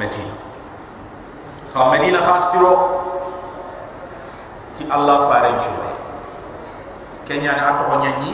medina. 0.00 0.32
Kha 1.74 1.90
medina 1.92 2.24
khasiro 2.24 2.72
ti 4.74 4.88
allah 4.88 5.28
faran 5.28 5.60
shi 5.60 5.72
kenya 7.28 7.52
ni 7.52 7.60
ato 7.60 7.84
nyanyi 8.00 8.30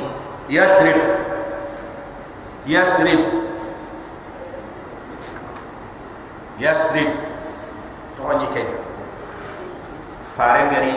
yasrib. 0.47 0.99
Yasrib. 2.71 3.23
Yasrib. 6.63 7.11
To 8.15 8.23
ni 8.39 8.47
kay 8.55 8.69
fare 10.37 10.69
ngari 10.71 10.95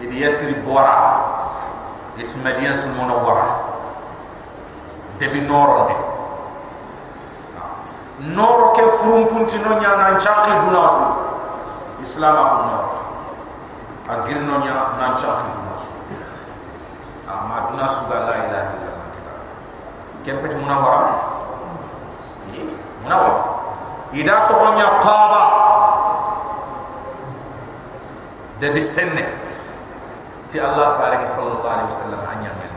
idi 0.00 0.22
yasrib 0.24 0.64
bora 0.64 1.41
it 2.18 2.30
madinatul 2.44 2.92
munawwara 2.96 3.46
debi 5.18 5.40
noronde 5.40 5.96
noro 8.22 8.70
ke 8.76 8.84
frum 9.00 9.26
punti 9.28 9.58
no 9.58 9.80
nya 9.80 9.96
nan 9.98 10.14
chaqi 10.20 10.52
dunasu. 10.62 11.06
Islam 12.02 12.36
a 12.36 12.46
no 12.66 12.78
agir 14.12 14.38
no 14.46 14.62
nya 14.62 14.94
nan 14.98 15.18
chaqi 15.18 15.48
dunasu. 15.50 15.90
Ama 17.26 17.66
dunasu 17.70 18.06
ga 18.06 18.18
la 18.28 18.34
ilaha 18.46 18.70
illallah 18.78 18.92
kempet 20.22 20.54
munawwara 20.54 21.10
munawwara 23.02 23.42
ida 24.14 24.36
tonya 24.46 24.88
qaba 25.02 25.42
de 28.60 28.68
disenne 28.70 29.24
ti 30.52 30.60
allah 30.60 31.00
faring 31.00 31.24
sallallahu 31.24 31.64
alaihi 31.64 31.88
wasallam 31.88 32.20
anya 32.28 32.52
men 32.60 32.72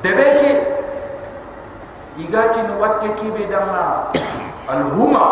de 0.00 0.10
beke 0.16 0.50
igati 2.16 2.64
watte 2.80 3.12
kibe 3.20 3.44
dama 3.44 4.08
al 4.64 4.80
huma 4.96 5.24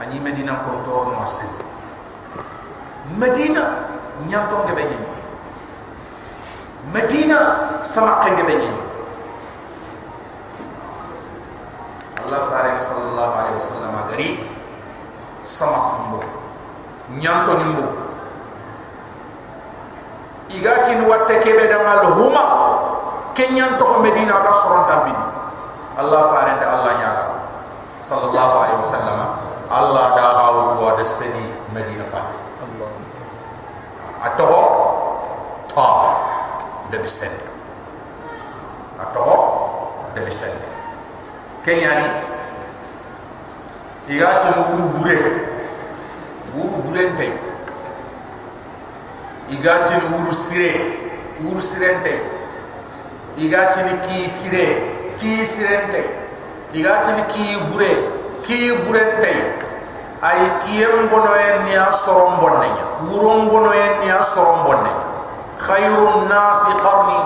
ani 0.00 0.16
medina 0.24 0.56
kontor 0.64 1.12
no 1.12 1.20
asil 1.20 1.52
medina 3.20 3.92
nyanto 4.24 4.56
ngebe 4.64 4.88
nyi 4.88 4.98
medina 6.96 7.38
sama 7.84 8.24
ngebe 8.24 8.56
nyi 8.56 8.72
Allah 12.24 12.40
fare 12.48 12.72
sallallahu 12.80 13.32
alaihi 13.36 13.56
wasallam 13.60 13.92
agari 14.00 14.28
sama 15.44 15.78
kumbo 15.92 16.20
nyanto 17.20 17.52
nimbo 17.60 17.97
igati 20.58 20.94
ni 20.98 21.06
watte 21.06 21.38
kebe 21.38 21.64
da 21.70 21.78
mal 21.86 22.02
huma. 22.18 22.44
Kenyan 23.38 23.78
to 23.78 23.86
medina 24.02 24.42
ka 24.42 24.50
soron 24.50 24.82
tambini 24.90 25.22
Allah 25.94 26.22
fare 26.34 26.58
da 26.58 26.66
Allah 26.74 26.92
nyaga 26.98 27.26
sallallahu 28.02 28.54
alaihi 28.66 28.78
wasallam. 28.82 29.18
Allah 29.70 30.04
da 30.18 30.26
hawo 30.42 30.74
ko 30.74 30.96
da 30.98 31.04
seni 31.06 31.46
medina 31.70 32.02
fa 32.02 32.18
Allah. 32.58 32.90
Atoho 34.26 34.62
ta 35.70 35.86
de 36.90 36.98
bisen 36.98 37.30
atoho 38.98 39.36
de 40.16 40.20
bisen 40.26 40.50
kenyani 41.62 42.08
igati 44.08 44.46
no 44.56 44.60
wuru 44.72 44.86
bure 44.98 45.16
wuru 46.56 46.76
bure 46.88 47.02
nte 47.14 47.28
igatini 49.50 50.04
wuru 50.12 50.34
sire. 50.34 50.72
Wuru 51.44 51.62
sirente 51.62 52.20
igatini 53.36 54.00
ki 54.06 54.28
sire. 54.28 54.66
Ki 55.18 55.46
sirente 55.46 56.04
igatini 56.72 57.22
ki 57.28 57.56
bure 57.72 57.92
ki 58.42 58.72
burente 58.86 59.34
ay 60.22 60.40
kiyem 60.62 61.08
bono 61.10 61.34
en 61.34 61.64
niya 61.64 61.92
sorom 61.92 62.40
bonne 62.42 62.70
wurom 63.06 63.48
bono 63.48 63.70
en 63.72 64.02
niya 64.02 64.22
sorom 64.22 64.66
bonne 64.66 64.90
khayrun 65.58 66.28
nasi 66.28 66.72
qarni. 66.82 67.20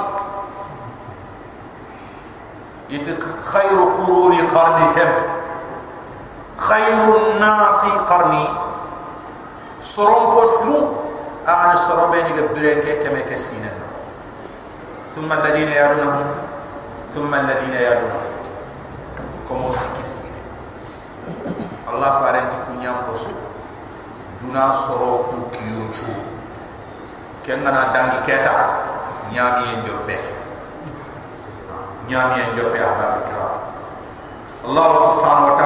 It 2.92 3.08
khayru 3.44 3.84
quruni 3.96 4.44
qarni 4.52 4.86
kem. 4.94 5.12
Khayrun 6.58 7.40
nasi 7.40 7.92
qarni. 8.08 8.44
Sorom 9.80 10.32
posmu 10.36 11.01
بسلو 11.47 11.55
أنا 11.63 11.75
سربين 11.75 12.25
قبلين 12.37 12.81
كم 12.81 13.15
كسينا 13.29 13.71
ثم 15.15 15.31
الذين 15.33 15.67
يرونهم 15.67 16.29
ثم 17.15 17.33
الذين 17.33 17.73
يرونهم 17.73 18.27
كم 19.49 19.71
سكسين 19.71 20.31
الله 21.89 22.11
فارنت 22.19 22.53
كنيا 22.67 22.93
بسو 23.11 23.31
دنا 24.43 24.71
سرو 24.71 25.23
كيونچو 25.55 26.05
كنا 27.45 27.71
دانgi 27.95 28.19
keta 28.27 28.53
nyami 29.31 29.63
enjo 29.73 30.03
be 30.05 30.19
nyami 32.07 32.41
en 32.43 32.51
jobe 32.55 32.79
aba 32.79 33.23
kira 33.27 33.49
Allah 34.67 34.87
subhanahu 34.99 35.47
wa 35.47 35.57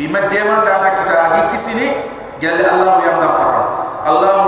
ima 0.00 0.20
deman 0.32 0.64
dana 0.64 0.88
kita 0.96 1.14
agi 1.28 1.40
kisini 1.52 1.86
gelle 2.40 2.64
allah 2.64 3.04
ya 3.04 3.12
ngapata 3.20 3.60
allah 4.08 4.39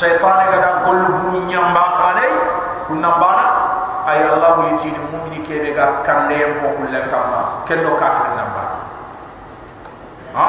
shaytan 0.00 0.48
gada 0.48 0.80
gollu 0.88 1.08
buru 1.20 1.38
nyamba 1.44 1.84
kane 2.00 2.28
kun 2.88 3.04
nambana 3.04 3.44
ay 4.08 4.24
allah 4.24 4.72
yiti 4.72 4.88
ni 4.96 5.00
mu'mini 5.12 5.44
kebe 5.44 5.76
ga 5.76 6.00
kande 6.00 6.40
mo 6.56 6.72
kulle 6.80 7.00
kama 7.12 7.68
kendo 7.68 7.92
kafir 8.00 8.32
nambana 8.32 8.80
ha? 10.32 10.48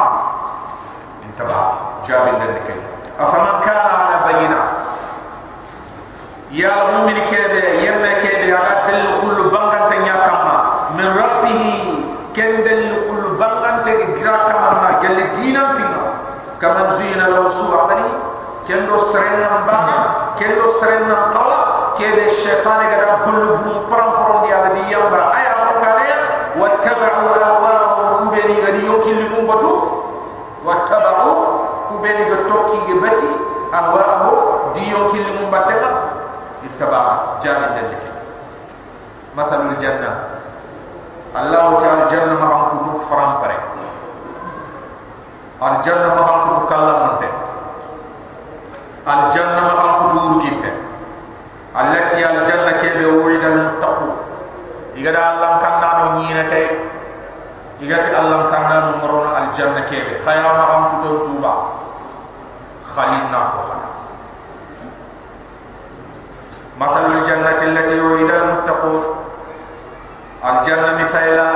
Intaba 1.28 1.60
jabin 2.08 2.40
den 2.40 2.56
ke 2.64 2.76
afaman 3.20 3.60
kana 3.60 3.92
ala 4.08 4.18
bayina 4.32 4.60
ya 6.48 6.96
mu'mini 6.96 7.28
kebe 7.28 7.84
yemme 7.84 8.12
kebe 8.24 8.48
aga 8.56 8.88
delu 8.88 9.20
khullu 9.20 9.52
bangante 9.52 10.00
nyakama 10.00 10.56
min 10.96 11.08
rabbihi 11.12 11.76
kendel 12.32 13.04
bangante 13.42 13.92
ge 14.00 14.08
gira 14.22 14.46
kamanna 14.46 15.02
gelle 15.02 15.26
dinam 15.34 15.74
pinga 15.74 16.06
kaman 16.62 16.88
zina 16.94 17.26
law 17.26 17.50
su 17.50 17.66
amali 17.74 18.01
kendo 18.68 18.96
serenna 18.98 19.66
bana 19.66 19.98
kendo 20.38 20.66
serenna 20.80 21.30
qawa 21.34 21.60
kede 21.98 22.30
shaytan 22.30 22.86
ga 22.90 22.98
da 23.02 23.16
kullu 23.26 23.58
burum 23.62 23.90
param 23.90 24.14
param 24.18 24.38
dia 24.46 24.70
di 24.74 24.92
yamba 24.92 25.32
aya 25.34 25.54
makane. 25.66 26.08
Wattaba'u 26.52 27.32
ahwa'ahum 27.40 28.28
kubeni 28.28 28.60
ga 28.60 28.76
di 28.76 28.84
yokili 28.84 29.24
mum 29.32 29.48
batu 29.48 29.72
wattaba'u 30.68 31.32
kubeni 31.88 32.28
ga 32.28 32.44
tokki 32.44 32.92
ge 32.92 32.96
bati 33.00 33.30
ahwa'ahum 33.72 34.76
di 34.76 34.92
yokili 34.92 35.32
mum 35.40 35.48
batela 35.48 36.12
ittaba 36.60 37.40
jani 37.40 37.72
delike 37.80 38.12
mathalul 39.32 39.80
jannah. 39.80 40.44
Allah 41.32 41.80
ta'ala 41.80 42.04
janna 42.12 42.36
ma 42.36 42.46
ham 42.52 42.62
kutu 42.76 43.00
faram 43.08 43.40
pare. 43.40 43.56
Al 45.64 45.80
janna 45.80 46.20
ma 46.20 46.22
ham 46.28 46.38
kutu 46.52 46.62
kallam 46.68 46.98
monte 47.16 47.30
aljanna 49.06 49.62
ma 49.66 49.74
kan 49.82 49.92
kuturu 50.06 50.36
gimpe 50.46 50.70
allati 51.74 52.20
aljanna 52.22 52.74
ke 52.78 52.90
be 53.00 53.06
wuyda 53.08 53.50
muttaqu. 53.50 54.08
Igada 54.92 55.22
allah 55.40 55.52
kan 55.64 55.76
nanu 55.80 56.06
nyina 56.20 56.44
te 56.46 56.68
igati 57.80 58.12
allah 58.12 58.52
kan 58.52 58.68
nanu 58.68 59.00
marona 59.00 59.32
aljanna 59.48 59.82
ke 59.88 59.98
be 60.06 60.14
khaya 60.22 60.52
ma 60.52 60.66
kan 60.68 60.82
kutu 60.94 61.32
tuba. 61.32 61.54
Khalinna 62.92 63.56
ko 63.56 63.60
hada 63.72 63.90
Masalul 66.76 67.24
jannati 67.24 67.64
allati 67.72 67.96
wuyda 67.96 68.38
muttaqu. 68.52 68.94
Aljanna 70.44 71.00
misaila 71.00 71.48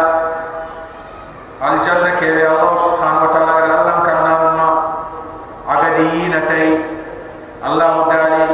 aljanna 1.59 2.15
ke 2.17 2.27
be 2.39 2.43
allah 2.47 2.73
subhanahu 2.73 3.25
wa 3.27 3.31
ta'ala 3.35 3.53
allah 3.67 3.97
kan 4.01 4.17
nanu 4.23 4.49
ma 4.55 4.69
agadi 5.67 6.29
nata'i 6.31 6.94
الله 7.66 7.94
دالي 8.12 8.46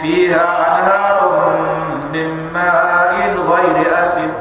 فيها 0.00 0.44
أنهار 0.68 1.18
من 2.12 2.52
ماء 2.52 3.14
غير 3.50 4.04
أسم 4.04 4.32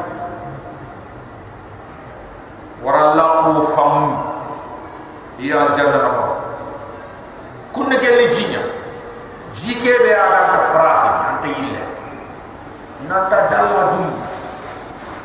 ورلقوا 2.83 3.65
فم 3.75 4.17
هي 5.39 5.53
الجنة 5.67 5.97
نمو 5.97 6.25
كنا 7.73 7.95
قال 7.95 8.29
جينيا 8.29 8.61
جيكي 9.55 9.97
بي 10.03 10.15
آدم 10.15 10.57
تفراحي 10.57 11.09
أنت 11.29 11.45
إلا 11.57 11.83
نتا 13.09 13.39
دالا 13.51 13.83
دون 13.91 14.23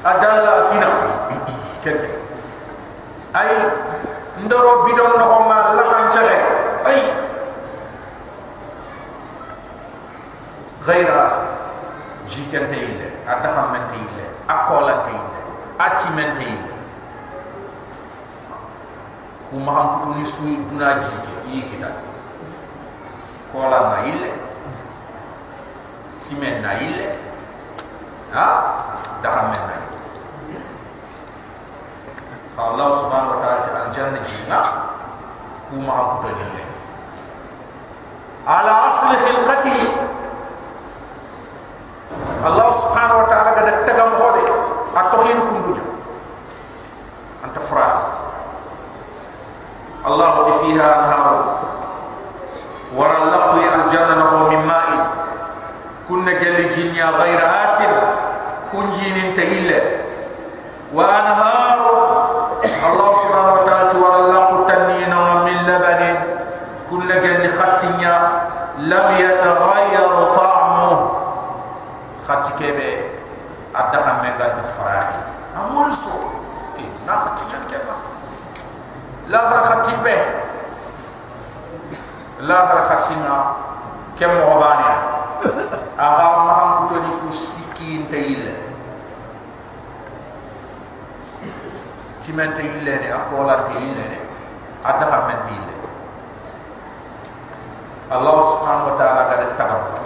adalla 0.05 0.71
fina 0.71 0.87
kende 1.83 2.09
ay 3.35 3.51
ndoro 4.47 4.87
bidon 4.87 5.13
no 5.19 5.27
ma 5.51 5.75
la 5.75 5.83
kan 5.91 6.07
chere 6.11 6.39
غير 10.88 11.28
أصل 11.28 11.44
جيكن 12.28 12.68
تيل 12.72 13.10
اتهم 13.28 13.74
من 13.74 13.88
تيل 13.92 14.26
أقولا 14.50 14.96
تيل 15.06 15.22
أتي 15.82 16.10
من 16.10 16.38
تيل. 16.40 16.62
كما 19.52 19.72
هم 19.72 20.02
تكوني 20.02 20.26
سوي 20.26 20.56
دنا 20.72 20.94
جيكي 20.94 21.34
إيه 21.48 21.74
يكتا 21.74 21.94
قولا 23.54 23.80
نايل 23.90 24.32
تيمن 26.22 26.62
نايل 26.62 27.10
ها؟ 28.34 28.48
دهم 29.24 29.46
من 29.46 29.62
نايل. 29.68 29.94
الله 32.60 32.96
سبحانه 33.02 33.30
وتعالى 33.30 33.86
الجنة 33.88 34.20
جينا 34.22 34.64
كما 35.72 35.94
هم 35.94 36.18
تكوني 36.22 36.64
على 38.48 38.72
أصل 38.72 39.08
خلقته. 39.08 39.80
Allah 42.39 42.69
subhanahu 42.71 43.21
wa 43.25 43.27
ta'ala 43.29 43.51
gada 43.59 43.73
tagam 43.85 44.15
khode 44.15 44.43
atohin 44.95 45.39
kundunya 45.43 45.85
anta 47.45 47.61
fra 47.61 47.89
Allah 50.07 50.33
ti 50.47 50.53
fiha 50.65 50.89
anhar 51.03 51.29
wara 52.95 53.19
laqi 53.29 53.63
al 53.69 53.85
jannah 53.91 54.17
nahu 54.17 54.49
min 54.49 54.63
ma'in 54.65 55.03
kunna 56.09 56.33
galli 56.41 56.71
jinya 56.73 57.13
ghayra 57.19 57.47
asin 57.69 57.93
kunjinin 58.73 59.35
tahilla 59.37 59.81
wa 60.95 61.05
anhar 61.05 61.81
الله 62.59 63.11
سبحانه 63.23 63.53
وتعالى 63.55 63.95
ولا 64.03 64.39
قتنين 64.51 65.13
من 65.47 65.57
لبن 65.69 66.03
كل 66.91 67.09
جن 67.21 67.43
خاتنيا 67.59 68.17
لم 68.79 69.07
يتغير 69.19 70.09
طعمه 70.12 70.12
kebe 72.60 72.90
ada 73.74 74.00
ha 74.06 74.14
mega 74.22 74.48
de 74.58 74.64
frari 74.76 75.20
so 75.92 76.14
e 76.78 76.84
na 77.06 77.14
khati 77.24 77.46
ken 77.52 77.64
ke 77.72 77.78
ba 77.88 77.96
la 79.28 79.40
fra 79.50 79.62
khati 79.70 79.94
be 80.04 80.18
la 82.50 82.58
fra 82.70 82.82
khati 82.90 83.16
na 83.24 83.34
ke 84.18 84.26
mo 84.28 84.60
bani 84.62 84.92
aga 85.98 86.28
ma 86.46 86.54
ham 86.60 86.88
to 86.90 86.96
ni 87.02 87.12
ku 87.22 87.30
sikin 87.32 88.10
te 88.12 88.20
ile 88.34 88.54
cimente 92.22 92.62
ile 92.62 92.94
ne 93.04 93.10
akola 93.20 93.56
te 93.68 93.74
ile 93.78 94.06
ne 94.14 94.20
ada 94.84 95.06
ha 95.12 95.20
mente 95.28 95.64
Allah 98.14 98.36
subhanahu 98.46 98.94
wa 98.94 98.96
ta'ala 99.02 99.22
gade 99.34 99.48
tabakkan 99.58 100.03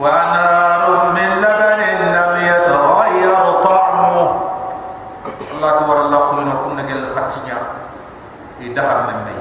tagam 0.00 0.08
ko 0.08 0.08
wa 0.08 0.16
nar 0.32 1.12
min 1.12 1.30
laban 1.44 1.80
lam 2.12 2.32
yataghayyar 2.40 3.44
ta'mu 3.60 4.20
Allah 5.60 5.70
tawara 5.76 6.00
Allah 6.08 6.20
qulna 6.32 6.54
kunna 6.64 6.82
gel 6.88 7.04
khatinya 7.12 7.58
idaha 8.64 8.96
men 9.12 9.18
ne 9.28 9.36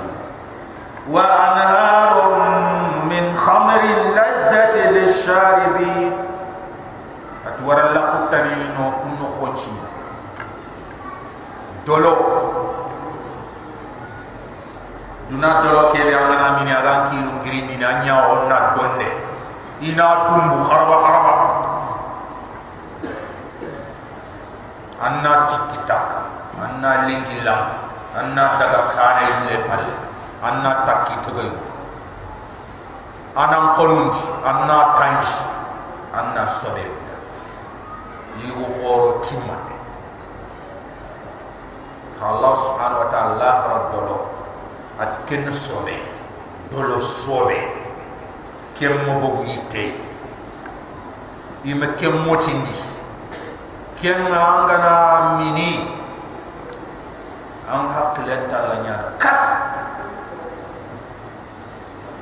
wa 1.07 1.23
anhar 1.23 2.11
min 3.07 3.31
khamrin 3.35 4.11
ladzati 4.11 4.83
lisharibin 4.99 6.11
wara 7.63 7.91
la 7.95 8.01
kutani 8.15 8.71
no 8.75 8.99
kunno 9.03 9.27
khonchi 9.35 9.71
dolo 11.87 12.13
duna 15.31 15.59
dolo 15.63 15.91
ke 15.91 16.03
be 16.03 16.13
amana 16.15 16.49
ina 19.81 20.07
dumbu 20.27 20.57
kharaba 20.67 20.95
kharaba. 21.03 21.33
Anna 24.99 25.47
tikitaka 25.47 26.19
anna 26.59 27.07
lingi 27.07 27.39
lamba 27.47 27.87
anna 28.19 28.59
daga 28.59 28.91
kane 28.91 29.47
le 29.47 29.55
falle 29.63 29.95
anna 30.43 30.83
takki 30.83 31.15
togoy 31.23 31.51
anna 33.39 33.71
konundi 33.79 34.19
anna 34.43 34.99
tanji 34.99 35.39
anna 36.11 36.43
sobe. 36.47 36.83
Yigo 38.39 38.63
khoro 38.79 39.19
timande 39.19 39.75
Allah 42.19 42.51
subhanahu 42.51 43.03
wa 43.03 43.09
ta'ala 43.11 43.51
raddolo 43.67 44.17
at 44.99 45.23
ken 45.27 45.47
sobe 45.51 45.95
dolo 46.67 46.99
sobe 46.99 47.78
kem 48.79 48.95
mo 49.05 49.19
bogu 49.19 49.43
yitte 49.51 49.91
ime 51.67 51.87
kem 51.99 52.15
motindi 52.23 52.71
ken 53.99 54.31
angana 54.31 55.35
mini. 55.37 55.99
Am 57.69 57.85
haklen 57.93 58.49
talla 58.49 58.81
nyana 58.81 59.13
kat! 59.21 59.39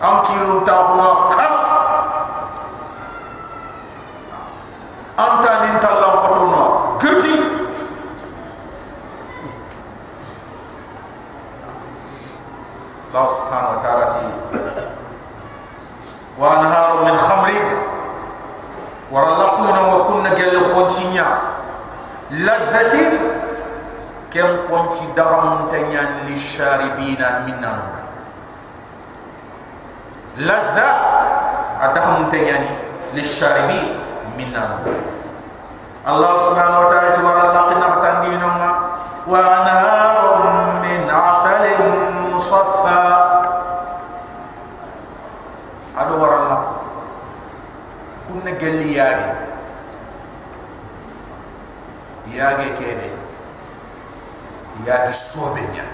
Am 0.04 0.26
kilo 0.28 0.66
tawna 0.68 1.10
kat! 1.32 1.54
Anta 5.18 5.54
nin 5.64 5.76
tallam 5.80 6.14
khotono 6.20 6.64
gerti 7.00 7.36
Allah 13.18 13.47
لذة 22.68 23.12
كم 24.34 24.50
كنت 24.68 24.96
درم 25.16 25.68
تنيا 25.72 26.06
للشاربين 26.28 27.22
منا 27.48 27.70
نونا 27.80 28.04
لذة 30.38 30.90
أدهم 31.82 32.30
تنيا 32.30 32.60
للشاربين 33.14 33.88
منا 34.38 34.60
نونا 34.60 35.00
الله 36.08 36.34
سبحانه 36.38 36.80
وتعالى 36.80 37.10
تبارك 37.16 37.56
قلنا 37.56 37.88
تنجينا 38.04 38.52
وأنهار 39.28 40.20
من 40.84 41.10
عسل 41.10 41.64
مصفى. 42.32 43.04
أدور 46.00 46.32
الله. 46.36 46.62
كنا 48.30 48.52
قلياني 48.60 49.30
yaage 52.38 52.70
kebe 52.80 53.08
yaage 54.88 55.14
sobe 55.14 55.62
nya 55.74 55.86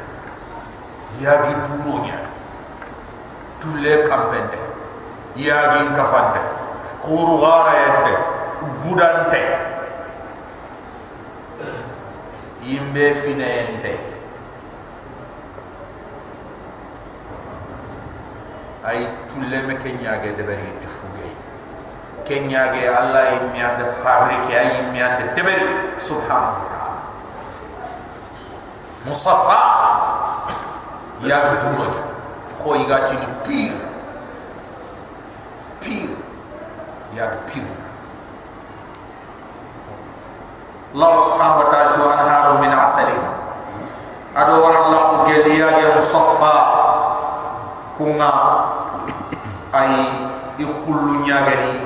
yaage 1.21 1.53
duro 1.65 1.95
nya 2.05 2.17
tulle 3.63 4.07
kampende. 4.09 4.59
Yaage 5.35 5.95
kafande 5.95 6.41
khuru 7.01 7.37
gara 7.43 7.73
yende. 7.83 8.13
Gudante. 8.83 9.41
Yimbe 12.63 13.05
fine 13.21 13.47
yende. 13.57 13.93
Ay 18.83 19.07
tulle 19.29 19.61
me 19.67 19.75
kenyage 19.83 20.35
de 20.37 20.43
bari 20.43 20.69
te 20.81 20.87
fuge 22.23 22.39
kenyage 22.39 22.87
allah 22.87 23.33
yimmi 23.35 23.59
ande 23.61 23.85
fabrique 24.03 24.55
ay 24.55 24.67
yimmi 24.79 25.01
ande 25.01 25.35
de 25.35 25.41
bari 25.43 25.67
subhanahu 25.99 26.55
wa 26.55 26.67
ta'ala 26.71 26.99
musaffa 29.05 29.59
ya 31.23 31.37
guduro 31.51 31.87
ko 32.63 32.75
yiga 32.75 33.03
ci 33.07 33.15
ni 33.19 33.27
pire 33.43 33.77
pire 35.79 36.15
ya 37.15 37.27
pire 37.47 37.73
Allah 40.93 41.13
subhanahu 41.25 41.59
wa 41.65 41.67
ta'ala 41.73 41.89
tuan 41.97 42.19
harum 42.21 42.57
min 42.61 42.69
asali 42.71 43.17
ado 44.35 44.53
waran 44.63 44.85
laku 44.93 45.15
geliya 45.27 45.67
ge 45.81 45.85
musaffa 45.97 46.55
kunga 47.97 48.31
ay 49.73 49.91
ikullu 50.61 51.25
nyagani 51.25 51.82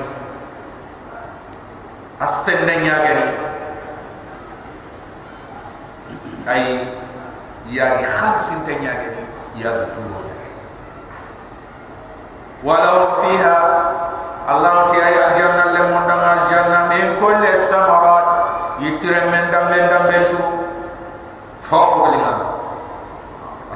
asenne 2.20 2.74
nyagani 2.82 3.26
ay 6.46 6.64
ya 7.70 8.02
khalsin 8.02 8.64
te 8.66 8.74
nyagani 8.80 9.22
ya 9.54 9.70
tulo 9.94 10.18
walau 12.64 13.22
fiha 13.22 13.58
Allah 14.48 14.88
ti 14.88 14.96
ay 14.96 15.14
aljanna 15.14 15.76
le 15.76 15.82
mondam 15.92 16.18
aljanna 16.24 16.88
min 16.88 17.20
kulli 17.20 17.68
thamarat 17.68 18.26
yitire 18.80 19.28
men 19.30 19.52
dam 19.52 19.68
men 19.70 19.84
dam 19.92 20.08
ben 20.08 20.24
chu 20.24 20.40
fofu 21.62 22.02
galinga 22.02 22.32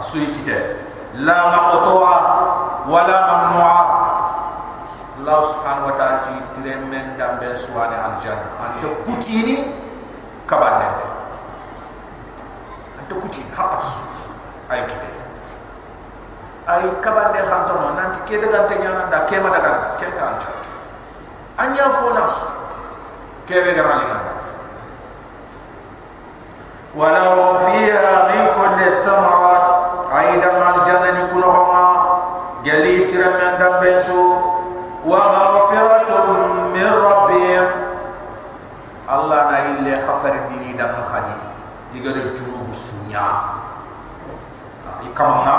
asui 0.01 0.33
kite 0.35 0.57
la 1.21 1.39
maqtu'a 1.53 2.17
wala 2.89 3.19
mamnu'a 3.29 3.79
Allah 5.23 5.39
subhanahu 5.39 5.87
wa 5.87 5.95
ta'ala 5.95 6.19
ci 6.27 6.35
tremen 6.59 7.15
dambe 7.15 7.55
suwane 7.55 7.95
al 7.95 8.19
janna 8.19 8.59
ante 8.59 8.91
kutini 9.07 9.71
kabande 10.51 10.83
ante 12.99 13.15
kutini 13.23 13.47
hapas 13.55 14.03
ay 14.67 14.83
kite 14.83 15.07
ay 16.67 16.83
kabande 16.99 17.39
khantono 17.39 17.95
nanti 17.95 18.19
ke 18.27 18.35
de 18.43 18.51
gante 18.51 18.75
nyana 18.83 19.07
da 19.15 19.23
kema 19.31 19.47
da 19.55 19.63
gante 19.63 19.87
ke 20.03 20.11
ta 20.19 20.35
al 20.35 20.37
janna 20.43 20.67
anya 21.63 21.87
fo 21.95 22.11
ke 23.47 23.55
be 23.63 23.71
gara 23.79 24.03
li 24.03 24.07
gante 24.11 24.33
walau 26.99 27.63
fiha 27.63 28.27
min 28.27 28.45
kulli 28.59 28.87
thamarat 29.07 29.67
aidan 30.19 30.59
al 30.59 30.83
janna 30.83 31.15
ni 31.15 31.23
kulohoma 31.31 31.87
gali 32.67 33.07
tremen 33.07 33.55
dambe 33.63 34.03
chuu 34.03 34.32
ومغفرة 35.12 36.32
من 36.74 36.88
ربهم 36.94 37.68
الله 39.14 39.52
نايل 39.52 39.98
خفر 40.08 40.34
ديني 40.50 40.74
دم 40.74 40.96
خدي 41.14 41.38
يقدر 41.94 42.20
جنوب 42.20 42.68
السنيا 42.70 43.28
يكمنا 45.04 45.56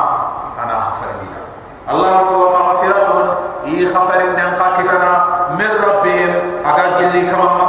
أنا 0.65 0.74
خفر 0.81 1.07
دينا 1.20 1.43
الله 1.90 2.27
تو 2.28 2.39
مغفرة 2.51 3.39
هي 3.65 3.86
خفر 3.95 4.20
دين 4.35 4.51
قاكتنا 4.55 5.12
من 5.59 5.70
ربهم 5.89 6.32
أقل 6.65 6.90
جلي 7.01 7.23
كمنا 7.31 7.69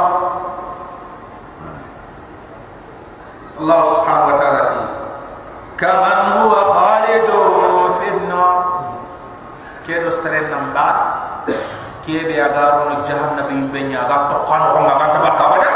الله 3.60 3.80
سبحانه 3.94 4.34
وتعالى 4.34 4.60
كمن 5.78 6.13
kebe 12.05 12.37
agaro 12.37 12.93
no 12.93 13.01
jahannabe 13.01 13.49
imbe 13.57 13.81
nya 13.89 14.05
ga 14.05 14.29
to 14.29 14.37
kan 14.45 14.61
ho 14.61 14.77
ma 14.85 14.93
ga 15.01 15.07
ta 15.09 15.19
ka 15.25 15.45
bada 15.49 15.71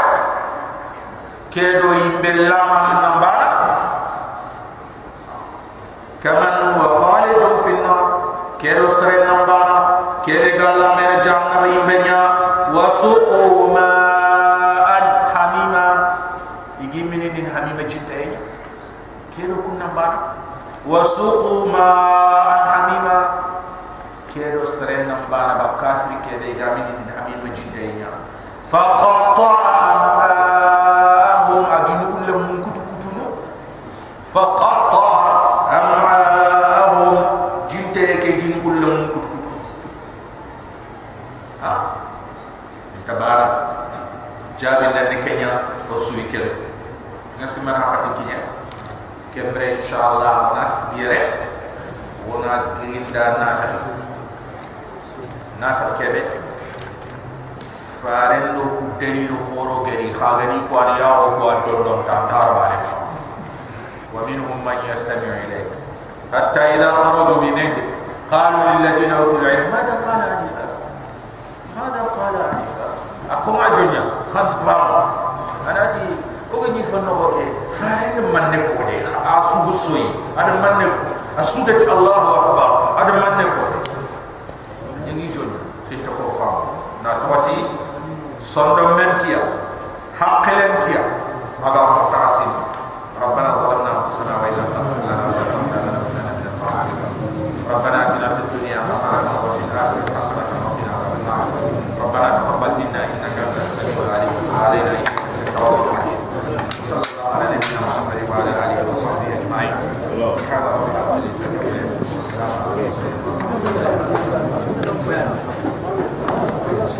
ke 1.50 1.82
do 1.82 1.90
imbe 1.90 2.30
la 2.46 2.58
ma 2.70 2.78
na 2.86 2.94
nambara 3.02 3.48
kaman 6.22 6.78
wa 6.78 6.86
khalid 7.02 7.42
fi 7.66 7.72
an 7.74 8.02
ke 8.62 8.70
do 8.78 8.86
sare 8.86 9.26
nambara 9.26 9.76
ke 10.22 10.38
be 10.38 10.50
gala 10.54 10.94
me 10.94 11.04
wa 12.70 12.86
suqu 12.86 13.74
ma 13.74 13.88
ad 14.86 15.06
hamima. 15.34 15.86
Igi 16.78 17.02
minin 17.02 17.50
hamima 17.50 17.82
jitte 17.90 18.38
ke 19.34 19.42
do 19.50 19.58
kun 19.66 19.82
nambara 19.82 20.38
wa 20.86 21.02
suqu 21.02 21.66
ma 21.66 22.09
inshallah 49.90 50.54
nas 50.54 50.86
dire 50.94 51.10
eh? 51.18 51.26
wona 52.30 52.78
grinda 52.78 53.42
na 53.42 53.58
xal 53.58 53.74
na 55.58 55.68
xal 55.74 55.98
kebe 55.98 56.22
eh? 56.22 56.38
faren 57.98 58.54
lo 58.54 58.78
ku 58.78 58.86
deni 59.02 59.26
lo 59.26 59.34
foro 59.50 59.82
geri 59.82 60.14
xagani 60.14 60.62
ko 60.70 60.78
an 60.78 60.94
ya 60.94 61.10
o 61.10 61.42
ko 61.42 61.58
do 61.66 61.74
do 61.82 61.94
ta 62.06 62.30
tarba 62.30 62.70
wa 64.14 64.22
minhum 64.30 64.62
man 64.62 64.78
yastami'u 64.86 65.34
ilayk. 65.50 65.74
Hatta 66.30 66.62
ila 66.78 66.86
kharaju 66.94 67.34
min 67.42 67.58
ind 67.58 67.78
qalu 68.30 68.58
lil 68.62 68.78
ladina 68.86 69.26
utul 69.26 69.42
ilm 69.42 69.74
madha 69.74 69.98
qala 70.06 70.24
anifa? 70.38 70.64
Madha 71.74 72.02
qala 72.14 72.40
anifa? 72.54 72.86
Akum 73.26 73.58
ajunya 73.58 74.06
khat 74.30 74.54
fam 74.62 74.82
anati 75.66 76.14
ogni 76.54 76.82
fonno 76.86 77.10
ko 77.10 77.26
ke? 77.42 77.46
Faren 77.74 78.30
man 78.30 78.54
ne 78.54 78.70
afugu 79.38 79.72
soyi 79.72 80.06
ada 80.36 80.58
manne 80.58 80.84
ko 80.90 81.00
asuga 81.38 81.72
ah, 81.72 81.78
ci 81.78 81.84
allah 81.86 82.20
akbar. 82.42 82.70
Ada 83.00 83.12
manne 83.22 83.44
ko 83.46 83.62
ngi 85.20 85.26
jonne 85.34 85.58
ci 85.88 85.94
ta 86.02 86.10
fo 86.10 86.30
fa 86.38 86.48
na 87.04 87.20
tawati 87.20 87.56
sondomentia 88.40 89.40
haqlentia 90.18 91.02
aga 91.62 91.82
fa 91.92 92.00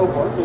Hello. 0.00 0.40